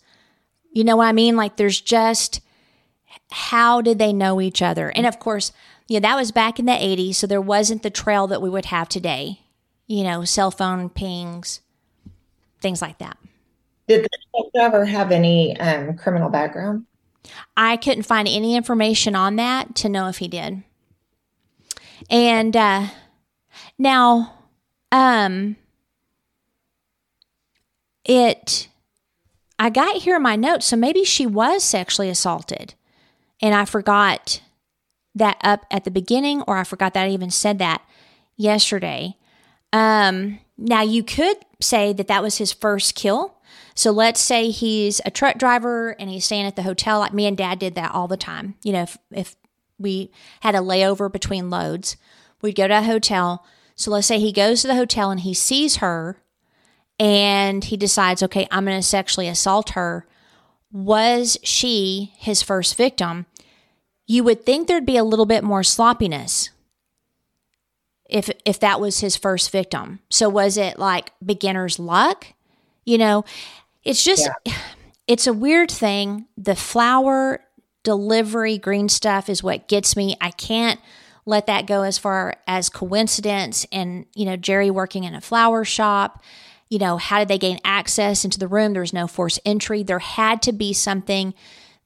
You 0.72 0.82
know 0.82 0.96
what 0.96 1.06
I 1.06 1.12
mean? 1.12 1.36
Like 1.36 1.56
there's 1.56 1.80
just 1.80 2.40
how 3.30 3.80
did 3.80 3.98
they 3.98 4.12
know 4.12 4.40
each 4.40 4.60
other? 4.60 4.90
And 4.90 5.06
of 5.06 5.18
course, 5.18 5.52
yeah, 5.86 6.00
that 6.00 6.16
was 6.16 6.32
back 6.32 6.58
in 6.58 6.66
the 6.66 6.72
80s, 6.72 7.16
so 7.16 7.26
there 7.26 7.40
wasn't 7.40 7.82
the 7.82 7.90
trail 7.90 8.26
that 8.28 8.42
we 8.42 8.50
would 8.50 8.66
have 8.66 8.88
today. 8.88 9.40
You 9.86 10.04
know, 10.04 10.24
cell 10.24 10.50
phone 10.50 10.88
pings, 10.88 11.60
things 12.60 12.80
like 12.80 12.98
that. 12.98 13.16
Did 13.88 14.04
the 14.04 14.60
ever 14.60 14.84
have 14.84 15.10
any 15.10 15.58
um, 15.58 15.96
criminal 15.96 16.28
background? 16.28 16.86
I 17.56 17.76
couldn't 17.76 18.04
find 18.04 18.26
any 18.26 18.56
information 18.56 19.14
on 19.14 19.36
that 19.36 19.74
to 19.76 19.88
know 19.88 20.08
if 20.08 20.18
he 20.18 20.28
did. 20.28 20.62
And 22.08 22.56
uh, 22.56 22.86
now, 23.78 24.34
um, 24.90 25.56
it, 28.04 28.68
I 29.58 29.70
got 29.70 29.96
here 29.96 30.16
in 30.16 30.22
my 30.22 30.36
notes, 30.36 30.66
so 30.66 30.76
maybe 30.76 31.04
she 31.04 31.26
was 31.26 31.62
sexually 31.62 32.08
assaulted, 32.08 32.74
and 33.40 33.54
I 33.54 33.64
forgot 33.64 34.40
that 35.14 35.38
up 35.42 35.66
at 35.70 35.84
the 35.84 35.90
beginning, 35.90 36.42
or 36.42 36.56
I 36.56 36.64
forgot 36.64 36.94
that 36.94 37.06
I 37.06 37.10
even 37.10 37.30
said 37.30 37.58
that 37.58 37.82
yesterday. 38.36 39.16
Um, 39.72 40.40
now 40.56 40.82
you 40.82 41.02
could 41.02 41.36
say 41.60 41.92
that 41.92 42.08
that 42.08 42.22
was 42.22 42.38
his 42.38 42.52
first 42.52 42.94
kill 42.94 43.36
so 43.80 43.92
let's 43.92 44.20
say 44.20 44.50
he's 44.50 45.00
a 45.06 45.10
truck 45.10 45.38
driver 45.38 45.96
and 45.98 46.10
he's 46.10 46.26
staying 46.26 46.44
at 46.44 46.54
the 46.54 46.64
hotel. 46.64 46.98
Like 46.98 47.14
me 47.14 47.24
and 47.24 47.34
dad 47.34 47.58
did 47.58 47.76
that 47.76 47.92
all 47.92 48.08
the 48.08 48.18
time. 48.18 48.56
You 48.62 48.74
know, 48.74 48.82
if, 48.82 48.98
if 49.10 49.36
we 49.78 50.10
had 50.40 50.54
a 50.54 50.58
layover 50.58 51.10
between 51.10 51.48
loads, 51.48 51.96
we'd 52.42 52.56
go 52.56 52.68
to 52.68 52.80
a 52.80 52.82
hotel. 52.82 53.42
So 53.76 53.90
let's 53.90 54.06
say 54.06 54.18
he 54.18 54.32
goes 54.32 54.60
to 54.60 54.68
the 54.68 54.74
hotel 54.74 55.10
and 55.10 55.20
he 55.20 55.32
sees 55.32 55.76
her 55.76 56.22
and 56.98 57.64
he 57.64 57.78
decides, 57.78 58.22
okay, 58.22 58.46
I'm 58.50 58.66
going 58.66 58.76
to 58.76 58.86
sexually 58.86 59.28
assault 59.28 59.70
her. 59.70 60.06
Was 60.70 61.38
she 61.42 62.12
his 62.18 62.42
first 62.42 62.76
victim? 62.76 63.24
You 64.06 64.24
would 64.24 64.44
think 64.44 64.68
there'd 64.68 64.84
be 64.84 64.98
a 64.98 65.04
little 65.04 65.24
bit 65.24 65.42
more 65.42 65.62
sloppiness 65.62 66.50
if 68.10 68.28
if 68.44 68.60
that 68.60 68.78
was 68.78 69.00
his 69.00 69.16
first 69.16 69.50
victim. 69.50 70.00
So 70.10 70.28
was 70.28 70.58
it 70.58 70.78
like 70.78 71.12
beginner's 71.24 71.78
luck? 71.78 72.26
You 72.84 72.98
know, 72.98 73.24
it's 73.84 74.04
just, 74.04 74.28
yeah. 74.44 74.54
it's 75.06 75.26
a 75.26 75.32
weird 75.32 75.70
thing. 75.70 76.26
The 76.36 76.56
flower 76.56 77.40
delivery 77.82 78.58
green 78.58 78.88
stuff 78.88 79.28
is 79.28 79.42
what 79.42 79.68
gets 79.68 79.96
me. 79.96 80.16
I 80.20 80.30
can't 80.30 80.80
let 81.26 81.46
that 81.46 81.66
go 81.66 81.82
as 81.82 81.98
far 81.98 82.34
as 82.46 82.68
coincidence 82.68 83.66
and, 83.72 84.06
you 84.14 84.24
know, 84.24 84.36
Jerry 84.36 84.70
working 84.70 85.04
in 85.04 85.14
a 85.14 85.20
flower 85.20 85.64
shop. 85.64 86.22
You 86.68 86.78
know, 86.78 86.98
how 86.98 87.18
did 87.18 87.28
they 87.28 87.38
gain 87.38 87.58
access 87.64 88.24
into 88.24 88.38
the 88.38 88.48
room? 88.48 88.72
There 88.72 88.82
was 88.82 88.92
no 88.92 89.06
forced 89.06 89.40
entry. 89.44 89.82
There 89.82 89.98
had 89.98 90.42
to 90.42 90.52
be 90.52 90.72
something 90.72 91.34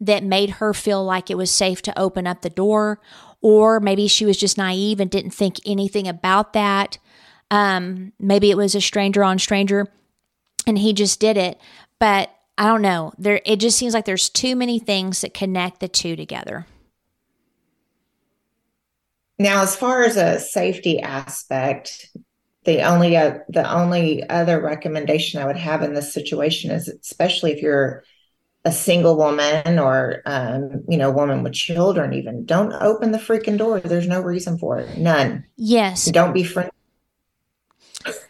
that 0.01 0.23
made 0.23 0.51
her 0.51 0.75
feel 0.75 1.05
like 1.05 1.31
it 1.31 1.39
was 1.39 1.51
safe 1.51 1.81
to 1.83 1.99
open 1.99 2.27
up 2.27 2.43
the 2.43 2.51
door, 2.51 3.01
or 3.41 3.81
maybe 3.81 4.09
she 4.09 4.27
was 4.27 4.37
just 4.37 4.59
naive 4.59 5.01
and 5.01 5.11
didn't 5.11 5.31
think 5.31 5.57
anything 5.65 6.07
about 6.09 6.53
that. 6.53 6.99
Um, 7.51 8.13
maybe 8.19 8.51
it 8.51 8.57
was 8.57 8.75
a 8.75 8.81
stranger 8.81 9.23
on 9.23 9.39
stranger 9.39 9.89
and 10.67 10.79
he 10.79 10.93
just 10.93 11.21
did 11.21 11.37
it. 11.37 11.61
But 12.05 12.37
I 12.59 12.67
don't 12.67 12.83
know. 12.83 13.15
There 13.17 13.41
it 13.47 13.57
just 13.61 13.79
seems 13.79 13.95
like 13.95 14.05
there's 14.05 14.29
too 14.29 14.57
many 14.57 14.79
things 14.79 15.23
that 15.23 15.33
connect 15.33 15.81
the 15.81 15.89
two 15.89 16.17
together. 16.17 16.67
Now, 19.39 19.63
as 19.63 19.75
far 19.75 20.03
as 20.03 20.19
a 20.19 20.39
safety 20.39 21.01
aspect, 21.01 22.15
the 22.65 22.83
only 22.83 23.17
uh, 23.17 23.39
the 23.49 23.73
only 23.73 24.23
other 24.29 24.61
recommendation 24.61 25.41
I 25.41 25.47
would 25.47 25.57
have 25.57 25.83
in 25.83 25.95
this 25.95 26.13
situation 26.13 26.71
is, 26.71 26.89
especially 26.89 27.53
if 27.53 27.63
you're 27.63 28.05
a 28.67 28.73
single 28.73 29.17
woman 29.17 29.79
or 29.79 30.21
um, 30.27 30.85
you 30.87 30.99
know, 30.99 31.11
woman 31.11 31.43
with 31.43 31.55
children, 31.55 32.13
even 32.13 32.45
don't 32.45 32.75
open 32.83 33.13
the 33.13 33.19
freaking 33.19 33.57
door. 33.57 33.81
There's 33.81 34.07
no 34.07 34.21
reason 34.21 34.59
for 34.59 34.79
it. 34.79 34.99
None. 34.99 35.47
Yes. 35.57 36.05
Don't 36.05 36.35
be 36.35 36.45
friendly 36.45 36.71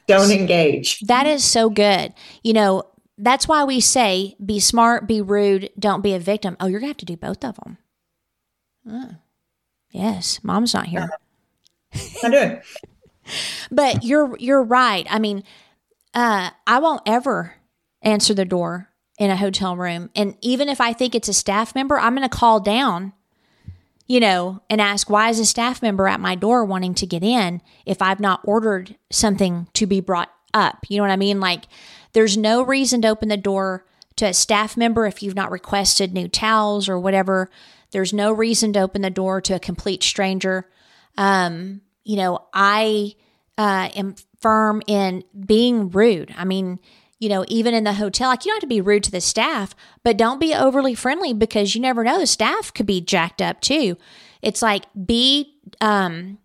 don't 0.06 0.30
engage. 0.30 1.00
That 1.00 1.26
is 1.26 1.44
so 1.44 1.70
good. 1.70 2.12
You 2.42 2.52
know, 2.52 2.84
that's 3.18 3.46
why 3.46 3.64
we 3.64 3.80
say 3.80 4.36
be 4.44 4.60
smart, 4.60 5.06
be 5.06 5.20
rude, 5.20 5.70
don't 5.78 6.02
be 6.02 6.14
a 6.14 6.18
victim. 6.18 6.56
Oh, 6.60 6.66
you're 6.66 6.80
going 6.80 6.88
to 6.88 6.94
have 6.94 6.96
to 6.98 7.04
do 7.04 7.16
both 7.16 7.44
of 7.44 7.56
them. 7.56 7.78
Oh. 8.88 9.10
Yes, 9.90 10.40
mom's 10.42 10.74
not 10.74 10.86
here. 10.86 11.08
I'm 12.24 12.30
doing. 12.30 12.60
but 13.70 14.02
you're 14.02 14.36
you're 14.38 14.62
right. 14.62 15.06
I 15.08 15.18
mean, 15.20 15.44
uh, 16.12 16.50
I 16.66 16.78
won't 16.80 17.02
ever 17.06 17.54
answer 18.02 18.34
the 18.34 18.44
door 18.44 18.88
in 19.18 19.30
a 19.30 19.36
hotel 19.36 19.76
room, 19.76 20.10
and 20.16 20.36
even 20.40 20.68
if 20.68 20.80
I 20.80 20.92
think 20.92 21.14
it's 21.14 21.28
a 21.28 21.32
staff 21.32 21.76
member, 21.76 21.96
I'm 21.96 22.16
going 22.16 22.28
to 22.28 22.36
call 22.36 22.58
down 22.58 23.12
you 24.06 24.20
know, 24.20 24.60
and 24.68 24.80
ask, 24.80 25.08
why 25.08 25.30
is 25.30 25.38
a 25.38 25.46
staff 25.46 25.80
member 25.80 26.06
at 26.06 26.20
my 26.20 26.34
door 26.34 26.64
wanting 26.64 26.94
to 26.94 27.06
get 27.06 27.22
in 27.22 27.62
if 27.86 28.02
I've 28.02 28.20
not 28.20 28.40
ordered 28.44 28.96
something 29.10 29.68
to 29.74 29.86
be 29.86 30.00
brought 30.00 30.30
up? 30.52 30.84
You 30.88 30.98
know 30.98 31.04
what 31.04 31.10
I 31.10 31.16
mean? 31.16 31.40
Like, 31.40 31.64
there's 32.14 32.36
no 32.36 32.62
reason 32.62 33.02
to 33.02 33.08
open 33.08 33.28
the 33.28 33.36
door 33.36 33.84
to 34.16 34.26
a 34.26 34.34
staff 34.34 34.76
member 34.76 35.06
if 35.06 35.22
you've 35.22 35.34
not 35.34 35.50
requested 35.50 36.14
new 36.14 36.28
towels 36.28 36.88
or 36.88 36.98
whatever. 36.98 37.50
There's 37.90 38.12
no 38.12 38.32
reason 38.32 38.72
to 38.72 38.80
open 38.80 39.02
the 39.02 39.10
door 39.10 39.40
to 39.42 39.54
a 39.54 39.60
complete 39.60 40.02
stranger. 40.02 40.68
Um, 41.18 41.82
you 42.04 42.16
know, 42.16 42.46
I 42.52 43.14
uh, 43.58 43.90
am 43.94 44.14
firm 44.40 44.82
in 44.86 45.24
being 45.46 45.90
rude. 45.90 46.34
I 46.36 46.44
mean, 46.44 46.78
you 47.18 47.28
know, 47.28 47.44
even 47.48 47.74
in 47.74 47.84
the 47.84 47.94
hotel, 47.94 48.28
like 48.28 48.44
you 48.44 48.50
don't 48.50 48.56
have 48.56 48.62
to 48.62 48.66
be 48.66 48.80
rude 48.80 49.04
to 49.04 49.10
the 49.10 49.20
staff, 49.20 49.74
but 50.02 50.16
don't 50.16 50.40
be 50.40 50.54
overly 50.54 50.94
friendly 50.94 51.32
because 51.32 51.74
you 51.74 51.80
never 51.80 52.04
know 52.04 52.18
the 52.18 52.26
staff 52.26 52.72
could 52.72 52.86
be 52.86 53.00
jacked 53.00 53.40
up 53.40 53.60
too. 53.60 53.96
It's 54.42 54.62
like 54.62 54.84
be 55.06 55.54
um 55.80 56.38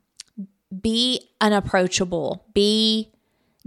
be 0.82 1.30
unapproachable. 1.42 2.46
Be 2.54 3.12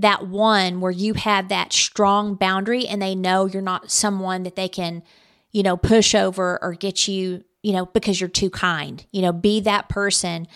that 0.02 0.28
one 0.28 0.80
where 0.80 0.92
you 0.92 1.14
have 1.14 1.48
that 1.48 1.72
strong 1.72 2.34
boundary 2.34 2.86
and 2.86 3.00
they 3.00 3.14
know 3.14 3.46
you're 3.46 3.62
not 3.62 3.90
someone 3.90 4.42
that 4.42 4.54
they 4.54 4.68
can, 4.68 5.02
you 5.50 5.62
know, 5.62 5.76
push 5.76 6.14
over 6.14 6.62
or 6.62 6.74
get 6.74 7.08
you, 7.08 7.42
you 7.62 7.72
know, 7.72 7.86
because 7.86 8.20
you're 8.20 8.28
too 8.28 8.50
kind. 8.50 9.04
You 9.10 9.22
know, 9.22 9.32
be 9.32 9.60
that 9.60 9.88
person 9.88 10.46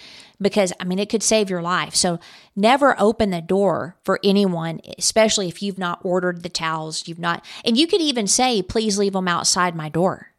because 0.40 0.72
I 0.78 0.84
mean, 0.84 0.98
it 0.98 1.08
could 1.08 1.22
save 1.22 1.48
your 1.48 1.62
life. 1.62 1.94
So 1.94 2.20
never 2.54 2.94
open 3.00 3.30
the 3.30 3.40
door 3.40 3.96
for 4.04 4.20
anyone, 4.22 4.80
especially 4.98 5.48
if 5.48 5.62
you've 5.62 5.78
not 5.78 6.00
ordered 6.02 6.42
the 6.42 6.48
towels, 6.48 7.08
you've 7.08 7.18
not, 7.18 7.44
and 7.64 7.78
you 7.78 7.86
could 7.86 8.02
even 8.02 8.26
say, 8.26 8.62
please 8.62 8.98
leave 8.98 9.14
them 9.14 9.28
outside 9.28 9.74
my 9.74 9.88
door. 9.88 10.32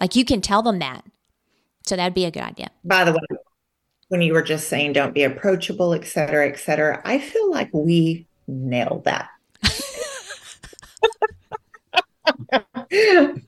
Like 0.00 0.14
you 0.14 0.24
can 0.24 0.40
tell 0.40 0.62
them 0.62 0.78
that. 0.78 1.04
So 1.86 1.96
that'd 1.96 2.14
be 2.14 2.26
a 2.26 2.30
good 2.30 2.42
idea. 2.42 2.70
By 2.84 3.04
the 3.04 3.12
way, 3.12 3.38
when 4.08 4.22
you 4.22 4.32
were 4.32 4.42
just 4.42 4.68
saying 4.68 4.92
don't 4.92 5.14
be 5.14 5.22
approachable, 5.22 5.94
et 5.94 6.04
cetera, 6.04 6.48
et 6.48 6.58
cetera, 6.58 7.00
I 7.04 7.18
feel 7.18 7.50
like 7.50 7.70
we 7.72 8.27
nailed 8.48 9.04
that. 9.04 9.28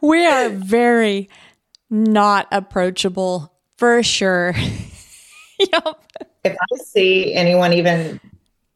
we 0.00 0.26
are 0.26 0.48
very 0.50 1.28
not 1.90 2.46
approachable 2.52 3.52
for 3.76 4.02
sure. 4.02 4.54
yep. 5.58 6.04
If 6.44 6.56
I 6.56 6.76
see 6.84 7.34
anyone 7.34 7.72
even 7.72 8.20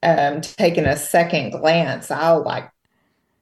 um, 0.02 0.40
taking 0.40 0.84
a 0.84 0.96
second 0.96 1.50
glance, 1.50 2.10
I'll 2.10 2.42
like 2.42 2.70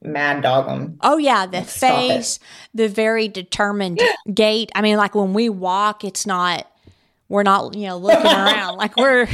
mad 0.03 0.43
dog 0.43 0.67
them. 0.67 0.99
Oh 1.03 1.19
yeah, 1.19 1.47
the 1.47 1.63
face, 1.63 2.39
the 2.75 2.89
very 2.89 3.29
determined 3.29 4.01
gait. 4.35 4.71
I 4.75 4.83
mean, 4.83 4.97
like 4.97 5.15
when 5.15 5.33
we 5.33 5.49
walk, 5.49 6.05
it's 6.05 6.27
not 6.27 6.67
we're 7.29 7.43
not 7.43 7.75
you 7.75 7.87
know 7.87 7.99
looking 7.99 8.27
around 8.27 8.77
like 8.77 8.97
we're. 8.97 9.29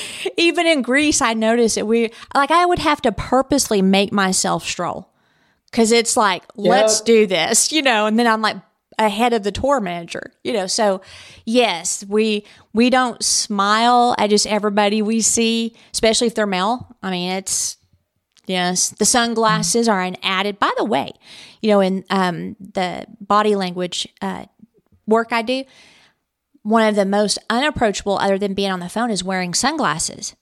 Even 0.36 0.66
in 0.66 0.82
Greece, 0.82 1.20
I 1.20 1.34
noticed 1.34 1.76
that 1.76 1.86
we 1.86 2.10
like 2.34 2.50
I 2.50 2.66
would 2.66 2.78
have 2.78 3.02
to 3.02 3.12
purposely 3.12 3.82
make 3.82 4.12
myself 4.12 4.64
stroll. 4.64 5.08
Because 5.70 5.90
it's 5.90 6.16
like 6.16 6.42
yep. 6.56 6.70
let's 6.70 7.00
do 7.00 7.26
this, 7.26 7.72
you 7.72 7.82
know, 7.82 8.06
and 8.06 8.18
then 8.18 8.26
I'm 8.26 8.42
like 8.42 8.56
ahead 8.98 9.32
of 9.32 9.42
the 9.42 9.50
tour 9.50 9.80
manager 9.80 10.32
you 10.44 10.52
know. 10.52 10.66
So 10.66 11.00
yes 11.44 12.04
we 12.08 12.44
we 12.72 12.90
don't 12.90 13.22
smile 13.24 14.14
at 14.18 14.30
just 14.30 14.46
everybody 14.46 15.02
we 15.02 15.20
see 15.20 15.74
especially 15.92 16.26
if 16.26 16.34
they're 16.34 16.46
male. 16.46 16.94
I 17.02 17.10
mean 17.10 17.32
it's 17.32 17.78
yes 18.46 18.90
the 18.90 19.04
sunglasses 19.04 19.88
are 19.88 20.02
an 20.02 20.16
added 20.22 20.58
by 20.58 20.70
the 20.76 20.84
way 20.84 21.12
you 21.60 21.70
know 21.70 21.80
in 21.80 22.04
um, 22.10 22.56
the 22.60 23.06
body 23.20 23.54
language 23.54 24.08
uh, 24.20 24.44
work 25.06 25.32
i 25.32 25.42
do 25.42 25.64
one 26.62 26.86
of 26.86 26.94
the 26.94 27.04
most 27.04 27.38
unapproachable 27.50 28.18
other 28.18 28.38
than 28.38 28.54
being 28.54 28.70
on 28.70 28.80
the 28.80 28.88
phone 28.88 29.10
is 29.10 29.24
wearing 29.24 29.54
sunglasses 29.54 30.36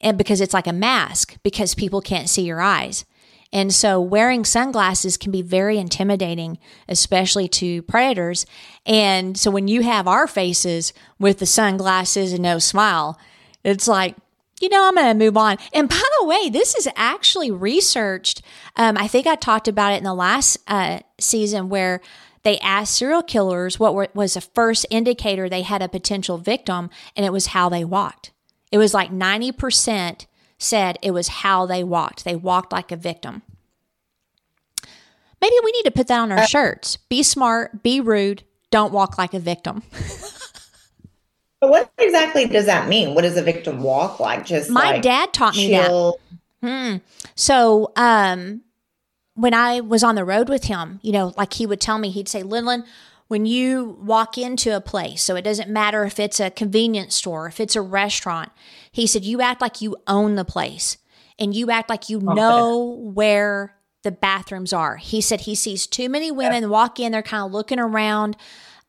and 0.00 0.16
because 0.16 0.40
it's 0.40 0.54
like 0.54 0.66
a 0.66 0.72
mask 0.72 1.36
because 1.42 1.74
people 1.74 2.00
can't 2.00 2.28
see 2.28 2.42
your 2.42 2.60
eyes 2.60 3.04
and 3.52 3.74
so 3.74 4.00
wearing 4.00 4.44
sunglasses 4.44 5.16
can 5.16 5.32
be 5.32 5.42
very 5.42 5.76
intimidating, 5.78 6.58
especially 6.88 7.48
to 7.48 7.82
predators. 7.82 8.46
And 8.86 9.36
so 9.36 9.50
when 9.50 9.66
you 9.66 9.82
have 9.82 10.06
our 10.06 10.26
faces 10.28 10.92
with 11.18 11.40
the 11.40 11.46
sunglasses 11.46 12.32
and 12.32 12.42
no 12.42 12.58
smile, 12.60 13.18
it's 13.64 13.88
like, 13.88 14.16
you 14.60 14.68
know, 14.68 14.86
I'm 14.86 14.94
going 14.94 15.18
to 15.18 15.24
move 15.24 15.36
on. 15.36 15.56
And 15.72 15.88
by 15.88 16.02
the 16.20 16.26
way, 16.26 16.48
this 16.48 16.76
is 16.76 16.88
actually 16.94 17.50
researched. 17.50 18.42
Um, 18.76 18.96
I 18.96 19.08
think 19.08 19.26
I 19.26 19.34
talked 19.34 19.66
about 19.66 19.94
it 19.94 19.98
in 19.98 20.04
the 20.04 20.14
last 20.14 20.58
uh, 20.68 21.00
season 21.18 21.70
where 21.70 22.00
they 22.42 22.58
asked 22.60 22.96
serial 22.96 23.22
killers 23.22 23.78
what 23.78 23.94
were, 23.94 24.08
was 24.14 24.34
the 24.34 24.40
first 24.40 24.86
indicator 24.90 25.48
they 25.48 25.62
had 25.62 25.82
a 25.82 25.88
potential 25.88 26.38
victim, 26.38 26.90
and 27.16 27.26
it 27.26 27.32
was 27.32 27.48
how 27.48 27.68
they 27.68 27.84
walked. 27.84 28.32
It 28.72 28.78
was 28.78 28.94
like 28.94 29.10
90% 29.10 30.26
said 30.58 30.98
it 31.02 31.10
was 31.10 31.28
how 31.28 31.66
they 31.66 31.82
walked. 31.82 32.24
They 32.24 32.36
walked 32.36 32.72
like 32.72 32.92
a 32.92 32.96
victim. 32.96 33.42
Maybe 35.40 35.54
we 35.64 35.72
need 35.72 35.84
to 35.84 35.90
put 35.90 36.06
that 36.08 36.20
on 36.20 36.32
our 36.32 36.38
uh, 36.38 36.46
shirts. 36.46 36.96
Be 36.96 37.22
smart, 37.22 37.82
be 37.82 38.00
rude, 38.00 38.42
don't 38.70 38.92
walk 38.92 39.18
like 39.18 39.34
a 39.34 39.38
victim. 39.38 39.82
but 41.60 41.70
what 41.70 41.90
exactly 41.98 42.46
does 42.46 42.66
that 42.66 42.88
mean? 42.88 43.14
What 43.14 43.22
does 43.22 43.36
a 43.36 43.42
victim 43.42 43.82
walk 43.82 44.20
like? 44.20 44.44
Just 44.44 44.70
my 44.70 44.92
like 44.92 45.02
dad 45.02 45.32
taught 45.32 45.54
chill. 45.54 46.18
me 46.20 46.28
that. 46.62 46.62
Hmm. 46.62 46.96
So, 47.34 47.92
um, 47.96 48.60
when 49.40 49.54
I 49.54 49.80
was 49.80 50.02
on 50.02 50.14
the 50.14 50.24
road 50.24 50.48
with 50.48 50.64
him, 50.64 51.00
you 51.02 51.12
know, 51.12 51.32
like 51.36 51.54
he 51.54 51.66
would 51.66 51.80
tell 51.80 51.98
me, 51.98 52.10
he'd 52.10 52.28
say, 52.28 52.42
Lindland, 52.42 52.84
when 53.28 53.46
you 53.46 53.96
walk 54.00 54.36
into 54.36 54.74
a 54.74 54.80
place, 54.80 55.22
so 55.22 55.36
it 55.36 55.42
doesn't 55.42 55.70
matter 55.70 56.04
if 56.04 56.18
it's 56.18 56.40
a 56.40 56.50
convenience 56.50 57.14
store, 57.14 57.46
if 57.46 57.60
it's 57.60 57.76
a 57.76 57.80
restaurant, 57.80 58.50
he 58.90 59.06
said, 59.06 59.24
you 59.24 59.40
act 59.40 59.60
like 59.60 59.80
you 59.80 59.96
own 60.06 60.34
the 60.34 60.44
place 60.44 60.98
and 61.38 61.54
you 61.54 61.70
act 61.70 61.88
like 61.88 62.08
you 62.08 62.18
okay. 62.18 62.34
know 62.34 62.98
where 63.14 63.76
the 64.02 64.10
bathrooms 64.10 64.72
are. 64.72 64.96
He 64.96 65.20
said 65.20 65.42
he 65.42 65.54
sees 65.54 65.86
too 65.86 66.08
many 66.08 66.30
women 66.30 66.62
yeah. 66.62 66.68
walk 66.68 66.98
in, 66.98 67.12
they're 67.12 67.22
kind 67.22 67.44
of 67.44 67.52
looking 67.52 67.78
around. 67.78 68.36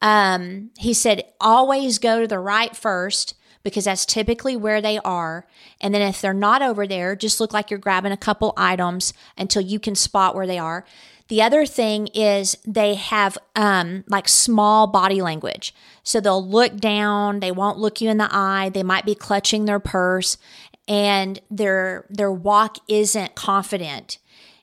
Um, 0.02 0.72
he 0.78 0.94
said, 0.94 1.24
always 1.40 2.00
go 2.00 2.22
to 2.22 2.28
the 2.28 2.40
right 2.40 2.76
first 2.76 3.36
because 3.64 3.86
that's 3.86 4.06
typically 4.06 4.56
where 4.56 4.82
they 4.82 5.00
are. 5.00 5.46
And 5.80 5.94
then 5.94 6.02
if 6.02 6.22
they're 6.22 6.34
not 6.34 6.62
over 6.62 6.88
there, 6.88 7.16
just 7.16 7.40
look 7.40 7.54
like 7.54 7.70
you're 7.70 7.80
grabbing 7.80 8.12
a 8.12 8.18
couple 8.18 8.54
items 8.58 9.14
until 9.38 9.62
you 9.62 9.80
can 9.80 9.96
spot 9.96 10.36
where 10.36 10.48
they 10.48 10.60
are. 10.60 10.86
The 11.28 11.42
other 11.42 11.66
thing 11.66 12.08
is 12.08 12.58
they 12.68 12.96
have 12.96 13.38
um, 13.56 14.04
like 14.08 14.28
small 14.28 14.88
body 14.88 15.22
language. 15.22 15.74
So 16.04 16.20
they'll 16.20 16.46
look 16.46 16.76
down, 16.78 17.40
they 17.40 17.54
won't 17.54 17.78
look 17.78 18.02
you 18.02 18.10
in 18.10 18.18
the 18.18 18.28
eye, 18.30 18.70
they 18.74 18.84
might 18.84 19.06
be 19.06 19.16
clutching 19.16 19.64
their 19.64 19.80
purse, 19.80 20.38
and 20.90 21.40
their 21.50 22.06
their 22.10 22.32
walk 22.32 22.80
isn't 22.90 23.36
confident. 23.36 24.18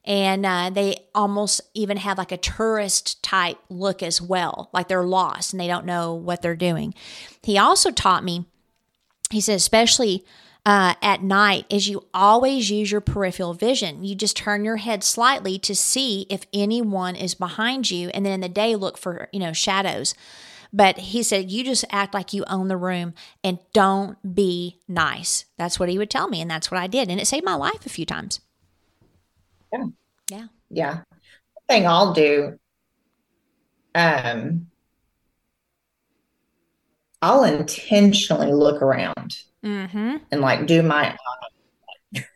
And 0.04 0.44
uh, 0.44 0.70
they 0.70 1.06
almost 1.14 1.60
even 1.72 1.98
have 1.98 2.18
like 2.18 2.32
a 2.32 2.36
tourist 2.36 3.22
type 3.22 3.58
look 3.70 4.02
as 4.02 4.20
well, 4.20 4.68
like 4.72 4.88
they're 4.88 5.04
lost 5.04 5.52
and 5.52 5.60
they 5.60 5.66
don't 5.66 5.86
know 5.86 6.12
what 6.14 6.42
they're 6.42 6.56
doing. 6.56 6.94
He 7.42 7.56
also 7.56 7.90
taught 7.90 8.24
me, 8.24 8.46
he 9.30 9.40
said, 9.40 9.56
especially 9.56 10.24
uh, 10.66 10.94
at 11.00 11.22
night 11.22 11.64
is 11.70 11.88
you 11.88 12.04
always 12.12 12.70
use 12.70 12.90
your 12.90 13.00
peripheral 13.00 13.54
vision. 13.54 14.04
You 14.04 14.14
just 14.14 14.36
turn 14.36 14.64
your 14.64 14.76
head 14.76 15.02
slightly 15.02 15.58
to 15.60 15.74
see 15.74 16.26
if 16.28 16.42
anyone 16.52 17.16
is 17.16 17.34
behind 17.34 17.90
you, 17.90 18.08
and 18.10 18.24
then 18.24 18.34
in 18.34 18.40
the 18.40 18.48
day 18.48 18.76
look 18.76 18.98
for 18.98 19.28
you 19.32 19.40
know 19.40 19.52
shadows. 19.52 20.14
But 20.70 20.98
he 20.98 21.22
said 21.22 21.50
you 21.50 21.64
just 21.64 21.86
act 21.90 22.12
like 22.12 22.34
you 22.34 22.44
own 22.48 22.68
the 22.68 22.76
room 22.76 23.14
and 23.42 23.58
don't 23.72 24.34
be 24.34 24.80
nice. 24.86 25.46
That's 25.56 25.80
what 25.80 25.88
he 25.88 25.96
would 25.96 26.10
tell 26.10 26.28
me, 26.28 26.42
and 26.42 26.50
that's 26.50 26.70
what 26.70 26.80
I 26.80 26.86
did, 26.86 27.08
and 27.08 27.20
it 27.20 27.26
saved 27.26 27.44
my 27.44 27.54
life 27.54 27.86
a 27.86 27.90
few 27.90 28.04
times. 28.04 28.40
Yeah, 29.72 29.86
yeah, 30.30 30.46
yeah. 30.70 30.98
Thing 31.66 31.86
I'll 31.86 32.12
do, 32.12 32.58
um, 33.94 34.66
I'll 37.20 37.44
intentionally 37.44 38.52
look 38.52 38.82
around 38.82 39.38
mm-hmm. 39.64 40.16
and 40.30 40.40
like 40.40 40.66
do 40.66 40.82
my. 40.82 41.16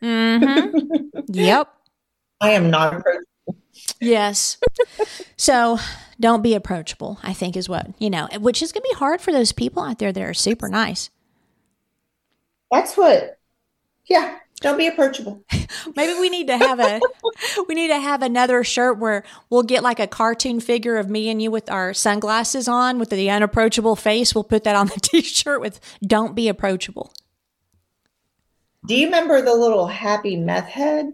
Mm-hmm. 0.01 1.19
yep. 1.27 1.73
I 2.41 2.51
am 2.51 2.69
not 2.69 2.95
approachable. 2.95 3.27
Yes. 3.99 4.57
so 5.37 5.79
don't 6.19 6.41
be 6.41 6.53
approachable, 6.53 7.19
I 7.23 7.33
think 7.33 7.55
is 7.55 7.69
what, 7.69 7.87
you 7.99 8.09
know, 8.09 8.27
which 8.39 8.61
is 8.61 8.71
going 8.71 8.83
to 8.83 8.89
be 8.89 8.97
hard 8.97 9.21
for 9.21 9.31
those 9.31 9.51
people 9.51 9.83
out 9.83 9.99
there 9.99 10.11
that 10.11 10.21
are 10.21 10.33
super 10.33 10.67
nice. 10.67 11.09
That's 12.71 12.97
what, 12.97 13.37
yeah, 14.05 14.37
don't 14.63 14.77
be 14.77 14.87
approachable. 14.87 15.43
Maybe 15.95 16.17
we 16.19 16.29
need 16.29 16.47
to 16.47 16.57
have 16.57 16.79
a 16.79 17.01
we 17.67 17.75
need 17.75 17.89
to 17.89 17.99
have 17.99 18.21
another 18.21 18.63
shirt 18.63 18.97
where 18.97 19.23
we'll 19.49 19.63
get 19.63 19.83
like 19.83 19.99
a 19.99 20.07
cartoon 20.07 20.61
figure 20.61 20.95
of 20.95 21.09
me 21.09 21.29
and 21.29 21.41
you 21.41 21.51
with 21.51 21.69
our 21.69 21.93
sunglasses 21.93 22.67
on 22.69 22.97
with 22.97 23.09
the 23.09 23.29
unapproachable 23.29 23.97
face. 23.97 24.33
We'll 24.33 24.45
put 24.45 24.63
that 24.63 24.77
on 24.77 24.87
the 24.87 24.99
t-shirt 25.01 25.59
with 25.59 25.81
don't 26.01 26.33
be 26.33 26.47
approachable. 26.47 27.13
Do 28.87 28.95
you 28.95 29.07
remember 29.07 29.41
the 29.41 29.53
little 29.53 29.87
happy 29.87 30.37
meth 30.37 30.67
head? 30.67 31.11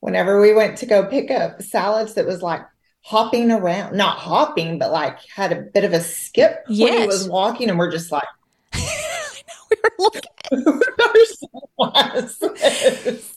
Whenever 0.00 0.40
we 0.40 0.52
went 0.52 0.78
to 0.78 0.86
go 0.86 1.06
pick 1.06 1.30
up 1.30 1.62
salads 1.62 2.14
that 2.14 2.26
was 2.26 2.42
like 2.42 2.62
hopping 3.02 3.50
around, 3.50 3.96
not 3.96 4.18
hopping, 4.18 4.78
but 4.78 4.90
like 4.90 5.18
had 5.34 5.52
a 5.52 5.62
bit 5.62 5.84
of 5.84 5.92
a 5.92 6.00
skip 6.00 6.64
yes. 6.68 6.90
when 6.90 7.00
he 7.00 7.06
was 7.06 7.28
walking, 7.28 7.68
and 7.68 7.78
we're 7.78 7.90
just 7.90 8.12
like, 8.12 8.28
we 9.70 9.76
were 9.82 9.92
looking 9.98 10.22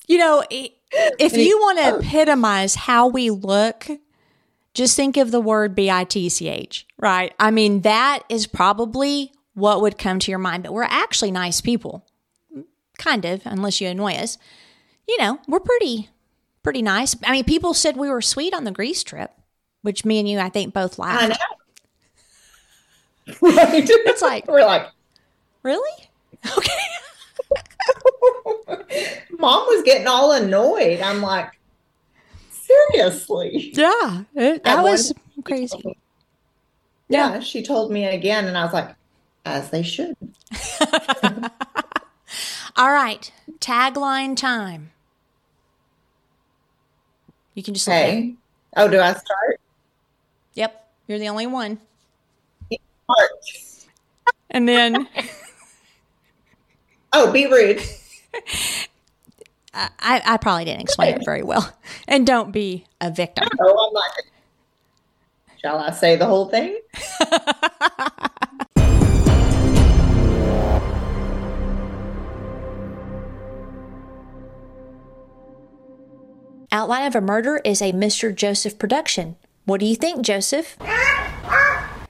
you 0.07 0.17
know, 0.17 0.43
if 0.49 1.37
you 1.37 1.57
want 1.59 1.77
to 1.79 2.07
epitomize 2.07 2.75
how 2.75 3.07
we 3.07 3.29
look, 3.29 3.87
just 4.73 4.95
think 4.95 5.17
of 5.17 5.31
the 5.31 5.41
word 5.41 5.75
B 5.75 5.89
I 5.89 6.03
T 6.03 6.29
C 6.29 6.47
H, 6.47 6.87
right? 6.97 7.33
I 7.39 7.51
mean, 7.51 7.81
that 7.81 8.23
is 8.29 8.47
probably 8.47 9.31
what 9.53 9.81
would 9.81 9.97
come 9.97 10.19
to 10.19 10.31
your 10.31 10.39
mind, 10.39 10.63
but 10.63 10.73
we're 10.73 10.83
actually 10.83 11.31
nice 11.31 11.61
people 11.61 12.05
kind 12.97 13.25
of, 13.25 13.41
unless 13.45 13.81
you 13.81 13.87
annoy 13.87 14.13
us. 14.13 14.37
You 15.07 15.17
know, 15.19 15.39
we're 15.47 15.59
pretty, 15.59 16.09
pretty 16.63 16.81
nice. 16.81 17.15
I 17.23 17.31
mean, 17.31 17.43
people 17.43 17.73
said 17.73 17.97
we 17.97 18.09
were 18.09 18.21
sweet 18.21 18.53
on 18.53 18.63
the 18.63 18.71
Greece 18.71 19.03
trip, 19.03 19.31
which 19.81 20.05
me 20.05 20.19
and 20.19 20.29
you, 20.29 20.39
I 20.39 20.49
think, 20.49 20.73
both 20.73 20.97
laughed. 20.97 21.23
I 21.23 21.27
know. 21.27 21.35
right. 23.41 23.83
It's 23.87 24.21
like, 24.21 24.47
We're 24.47 24.65
like, 24.65 24.87
really? 25.63 26.09
Okay. 28.67 29.21
mom 29.37 29.65
was 29.67 29.83
getting 29.83 30.07
all 30.07 30.31
annoyed. 30.31 31.01
I'm 31.01 31.21
like, 31.21 31.59
seriously. 32.51 33.71
Yeah, 33.73 34.23
it, 34.35 34.55
At 34.55 34.63
that 34.63 34.75
one 34.83 34.91
was 34.91 35.13
point, 35.13 35.45
crazy. 35.45 35.97
Yeah, 37.09 37.39
she 37.41 37.61
told 37.63 37.91
me 37.91 38.05
again, 38.05 38.47
and 38.47 38.57
I 38.57 38.63
was 38.63 38.73
like, 38.73 38.95
as 39.45 39.69
they 39.69 39.83
should. 39.83 40.15
All 42.77 42.91
right, 42.91 43.31
tagline 43.59 44.37
time. 44.37 44.91
You 47.53 47.63
can 47.63 47.73
just 47.73 47.87
look 47.87 47.95
at- 47.95 48.07
Okay. 48.09 48.35
Oh, 48.77 48.87
do 48.87 48.99
I 49.01 49.11
start? 49.13 49.59
Yep, 50.53 50.89
you're 51.07 51.19
the 51.19 51.27
only 51.29 51.47
one. 51.47 51.79
March. 53.07 53.67
And 54.53 54.67
then 54.67 55.07
Oh, 57.13 57.31
be 57.31 57.45
rude. 57.47 57.81
I, 59.73 60.21
I 60.25 60.37
probably 60.37 60.65
didn't 60.65 60.81
explain 60.81 61.15
it 61.15 61.25
very 61.25 61.43
well. 61.43 61.73
And 62.07 62.27
don't 62.27 62.51
be 62.51 62.85
a 62.99 63.09
victim. 63.09 63.47
Oh, 63.61 63.87
I'm 63.87 63.93
like, 63.93 64.11
shall 65.61 65.77
I 65.77 65.91
say 65.91 66.17
the 66.17 66.25
whole 66.25 66.47
thing? 66.49 66.77
Outline 76.73 77.05
of 77.05 77.15
a 77.15 77.21
Murder 77.21 77.61
is 77.63 77.81
a 77.81 77.93
Mr. 77.93 78.35
Joseph 78.35 78.77
production. 78.77 79.37
What 79.65 79.79
do 79.79 79.85
you 79.85 79.95
think, 79.95 80.21
Joseph? 80.21 80.77